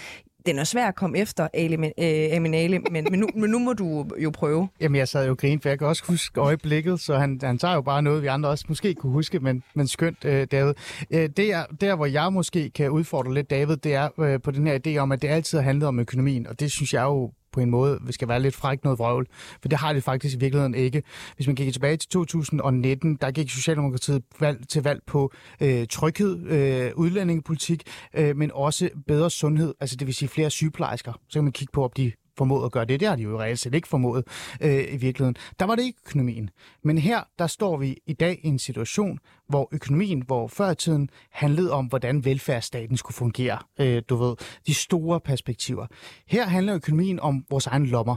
Den 0.47 0.59
er 0.59 0.65
svær 0.65 0.89
at 0.89 0.95
komme 0.95 1.19
efter, 1.19 1.49
øh, 1.55 2.37
Aminale, 2.37 2.79
men, 2.79 3.07
men, 3.11 3.19
nu, 3.19 3.29
men 3.35 3.51
nu 3.51 3.59
må 3.59 3.73
du 3.73 4.07
jo 4.19 4.31
prøve. 4.31 4.69
Jamen, 4.81 4.97
jeg 4.97 5.09
sad 5.09 5.27
jo 5.27 5.35
grin, 5.39 5.61
for 5.61 5.69
jeg 5.69 5.79
kan 5.79 5.89
også 5.89 6.03
huske 6.09 6.41
øjeblikket, 6.41 7.01
så 7.01 7.17
han, 7.17 7.41
han 7.43 7.59
tager 7.59 7.75
jo 7.75 7.83
bare 7.83 8.03
noget, 8.03 8.23
vi 8.23 8.27
andre 8.27 8.49
også 8.49 8.65
måske 8.69 8.95
kunne 8.95 9.13
huske, 9.13 9.41
men, 9.41 9.63
men 9.75 9.89
skønt, 9.89 10.25
øh, 10.25 10.47
David. 10.53 10.75
Øh, 11.11 11.29
det 11.37 11.53
er, 11.53 11.65
der, 11.81 11.97
hvor 11.97 12.07
jeg 12.07 12.33
måske 12.33 12.71
kan 12.71 12.91
udfordre 12.91 13.35
lidt, 13.35 13.51
David, 13.51 13.77
det 13.77 13.95
er 13.95 14.39
på 14.39 14.51
den 14.51 14.67
her 14.67 14.79
idé 14.87 14.97
om, 14.97 15.13
at 15.13 15.23
det 15.23 15.29
altid 15.29 15.59
har 15.59 15.65
handlet 15.65 15.89
om 15.89 16.01
økonomien, 16.01 16.47
og 16.47 16.61
det 16.61 16.71
synes 16.71 16.95
jeg 16.95 17.03
jo 17.03 17.33
på 17.53 17.61
en 17.61 17.71
måde 17.71 17.99
vi 18.07 18.13
skal 18.13 18.29
være 18.29 18.41
lidt 18.43 18.55
fræk 18.55 18.85
noget 18.85 18.99
vrøvl, 18.99 19.27
for 19.61 19.69
det 19.69 19.79
har 19.79 19.93
det 19.93 20.05
faktisk 20.05 20.37
i 20.37 20.39
virkeligheden 20.39 20.75
ikke. 20.75 21.03
Hvis 21.37 21.47
man 21.47 21.57
kigger 21.57 21.73
tilbage 21.73 21.97
til 21.97 22.09
2019, 22.09 23.19
der 23.21 23.31
gik 23.31 23.51
Socialdemokratiet 23.51 24.23
valg, 24.41 24.69
til 24.69 24.83
valg 24.83 25.01
på 25.07 25.33
øh, 25.61 25.87
tryghed, 25.91 26.47
øh, 26.47 26.91
udlændingepolitik, 26.97 27.83
øh, 28.15 28.37
men 28.37 28.51
også 28.55 28.91
bedre 29.07 29.31
sundhed, 29.31 29.75
altså 29.81 29.97
det 29.97 30.07
vil 30.07 30.15
sige 30.15 30.29
flere 30.29 30.51
sygeplejersker. 30.51 31.13
Så 31.29 31.39
kan 31.39 31.45
man 31.45 31.53
kigge 31.53 31.73
på, 31.73 31.85
om 31.85 31.91
de 31.97 32.13
formået 32.43 32.65
at 32.65 32.73
gøre 32.73 32.85
det. 32.85 33.01
Det 33.01 33.09
har 33.09 33.17
de 33.17 33.23
jo 33.23 33.41
reelt 33.41 33.59
set 33.59 33.75
ikke 33.75 33.89
formået 33.89 34.25
øh, 34.61 34.95
i 34.95 34.97
virkeligheden. 34.97 35.37
Der 35.59 35.65
var 35.65 35.75
det 35.75 35.83
ikke 35.83 35.99
økonomien. 36.07 36.51
Men 36.85 36.99
her, 36.99 37.21
der 37.39 37.47
står 37.47 37.77
vi 37.77 37.97
i 38.07 38.13
dag 38.13 38.41
i 38.45 38.49
en 38.49 38.59
situation, 38.59 39.19
hvor 39.49 39.69
økonomien, 39.73 40.23
hvor 40.27 40.49
før 40.49 40.71
i 40.71 40.75
tiden 40.75 41.11
handlede 41.31 41.73
om, 41.73 41.87
hvordan 41.87 42.25
velfærdsstaten 42.25 42.97
skulle 42.97 43.15
fungere. 43.15 43.59
Øh, 43.81 44.03
du 44.09 44.17
ved, 44.17 44.37
de 44.67 44.75
store 44.75 45.21
perspektiver. 45.21 45.87
Her 46.27 46.47
handler 46.47 46.75
økonomien 46.75 47.21
om 47.21 47.45
vores 47.51 47.67
egen 47.67 47.87
lommer. 47.87 48.17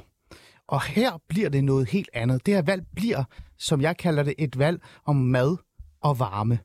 Og 0.67 0.83
her 0.83 1.11
bliver 1.27 1.49
det 1.49 1.63
noget 1.63 1.89
helt 1.89 2.09
andet. 2.13 2.45
Det 2.45 2.53
her 2.53 2.61
valg 2.61 2.83
bliver, 2.95 3.23
som 3.57 3.81
jeg 3.81 3.97
kalder 3.97 4.23
det, 4.23 4.33
et 4.37 4.59
valg 4.59 4.81
om 5.05 5.15
mad 5.15 5.57
og 6.01 6.19
varme. 6.19 6.59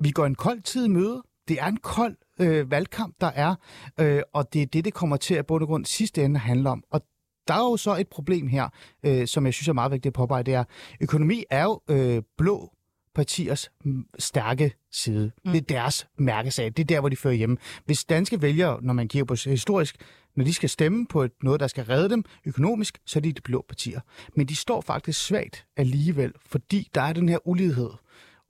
Vi 0.00 0.10
går 0.10 0.26
en 0.26 0.34
kold 0.34 0.62
tid 0.62 0.84
i 0.84 0.88
møde. 0.88 1.22
Det 1.48 1.60
er 1.60 1.66
en 1.66 1.76
kold 1.76 2.16
øh, 2.40 2.70
valgkamp, 2.70 3.14
der 3.20 3.26
er, 3.26 3.54
øh, 4.00 4.22
og 4.32 4.52
det 4.52 4.62
er 4.62 4.66
det, 4.66 4.84
det 4.84 4.94
kommer 4.94 5.16
til 5.16 5.34
at 5.34 5.46
bund 5.46 5.62
og 5.62 5.68
grund 5.68 5.84
sidste 5.84 6.24
ende 6.24 6.40
handle 6.40 6.70
om. 6.70 6.84
Og 6.90 7.02
der 7.48 7.54
er 7.54 7.70
jo 7.70 7.76
så 7.76 7.96
et 7.96 8.08
problem 8.08 8.46
her, 8.46 8.68
øh, 9.02 9.26
som 9.26 9.46
jeg 9.46 9.54
synes 9.54 9.68
er 9.68 9.72
meget 9.72 9.92
vigtigt 9.92 10.10
at 10.10 10.12
påpege, 10.12 10.42
det 10.42 10.54
er, 10.54 10.64
økonomi 11.00 11.44
er 11.50 11.62
jo 11.62 11.80
øh, 11.88 12.22
blå 12.38 12.72
partiers 13.14 13.70
stærke 14.18 14.72
side. 14.92 15.32
Mm. 15.44 15.52
Det 15.52 15.58
er 15.58 15.64
deres 15.64 16.06
mærkesag. 16.18 16.66
Det 16.66 16.78
er 16.78 16.84
der, 16.84 17.00
hvor 17.00 17.08
de 17.08 17.16
fører 17.16 17.34
hjemme. 17.34 17.56
Hvis 17.84 18.04
danske 18.04 18.42
vælgere, 18.42 18.78
når 18.82 18.92
man 18.92 19.08
kigger 19.08 19.24
på 19.24 19.34
historisk, 19.34 19.96
når 20.36 20.44
de 20.44 20.54
skal 20.54 20.68
stemme 20.68 21.06
på 21.06 21.22
et, 21.22 21.32
noget, 21.42 21.60
der 21.60 21.66
skal 21.66 21.84
redde 21.84 22.10
dem 22.10 22.24
økonomisk, 22.44 22.98
så 23.06 23.18
er 23.18 23.20
det 23.20 23.36
de 23.36 23.42
blå 23.42 23.64
partier. 23.68 24.00
Men 24.36 24.46
de 24.46 24.56
står 24.56 24.80
faktisk 24.80 25.26
svagt 25.26 25.66
alligevel, 25.76 26.32
fordi 26.46 26.88
der 26.94 27.00
er 27.00 27.12
den 27.12 27.28
her 27.28 27.48
ulighed. 27.48 27.90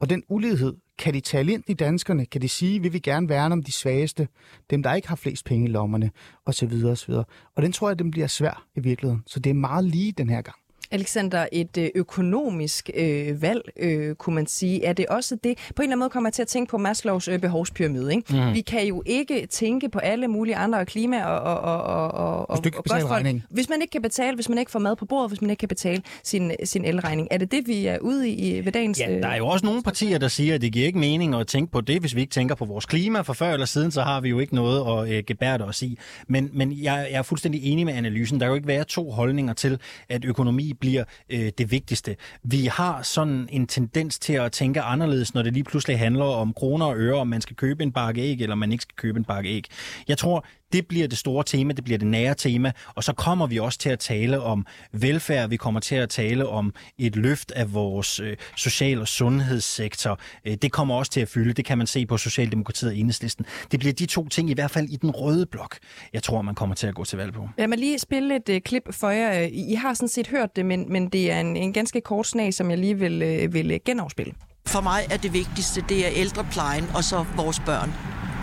Og 0.02 0.10
den 0.10 0.22
ulighed, 0.28 0.74
kan 0.98 1.14
de 1.14 1.20
tale 1.20 1.52
ind 1.52 1.64
i 1.66 1.74
danskerne? 1.74 2.26
Kan 2.26 2.42
de 2.42 2.48
sige, 2.48 2.82
vi 2.82 2.88
vil 2.88 3.02
gerne 3.02 3.28
værne 3.28 3.52
om 3.52 3.62
de 3.62 3.72
svageste, 3.72 4.28
dem 4.70 4.82
der 4.82 4.94
ikke 4.94 5.08
har 5.08 5.16
flest 5.16 5.44
penge 5.44 5.68
i 5.68 5.70
lommerne, 5.70 6.10
osv. 6.46 6.84
osv. 6.86 7.12
Og 7.56 7.62
den 7.62 7.72
tror 7.72 7.88
jeg, 7.88 7.98
den 7.98 8.10
bliver 8.10 8.26
svær 8.26 8.66
i 8.76 8.80
virkeligheden. 8.80 9.22
Så 9.26 9.40
det 9.40 9.50
er 9.50 9.54
meget 9.54 9.84
lige 9.84 10.12
den 10.12 10.28
her 10.28 10.42
gang. 10.42 10.61
Alexander, 10.92 11.46
et 11.52 11.78
øh, 11.78 11.88
økonomisk 11.94 12.90
øh, 12.94 13.42
valg, 13.42 13.62
øh, 13.76 14.14
kunne 14.14 14.34
man 14.34 14.46
sige. 14.46 14.84
Er 14.84 14.92
det 14.92 15.06
også 15.06 15.36
det? 15.44 15.58
På 15.76 15.82
en 15.82 15.84
eller 15.84 15.92
anden 15.92 15.98
måde 15.98 16.10
kommer 16.10 16.28
jeg 16.28 16.34
til 16.34 16.42
at 16.42 16.48
tænke 16.48 16.70
på 16.70 16.78
Maslows 16.78 17.28
øh, 17.28 17.38
behovspyramide. 17.38 18.14
Ikke? 18.14 18.34
Mm. 18.36 18.54
Vi 18.54 18.60
kan 18.60 18.86
jo 18.86 19.02
ikke 19.06 19.46
tænke 19.46 19.88
på 19.88 19.98
alle 19.98 20.28
mulige 20.28 20.56
andre 20.56 20.86
klima 20.86 21.24
og, 21.24 21.40
og, 21.40 21.60
og, 21.60 22.10
og, 22.12 22.50
og, 22.50 22.56
hvis, 22.56 22.60
du 22.60 22.66
ikke 22.66 23.04
og 23.04 23.08
folk. 23.08 23.26
Hvis 23.50 23.68
man 23.68 23.80
ikke 23.82 23.92
kan 23.92 24.02
betale, 24.02 24.34
hvis 24.34 24.48
man 24.48 24.58
ikke 24.58 24.70
får 24.70 24.78
mad 24.78 24.96
på 24.96 25.04
bordet, 25.04 25.30
hvis 25.30 25.40
man 25.40 25.50
ikke 25.50 25.60
kan 25.60 25.68
betale 25.68 26.02
sin, 26.24 26.52
sin 26.64 26.84
elregning. 26.84 27.28
Er 27.30 27.38
det 27.38 27.52
det, 27.52 27.66
vi 27.66 27.86
er 27.86 27.98
ude 27.98 28.30
i 28.30 28.64
ved 28.64 28.72
dagens... 28.72 29.00
Ja, 29.00 29.18
der 29.20 29.28
er 29.28 29.36
jo 29.36 29.46
også 29.46 29.66
nogle 29.66 29.82
partier, 29.82 30.18
der 30.18 30.28
siger, 30.28 30.54
at 30.54 30.60
det 30.60 30.72
giver 30.72 30.86
ikke 30.86 30.98
mening 30.98 31.34
at 31.34 31.46
tænke 31.46 31.72
på 31.72 31.80
det, 31.80 32.00
hvis 32.00 32.14
vi 32.14 32.20
ikke 32.20 32.30
tænker 32.30 32.54
på 32.54 32.64
vores 32.64 32.86
klima. 32.86 33.20
For 33.20 33.32
før 33.32 33.52
eller 33.52 33.66
siden, 33.66 33.90
så 33.90 34.02
har 34.02 34.20
vi 34.20 34.28
jo 34.28 34.38
ikke 34.38 34.54
noget 34.54 35.02
at 35.02 35.16
øh, 35.16 35.24
gebærde 35.26 35.64
os 35.64 35.82
i. 35.82 35.98
Men, 36.28 36.50
men 36.52 36.72
jeg, 36.72 37.08
jeg 37.10 37.18
er 37.18 37.22
fuldstændig 37.22 37.64
enig 37.64 37.86
med 37.86 37.94
analysen. 37.94 38.40
Der 38.40 38.46
kan 38.46 38.50
jo 38.50 38.54
ikke 38.54 38.68
være 38.68 38.84
to 38.84 39.10
holdninger 39.10 39.52
til, 39.52 39.78
at 40.08 40.24
økonomi 40.24 40.74
bliver 40.82 41.04
øh, 41.30 41.52
det 41.58 41.70
vigtigste. 41.70 42.16
Vi 42.42 42.66
har 42.66 43.02
sådan 43.02 43.48
en 43.52 43.66
tendens 43.66 44.18
til 44.18 44.32
at 44.32 44.52
tænke 44.52 44.80
anderledes, 44.80 45.34
når 45.34 45.42
det 45.42 45.52
lige 45.52 45.64
pludselig 45.64 45.98
handler 45.98 46.24
om 46.24 46.52
kroner 46.52 46.86
og 46.86 46.96
øre, 46.98 47.18
om 47.18 47.28
man 47.28 47.40
skal 47.40 47.56
købe 47.56 47.82
en 47.82 47.92
bakke 47.92 48.20
æg, 48.20 48.40
eller 48.40 48.54
man 48.54 48.72
ikke 48.72 48.82
skal 48.82 48.96
købe 48.96 49.18
en 49.18 49.24
bakke 49.24 49.50
æg. 49.50 49.64
Jeg 50.08 50.18
tror, 50.18 50.44
det 50.72 50.86
bliver 50.86 51.08
det 51.08 51.18
store 51.18 51.44
tema, 51.44 51.72
det 51.72 51.84
bliver 51.84 51.98
det 51.98 52.06
nære 52.06 52.34
tema, 52.34 52.72
og 52.94 53.04
så 53.04 53.12
kommer 53.12 53.46
vi 53.46 53.58
også 53.58 53.78
til 53.78 53.88
at 53.88 53.98
tale 53.98 54.40
om 54.40 54.66
velfærd, 54.92 55.48
vi 55.48 55.56
kommer 55.56 55.80
til 55.80 55.94
at 55.94 56.08
tale 56.08 56.48
om 56.48 56.74
et 56.98 57.16
løft 57.16 57.50
af 57.50 57.74
vores 57.74 58.20
øh, 58.20 58.36
social- 58.56 59.00
og 59.00 59.08
sundhedssektor. 59.08 60.18
Øh, 60.44 60.54
det 60.54 60.72
kommer 60.72 60.94
også 60.94 61.12
til 61.12 61.20
at 61.20 61.28
fylde, 61.28 61.52
det 61.52 61.64
kan 61.64 61.78
man 61.78 61.86
se 61.86 62.06
på 62.06 62.16
Socialdemokratiet 62.16 62.90
og 62.90 62.96
Enhedslisten. 62.96 63.46
Det 63.70 63.80
bliver 63.80 63.92
de 63.92 64.06
to 64.06 64.28
ting, 64.28 64.50
i 64.50 64.54
hvert 64.54 64.70
fald 64.70 64.88
i 64.88 64.96
den 64.96 65.10
røde 65.10 65.46
blok, 65.46 65.78
jeg 66.12 66.22
tror, 66.22 66.42
man 66.42 66.54
kommer 66.54 66.74
til 66.74 66.86
at 66.86 66.94
gå 66.94 67.04
til 67.04 67.18
valg 67.18 67.32
på. 67.32 67.48
Lad 67.58 67.68
mig 67.68 67.78
lige 67.78 67.98
spille 67.98 68.36
et 68.36 68.48
øh, 68.48 68.60
klip 68.60 68.82
for 68.90 69.10
jer. 69.10 69.48
I 69.52 69.74
har 69.74 69.94
sådan 69.94 70.08
set 70.08 70.28
hørt 70.28 70.56
det, 70.56 70.66
men, 70.66 70.92
men 70.92 71.08
det 71.08 71.30
er 71.30 71.40
en, 71.40 71.56
en 71.56 71.72
ganske 71.72 72.00
kort 72.00 72.26
snag, 72.26 72.54
som 72.54 72.70
jeg 72.70 72.78
lige 72.78 72.98
vil, 72.98 73.22
øh, 73.22 73.54
vil 73.54 73.80
genafspille. 73.84 74.32
For 74.66 74.80
mig 74.80 75.00
er 75.10 75.16
det 75.16 75.32
vigtigste, 75.32 75.84
det 75.88 76.06
er 76.06 76.10
ældreplejen 76.16 76.84
og 76.94 77.04
så 77.04 77.24
vores 77.36 77.60
børn 77.60 77.92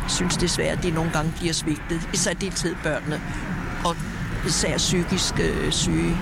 synes 0.10 0.38
desværre, 0.38 0.72
at 0.72 0.84
de 0.84 0.92
nogle 0.92 1.12
gange 1.12 1.34
bliver 1.38 1.54
svigtet. 1.54 2.10
Især 2.14 2.34
deltid 2.34 2.76
børnene, 2.84 3.22
og 3.86 3.96
især 4.48 4.78
psykisk 4.78 5.40
øh, 5.40 5.72
syge. 5.72 6.18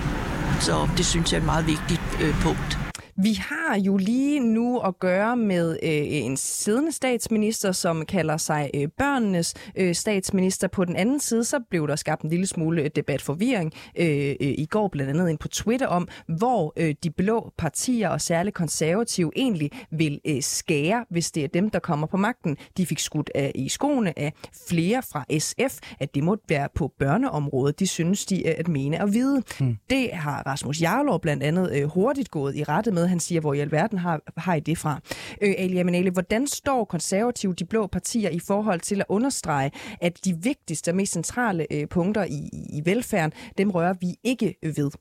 Så 0.60 0.88
det 0.98 1.06
synes 1.06 1.32
jeg 1.32 1.38
er 1.38 1.42
et 1.42 1.46
meget 1.46 1.68
vigtigt 1.68 2.02
øh, 2.22 2.42
punkt. 2.42 2.87
Vi 3.20 3.34
har 3.34 3.80
jo 3.80 3.98
lige 3.98 4.40
nu 4.40 4.80
at 4.80 5.00
gøre 5.00 5.38
med 5.38 5.78
øh, 5.84 6.02
en 6.08 6.38
siddende 6.38 6.92
statsminister, 6.92 7.72
som 7.72 8.06
kalder 8.06 8.38
sig 8.38 8.70
øh, 8.74 8.88
børnenes 8.98 9.54
øh, 9.76 9.96
statsminister. 9.96 10.68
På 10.68 10.86
den 10.86 10.96
anden 10.96 11.20
side, 11.20 11.44
så 11.44 11.60
blev 11.70 11.88
der 11.88 11.96
skabt 11.96 12.22
en 12.22 12.30
lille 12.30 12.48
smule 12.48 12.82
øh, 12.82 12.90
debatforvirring 12.96 13.74
øh, 14.00 14.30
øh, 14.30 14.36
i 14.40 14.68
går, 14.70 14.88
blandt 14.88 15.10
andet 15.10 15.30
ind 15.30 15.38
på 15.38 15.48
Twitter, 15.48 15.88
om 15.88 16.08
hvor 16.28 16.74
øh, 16.78 16.96
de 17.04 17.10
blå 17.10 17.52
partier 17.58 18.10
og 18.10 18.22
særligt 18.22 18.56
konservative 18.56 19.32
egentlig 19.36 19.72
vil 19.92 20.20
øh, 20.28 20.42
skære, 20.42 21.06
hvis 21.10 21.32
det 21.32 21.44
er 21.44 21.48
dem, 21.48 21.70
der 21.70 21.80
kommer 21.80 22.08
på 22.08 22.18
magten. 22.18 22.58
De 22.78 22.86
fik 22.86 23.00
skudt 23.00 23.32
af, 23.36 23.52
i 23.56 23.70
skoene 23.70 24.20
af 24.20 24.34
flere 24.68 25.02
fra 25.02 25.26
SF, 25.40 25.80
at 26.00 26.16
det 26.16 26.24
måtte 26.24 26.44
være 26.50 26.68
på 26.76 26.94
børneområdet. 27.00 27.80
De 27.80 27.88
synes, 27.88 28.26
de 28.26 28.46
er 28.46 28.56
at 28.60 28.68
mene 28.68 29.02
og 29.02 29.14
vide. 29.14 29.44
Hmm. 29.60 29.78
Det 29.90 30.10
har 30.14 30.44
Rasmus 30.46 30.82
Jarlov 30.82 31.20
blandt 31.20 31.44
andet 31.44 31.72
øh, 31.76 31.84
hurtigt 31.84 32.32
gået 32.32 32.56
i 32.56 32.64
rette 32.64 32.92
med 32.92 33.07
han 33.10 33.20
siger, 33.20 33.42
hvor 33.42 33.54
i 33.54 33.60
alverden 33.60 33.98
har, 33.98 34.22
har 34.38 34.56
I 34.56 34.60
det 34.60 34.78
fra? 34.78 35.00
Øh, 35.42 35.56
Ali 35.58 35.78
Amanale, 35.78 36.12
hvordan 36.12 36.48
står 36.48 36.86
konservative, 36.86 37.54
de 37.54 37.66
blå 37.66 37.88
partier, 37.88 38.30
i 38.30 38.40
forhold 38.40 38.80
til 38.80 39.02
at 39.02 39.06
understrege, 39.10 39.72
at 40.02 40.26
de 40.26 40.38
vigtigste 40.44 40.90
og 40.90 40.96
mest 40.96 41.14
centrale 41.14 41.68
øh, 41.72 41.88
punkter 41.88 42.24
i, 42.24 42.50
i 42.70 42.82
velfærden, 42.86 43.34
dem 43.58 43.72
rører 43.72 43.94
vi 44.02 44.16
ikke 44.24 44.56
ved? 44.64 44.92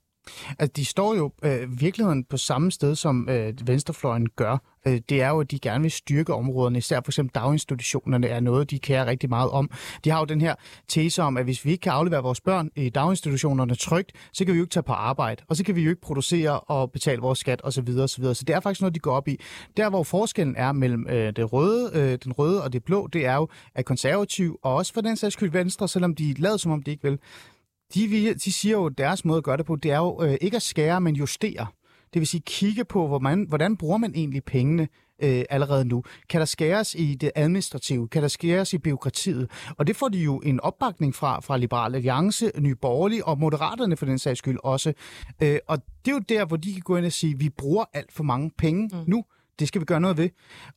Altså, 0.58 0.72
de 0.76 0.84
står 0.84 1.14
jo 1.14 1.32
øh, 1.42 1.80
virkeligheden 1.80 2.24
på 2.24 2.36
samme 2.36 2.72
sted, 2.72 2.94
som 2.94 3.28
øh, 3.28 3.54
venstrefløjen 3.66 4.28
gør. 4.36 4.75
Øh, 4.86 5.00
det 5.08 5.22
er 5.22 5.28
jo, 5.28 5.40
at 5.40 5.50
de 5.50 5.58
gerne 5.58 5.82
vil 5.82 5.90
styrke 5.90 6.34
områderne. 6.34 6.78
Især 6.78 7.00
for 7.04 7.10
eksempel 7.10 7.34
daginstitutionerne 7.34 8.26
er 8.26 8.40
noget, 8.40 8.70
de 8.70 8.78
kærer 8.78 9.06
rigtig 9.06 9.28
meget 9.28 9.50
om. 9.50 9.70
De 10.04 10.10
har 10.10 10.18
jo 10.18 10.24
den 10.24 10.40
her 10.40 10.54
tese 10.88 11.22
om, 11.22 11.36
at 11.36 11.44
hvis 11.44 11.64
vi 11.64 11.70
ikke 11.70 11.82
kan 11.82 11.92
aflevere 11.92 12.22
vores 12.22 12.40
børn 12.40 12.70
i 12.76 12.88
daginstitutionerne 12.88 13.74
trygt, 13.74 14.12
så 14.32 14.44
kan 14.44 14.54
vi 14.54 14.58
jo 14.58 14.64
ikke 14.64 14.72
tage 14.72 14.82
på 14.82 14.92
arbejde, 14.92 15.42
og 15.48 15.56
så 15.56 15.64
kan 15.64 15.76
vi 15.76 15.82
jo 15.82 15.90
ikke 15.90 16.00
producere 16.00 16.60
og 16.60 16.92
betale 16.92 17.20
vores 17.20 17.38
skat 17.38 17.60
osv. 17.64 17.88
osv. 17.88 18.24
Så 18.24 18.44
det 18.46 18.54
er 18.54 18.60
faktisk 18.60 18.80
noget, 18.80 18.94
de 18.94 19.00
går 19.00 19.12
op 19.12 19.28
i. 19.28 19.40
Der, 19.76 19.90
hvor 19.90 20.02
forskellen 20.02 20.56
er 20.56 20.72
mellem 20.72 21.06
øh, 21.08 21.32
det 21.36 21.52
røde, 21.52 21.90
øh, 21.94 22.18
den 22.24 22.32
røde 22.32 22.62
og 22.64 22.72
det 22.72 22.84
blå, 22.84 23.06
det 23.06 23.26
er 23.26 23.34
jo, 23.34 23.48
at 23.74 23.84
konservativ, 23.84 24.58
og 24.62 24.74
også 24.74 24.92
for 24.92 25.00
den 25.00 25.16
sags 25.16 25.32
skyld 25.32 25.50
venstre, 25.50 25.88
selvom 25.88 26.14
de 26.14 26.34
lader 26.38 26.56
som 26.56 26.72
om 26.72 26.82
de 26.82 26.90
ikke 26.90 27.02
vil, 27.02 27.18
de, 27.94 28.34
de 28.34 28.52
siger 28.52 28.76
jo, 28.76 28.86
at 28.86 28.98
deres 28.98 29.24
måde 29.24 29.38
at 29.38 29.44
gøre 29.44 29.56
det 29.56 29.66
på, 29.66 29.76
det 29.76 29.90
er 29.90 29.98
jo 29.98 30.22
øh, 30.22 30.36
ikke 30.40 30.56
at 30.56 30.62
skære, 30.62 31.00
men 31.00 31.16
justere. 31.16 31.66
Det 32.14 32.20
vil 32.20 32.26
sige 32.26 32.42
kigge 32.46 32.84
på, 32.84 33.06
hvor 33.06 33.18
man, 33.18 33.44
hvordan 33.48 33.76
bruger 33.76 33.98
man 33.98 34.12
egentlig 34.14 34.44
pengene 34.44 34.88
øh, 35.22 35.44
allerede 35.50 35.84
nu. 35.84 36.02
Kan 36.28 36.40
der 36.40 36.44
skæres 36.44 36.94
i 36.94 37.14
det 37.14 37.30
administrative? 37.34 38.08
Kan 38.08 38.22
der 38.22 38.28
skæres 38.28 38.72
i 38.72 38.78
byråkratiet? 38.78 39.50
Og 39.78 39.86
det 39.86 39.96
får 39.96 40.08
de 40.08 40.18
jo 40.18 40.38
en 40.38 40.60
opbakning 40.60 41.14
fra, 41.14 41.40
fra 41.40 41.56
Liberal 41.56 41.94
Alliance, 41.94 42.50
Nye 42.58 42.74
Borgerlige 42.74 43.24
og 43.24 43.38
Moderaterne 43.38 43.96
for 43.96 44.06
den 44.06 44.18
sags 44.18 44.38
skyld 44.38 44.58
også. 44.64 44.92
Øh, 45.42 45.58
og 45.68 45.78
det 46.04 46.10
er 46.10 46.14
jo 46.14 46.22
der, 46.28 46.44
hvor 46.44 46.56
de 46.56 46.72
kan 46.72 46.82
gå 46.82 46.96
ind 46.96 47.06
og 47.06 47.12
sige, 47.12 47.38
vi 47.38 47.50
bruger 47.50 47.84
alt 47.92 48.12
for 48.12 48.24
mange 48.24 48.50
penge 48.58 48.90
mm. 48.92 48.98
nu. 49.06 49.24
Det 49.58 49.68
skal 49.68 49.80
vi 49.80 49.84
gøre 49.84 50.00
noget 50.00 50.16
ved. 50.16 50.28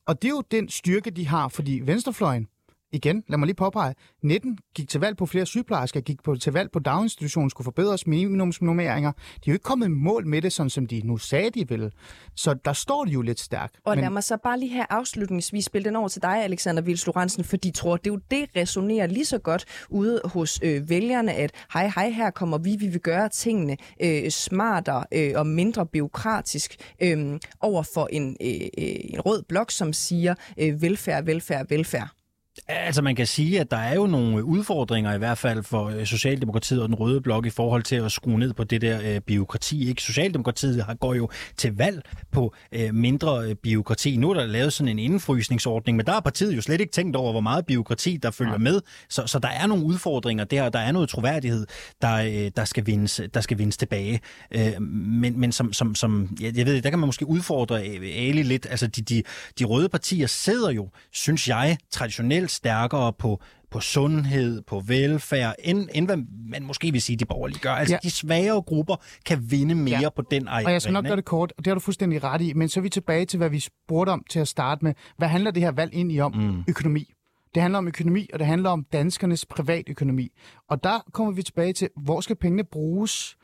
Og 0.06 0.22
det 0.22 0.28
er 0.28 0.32
jo 0.32 0.42
den 0.50 0.68
styrke, 0.68 1.10
de 1.10 1.26
har, 1.26 1.48
fordi 1.48 1.80
venstrefløjen, 1.84 2.46
igen, 2.92 3.24
lad 3.28 3.38
mig 3.38 3.46
lige 3.46 3.56
påpege, 3.56 3.94
19 4.22 4.58
gik 4.74 4.88
til 4.88 5.00
valg 5.00 5.16
på 5.16 5.26
flere 5.26 5.46
sygeplejersker, 5.46 6.00
gik 6.00 6.22
på, 6.22 6.36
til 6.36 6.52
valg 6.52 6.70
på 6.70 6.78
daginstitutionen, 6.78 7.50
skulle 7.50 7.64
forbedres 7.64 8.06
minimumsnummeringer. 8.06 9.12
De 9.12 9.18
er 9.36 9.42
jo 9.46 9.52
ikke 9.52 9.62
kommet 9.62 9.86
i 9.86 9.90
mål 9.90 10.26
med 10.26 10.42
det, 10.42 10.52
sådan 10.52 10.70
som 10.70 10.86
de 10.86 11.00
nu 11.04 11.16
sagde, 11.16 11.50
de 11.50 11.68
ville. 11.68 11.90
Så 12.36 12.54
der 12.64 12.72
står 12.72 13.04
de 13.04 13.10
jo 13.10 13.22
lidt 13.22 13.40
stærkt. 13.40 13.76
Og 13.84 13.96
men... 13.96 14.02
lad 14.02 14.10
mig 14.10 14.24
så 14.24 14.36
bare 14.42 14.58
lige 14.58 14.74
her 14.74 14.86
afslutningsvis 14.90 15.64
spille 15.64 15.84
den 15.84 15.96
over 15.96 16.08
til 16.08 16.22
dig, 16.22 16.44
Alexander 16.44 16.82
Vils 16.82 17.06
Lorentzen, 17.06 17.44
for 17.44 17.56
de 17.56 17.70
tror, 17.70 17.96
det 17.96 18.06
er 18.06 18.14
jo 18.14 18.20
det 18.30 18.46
resonerer 18.56 19.06
lige 19.06 19.24
så 19.24 19.38
godt 19.38 19.64
ude 19.88 20.20
hos 20.24 20.60
øh, 20.62 20.90
vælgerne, 20.90 21.32
at 21.32 21.66
hej, 21.72 21.90
hej, 21.94 22.10
her 22.10 22.30
kommer 22.30 22.58
vi, 22.58 22.76
vi 22.76 22.86
vil 22.86 23.00
gøre 23.00 23.28
tingene 23.28 23.76
øh, 24.02 24.30
smartere 24.30 25.04
øh, 25.12 25.32
og 25.36 25.46
mindre 25.46 25.86
byråkratisk 25.86 26.76
øh, 27.02 27.38
over 27.60 27.82
for 27.94 28.08
en, 28.12 28.36
øh, 28.40 28.48
øh, 28.78 28.96
en 29.04 29.20
rød 29.20 29.42
blok, 29.42 29.70
som 29.70 29.92
siger 29.92 30.34
øh, 30.58 30.82
velfærd, 30.82 31.24
velfærd, 31.24 31.66
velfærd. 31.68 32.19
Altså 32.68 33.02
man 33.02 33.16
kan 33.16 33.26
sige, 33.26 33.60
at 33.60 33.70
der 33.70 33.76
er 33.76 33.94
jo 33.94 34.06
nogle 34.06 34.44
udfordringer 34.44 35.14
i 35.14 35.18
hvert 35.18 35.38
fald 35.38 35.62
for 35.62 35.84
øh, 35.84 36.06
Socialdemokratiet 36.06 36.82
og 36.82 36.88
den 36.88 36.94
røde 36.94 37.20
blok 37.20 37.46
i 37.46 37.50
forhold 37.50 37.82
til 37.82 37.96
at 37.96 38.12
skrue 38.12 38.38
ned 38.38 38.52
på 38.52 38.64
det 38.64 38.80
der 38.80 39.00
øh, 39.04 39.20
biokrati. 39.20 39.88
Ikke? 39.88 40.02
Socialdemokratiet 40.02 40.84
har, 40.84 40.94
går 40.94 41.14
jo 41.14 41.28
til 41.56 41.76
valg 41.76 42.02
på 42.32 42.54
øh, 42.72 42.94
mindre 42.94 43.44
øh, 43.44 43.54
biokrati. 43.54 44.16
Nu 44.16 44.30
er 44.30 44.34
der 44.34 44.46
lavet 44.46 44.72
sådan 44.72 44.88
en 44.88 44.98
indfrysningsordning, 44.98 45.96
men 45.96 46.06
der 46.06 46.12
har 46.12 46.20
partiet 46.20 46.56
jo 46.56 46.62
slet 46.62 46.80
ikke 46.80 46.92
tænkt 46.92 47.16
over, 47.16 47.32
hvor 47.32 47.40
meget 47.40 47.66
biokrati 47.66 48.16
der 48.16 48.30
følger 48.30 48.52
ja. 48.52 48.58
med. 48.58 48.80
Så, 49.08 49.26
så 49.26 49.38
der 49.38 49.48
er 49.48 49.66
nogle 49.66 49.84
udfordringer 49.84 50.44
der, 50.44 50.62
og 50.62 50.72
der 50.72 50.78
er 50.78 50.92
noget 50.92 51.08
troværdighed, 51.08 51.66
der, 52.02 52.14
øh, 52.14 52.50
der, 52.56 52.64
skal, 52.64 52.86
vindes, 52.86 53.20
der 53.34 53.40
skal 53.40 53.58
vindes 53.58 53.76
tilbage. 53.76 54.20
Øh, 54.50 54.82
men 54.82 55.40
men 55.40 55.52
som, 55.52 55.72
som, 55.72 55.94
som 55.94 56.36
jeg, 56.40 56.56
jeg 56.56 56.66
ved, 56.66 56.82
der 56.82 56.90
kan 56.90 56.98
man 56.98 57.06
måske 57.08 57.26
udfordre 57.26 57.82
Ali 57.82 58.42
lidt. 58.42 58.66
Altså 58.70 58.86
de, 58.86 59.02
de, 59.02 59.22
de 59.58 59.64
røde 59.64 59.88
partier 59.88 60.26
sidder 60.26 60.70
jo, 60.70 60.88
synes 61.12 61.48
jeg, 61.48 61.78
traditionelt 61.90 62.39
stærkere 62.48 63.12
på 63.12 63.40
på 63.70 63.80
sundhed, 63.80 64.62
på 64.62 64.80
velfærd, 64.80 65.54
end, 65.58 65.88
end 65.94 66.06
hvad 66.06 66.16
man 66.50 66.62
måske 66.62 66.92
vil 66.92 67.02
sige, 67.02 67.16
de 67.16 67.24
borgerlige 67.24 67.58
gør. 67.58 67.72
Altså, 67.72 67.94
ja. 67.94 67.98
de 68.02 68.10
svagere 68.10 68.62
grupper 68.62 68.96
kan 69.26 69.50
vinde 69.50 69.74
mere 69.74 70.00
ja. 70.00 70.08
på 70.16 70.22
den 70.30 70.48
arena. 70.48 70.66
Og 70.66 70.72
jeg 70.72 70.82
skal 70.82 70.92
nok 70.92 71.04
gøre 71.04 71.16
det 71.16 71.24
kort, 71.24 71.52
og 71.58 71.64
det 71.64 71.66
har 71.70 71.74
du 71.74 71.80
fuldstændig 71.80 72.24
ret 72.24 72.40
i, 72.40 72.52
men 72.52 72.68
så 72.68 72.80
er 72.80 72.82
vi 72.82 72.88
tilbage 72.88 73.26
til, 73.26 73.36
hvad 73.36 73.50
vi 73.50 73.60
spurgte 73.60 74.10
om 74.10 74.24
til 74.30 74.40
at 74.40 74.48
starte 74.48 74.84
med. 74.84 74.94
Hvad 75.18 75.28
handler 75.28 75.50
det 75.50 75.62
her 75.62 75.70
valg 75.70 75.94
ind 75.94 76.12
i 76.12 76.20
om? 76.20 76.34
Mm. 76.34 76.64
Økonomi. 76.68 77.12
Det 77.54 77.62
handler 77.62 77.78
om 77.78 77.88
økonomi, 77.88 78.28
og 78.32 78.38
det 78.38 78.46
handler 78.46 78.70
om 78.70 78.86
danskernes 78.92 79.46
privatøkonomi. 79.46 80.28
Og 80.68 80.84
der 80.84 80.98
kommer 81.12 81.32
vi 81.32 81.42
tilbage 81.42 81.72
til, 81.72 81.88
hvor 81.96 82.20
skal 82.20 82.36
pengene 82.36 82.64
bruges? 82.64 83.36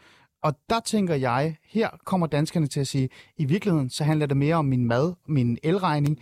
Og 0.42 0.54
der 0.70 0.80
tænker 0.80 1.14
jeg, 1.14 1.56
her 1.64 1.88
kommer 2.04 2.26
danskerne 2.26 2.66
til 2.66 2.80
at 2.80 2.86
sige, 2.86 3.08
i 3.36 3.44
virkeligheden 3.44 3.90
så 3.90 4.04
handler 4.04 4.26
det 4.26 4.36
mere 4.36 4.54
om 4.54 4.64
min 4.64 4.84
mad, 4.84 5.14
min 5.28 5.58
elregning, 5.62 6.18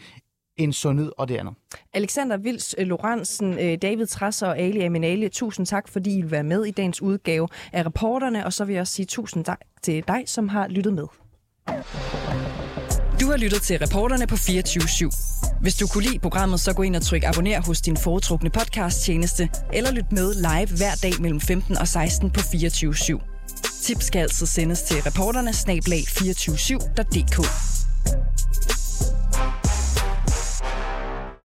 end 0.57 0.73
sundhed 0.73 1.13
og 1.19 1.29
det 1.29 1.37
andet. 1.37 1.55
Alexander 1.95 2.37
Vils 2.37 2.75
øh, 2.79 2.87
Lorentzen, 2.87 3.59
øh, 3.59 3.79
David 3.83 4.07
Trasser 4.07 4.47
og 4.47 4.59
Ali 4.59 4.81
Aminali, 4.81 5.29
tusind 5.29 5.67
tak, 5.67 5.89
fordi 5.89 6.19
I 6.19 6.23
vil 6.23 6.31
være 6.31 6.43
med 6.45 6.65
i 6.65 6.71
dagens 6.71 7.03
udgave 7.03 7.49
af 7.73 7.87
reporterne, 7.87 8.47
og 8.47 8.53
så 8.53 8.65
vil 8.65 8.73
jeg 8.73 8.81
også 8.81 8.93
sige 8.93 9.07
tusind 9.07 9.45
tak 9.45 9.61
til 9.83 10.05
dig, 10.09 10.23
som 10.27 10.49
har 10.49 10.69
lyttet 10.69 10.93
med. 10.93 11.07
Du 13.21 13.31
har 13.31 13.37
lyttet 13.37 13.63
til 13.63 13.79
reporterne 13.79 14.27
på 14.27 14.37
24 14.37 14.83
/7. 14.83 15.61
Hvis 15.61 15.75
du 15.75 15.87
kunne 15.87 16.05
lide 16.05 16.19
programmet, 16.19 16.61
så 16.61 16.75
gå 16.75 16.83
ind 16.83 16.97
og 16.97 17.03
tryk 17.03 17.25
abonner 17.25 17.61
hos 17.67 17.81
din 17.81 17.97
foretrukne 17.97 18.51
podcast-tjeneste, 18.51 19.49
eller 19.73 19.93
lyt 19.93 20.13
med 20.13 20.35
live 20.35 20.77
hver 20.79 20.95
dag 21.03 21.13
mellem 21.21 21.41
15 21.41 21.79
og 21.79 21.89
16 21.89 22.31
på 22.31 22.41
24 22.41 22.93
/7. 22.93 23.21
Tips 23.83 24.05
skal 24.05 24.21
altså 24.21 24.47
sendes 24.47 24.83
til 24.83 24.97
reporterne 25.03 25.53
snablag 25.53 26.01
247.dk. 26.09 27.37